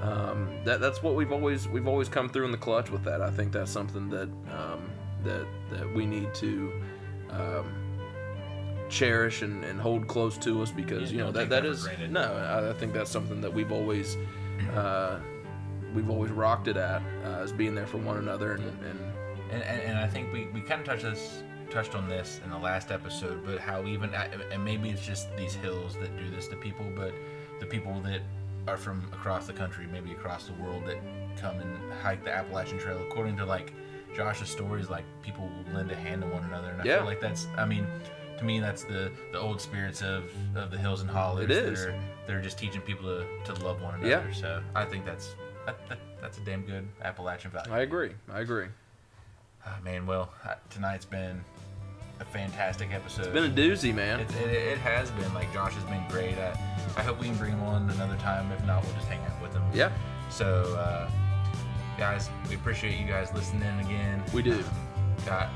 Um, 0.01 0.49
that 0.65 0.81
that's 0.81 1.01
what 1.01 1.15
we've 1.15 1.31
always 1.31 1.67
we've 1.67 1.87
always 1.87 2.09
come 2.09 2.27
through 2.29 2.45
in 2.45 2.51
the 2.51 2.57
clutch 2.57 2.91
with 2.91 3.03
that. 3.05 3.21
I 3.21 3.31
think 3.31 3.53
that's 3.53 3.71
something 3.71 4.09
that 4.09 4.29
um, 4.51 4.89
that 5.23 5.45
that 5.71 5.95
we 5.95 6.05
need 6.05 6.33
to 6.35 6.73
um, 7.29 7.73
cherish 8.93 9.41
and, 9.41 9.63
and 9.65 9.81
hold 9.81 10.07
close 10.07 10.37
to 10.37 10.61
us 10.61 10.71
because 10.71 11.11
Yeah, 11.11 11.17
you 11.17 11.23
know 11.25 11.31
that 11.31 11.49
that 11.49 11.63
that 11.63 11.81
granted. 11.81 12.11
no. 12.11 12.21
I, 12.21 12.69
I 12.69 12.73
think 12.73 12.93
that's 12.93 13.09
something 13.11 13.41
that 13.41 13.51
we've 13.53 13.71
always 13.71 14.17
uh, 14.75 15.19
we've 15.95 16.09
always 16.09 16.31
rocked 16.31 16.67
it 16.67 16.77
at 16.77 17.01
uh, 17.25 17.41
as 17.43 17.51
being 17.51 17.75
there 17.75 17.87
for 17.87 17.97
one 17.97 18.17
another 18.17 18.53
and, 18.53 18.63
and 18.63 18.99
And, 19.51 19.61
and, 19.63 19.81
and 19.81 19.97
I 19.99 20.07
think 20.07 20.31
we, 20.33 20.47
we 20.53 20.61
kind 20.61 20.81
of 20.81 20.87
touched 20.87 21.03
this 21.03 21.43
touched 21.69 21.95
on 21.95 22.07
this 22.07 22.39
in 22.45 22.51
the 22.51 22.57
last 22.57 22.91
episode, 22.91 23.43
but 23.45 23.59
how 23.59 23.83
even 23.85 24.11
and 24.51 24.63
maybe 24.63 24.89
it's 24.91 25.03
just 25.05 25.35
these 25.35 25.55
hills 25.55 25.95
that 26.01 26.15
do 26.17 26.29
this 26.29 26.47
to 26.49 26.55
people, 26.55 26.85
but 26.95 27.13
the 27.59 27.65
people 27.65 27.99
that 28.01 28.21
are 28.67 28.77
from 28.77 29.03
across 29.11 29.47
the 29.47 29.53
country, 29.53 29.87
maybe 29.91 30.11
across 30.11 30.45
the 30.45 30.53
world, 30.61 30.83
that 30.85 30.97
come 31.41 31.55
and 31.59 31.71
hike 32.03 32.23
the 32.23 32.31
Appalachian 32.31 32.77
Trail. 32.77 32.99
According 33.09 33.37
to 33.37 33.45
like 33.45 33.73
Josh's 34.15 34.49
stories, 34.49 34.89
like 34.91 35.03
people 35.23 35.49
lend 35.73 35.89
a 35.91 35.95
hand 35.95 36.21
to 36.21 36.27
one 36.27 36.43
another, 36.43 36.69
and 36.69 36.79
I 36.81 36.85
Yeah. 36.85 36.97
feel 36.97 37.05
like 37.05 37.19
that's. 37.19 37.47
I 37.57 37.65
mean, 37.65 37.87
to 38.37 38.43
me, 38.43 38.59
that's 38.59 38.83
the 38.83 39.11
the 39.31 39.39
old 39.39 39.61
spirits 39.61 40.01
of 40.01 40.23
of 40.55 40.71
the 40.71 40.77
hills 40.77 41.01
and 41.01 41.09
hollers. 41.09 41.45
It 41.45 41.51
is. 41.51 41.85
That 41.85 41.89
are, 41.89 41.99
they're 42.27 42.41
just 42.41 42.57
teaching 42.57 42.81
people 42.81 43.05
to, 43.05 43.53
to 43.53 43.65
love 43.65 43.81
one 43.81 43.95
another. 43.95 44.09
Yeah. 44.09 44.33
So 44.33 44.61
I 44.75 44.85
think 44.85 45.05
that's 45.05 45.35
that, 45.65 45.77
that, 45.89 45.99
that's 46.21 46.37
a 46.37 46.41
damn 46.41 46.61
good 46.61 46.87
Appalachian 47.03 47.51
value. 47.51 47.73
I 47.73 47.79
agree. 47.81 48.11
I 48.31 48.39
agree. 48.41 48.67
Ah, 49.65 49.77
man, 49.83 50.05
well, 50.05 50.29
tonight's 50.69 51.05
been 51.05 51.43
a 52.19 52.25
fantastic 52.25 52.93
episode. 52.93 53.25
It's 53.25 53.33
been 53.33 53.51
a 53.51 53.53
doozy, 53.53 53.93
man. 53.93 54.19
It, 54.19 54.35
it, 54.35 54.51
it 54.51 54.77
has 54.79 55.09
been. 55.11 55.33
Like 55.33 55.51
Josh 55.53 55.73
has 55.73 55.83
been 55.85 56.03
great. 56.09 56.37
I, 56.37 56.51
I 56.97 57.01
hope 57.01 57.19
we 57.19 57.27
can 57.27 57.37
bring 57.37 57.51
him 57.51 57.63
on 57.63 57.89
another 57.89 58.17
time. 58.17 58.51
If 58.51 58.63
not, 58.65 58.83
we'll 58.83 58.93
just 58.93 59.07
hang 59.07 59.21
out 59.21 59.41
with 59.41 59.53
him. 59.53 59.63
Yeah. 59.73 59.91
So, 60.29 60.75
uh, 60.77 61.09
guys, 61.97 62.29
we 62.49 62.55
appreciate 62.55 62.99
you 62.99 63.07
guys 63.07 63.33
listening 63.33 63.79
again. 63.79 64.23
We 64.33 64.41
do. 64.41 64.63
I, 65.29 65.49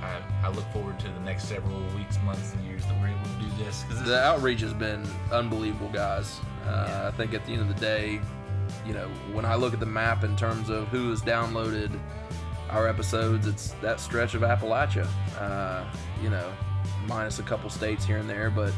I, 0.43 0.47
I 0.47 0.49
look 0.49 0.65
forward 0.71 0.99
to 0.99 1.07
the 1.07 1.19
next 1.21 1.45
several 1.45 1.79
weeks, 1.95 2.17
months, 2.23 2.53
and 2.53 2.65
years 2.65 2.83
that 2.85 2.99
we're 3.01 3.09
able 3.09 3.23
to 3.23 3.45
do 3.57 3.63
this. 3.63 3.83
Cause 3.89 4.03
the 4.03 4.19
outreach 4.21 4.61
has 4.61 4.73
been 4.73 5.05
unbelievable, 5.31 5.89
guys. 5.89 6.39
Uh, 6.65 6.85
Yeah. 6.87 7.07
I 7.07 7.11
think 7.11 7.33
at 7.33 7.45
the 7.45 7.53
end 7.53 7.61
of 7.61 7.67
the 7.67 7.73
day, 7.79 8.19
you 8.85 8.93
know, 8.93 9.07
when 9.31 9.45
I 9.45 9.55
look 9.55 9.73
at 9.73 9.79
the 9.79 9.85
map 9.85 10.23
in 10.23 10.35
terms 10.35 10.69
of 10.69 10.87
who 10.89 11.09
has 11.09 11.21
downloaded 11.21 11.97
our 12.69 12.87
episodes, 12.87 13.47
it's 13.47 13.71
that 13.81 13.99
stretch 13.99 14.33
of 14.33 14.41
Appalachia. 14.41 15.07
Uh, 15.39 15.85
you 16.21 16.29
know, 16.29 16.51
minus 17.07 17.39
a 17.39 17.43
couple 17.43 17.69
states 17.69 18.03
here 18.05 18.17
and 18.17 18.29
there, 18.29 18.49
but 18.49 18.73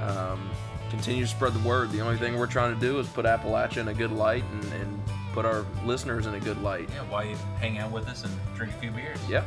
um, 0.00 0.48
continue 0.90 1.22
to 1.24 1.28
spread 1.28 1.52
the 1.52 1.68
word. 1.68 1.90
The 1.90 2.00
only 2.00 2.16
thing 2.16 2.38
we're 2.38 2.46
trying 2.46 2.74
to 2.74 2.80
do 2.80 2.98
is 3.00 3.08
put 3.08 3.24
Appalachia 3.26 3.78
in 3.78 3.88
a 3.88 3.94
good 3.94 4.12
light 4.12 4.44
and, 4.52 4.64
and 4.74 5.02
put 5.32 5.44
our 5.44 5.64
listeners 5.84 6.26
in 6.26 6.34
a 6.34 6.40
good 6.40 6.62
light. 6.62 6.88
yeah, 6.94 7.02
while 7.10 7.24
you 7.24 7.36
hang 7.60 7.78
out 7.78 7.90
with 7.90 8.08
us 8.08 8.24
and 8.24 8.32
drink 8.54 8.72
a 8.72 8.76
few 8.76 8.90
beers. 8.90 9.18
Yeah. 9.28 9.42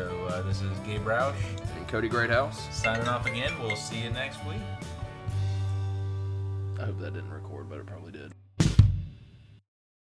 So 0.00 0.26
uh, 0.30 0.40
this 0.42 0.62
is 0.62 0.70
Gabe 0.86 1.04
Roush 1.04 1.34
And 1.76 1.86
Cody 1.86 2.08
Greathouse. 2.08 2.74
signing 2.74 3.06
off 3.06 3.26
again. 3.26 3.52
We'll 3.60 3.76
see 3.76 3.98
you 4.00 4.08
next 4.08 4.38
week. 4.46 4.62
I 6.80 6.86
hope 6.86 6.98
that 7.00 7.12
didn't 7.12 7.30
record, 7.30 7.68
but 7.68 7.80
it 7.80 7.84
probably. 7.84 8.09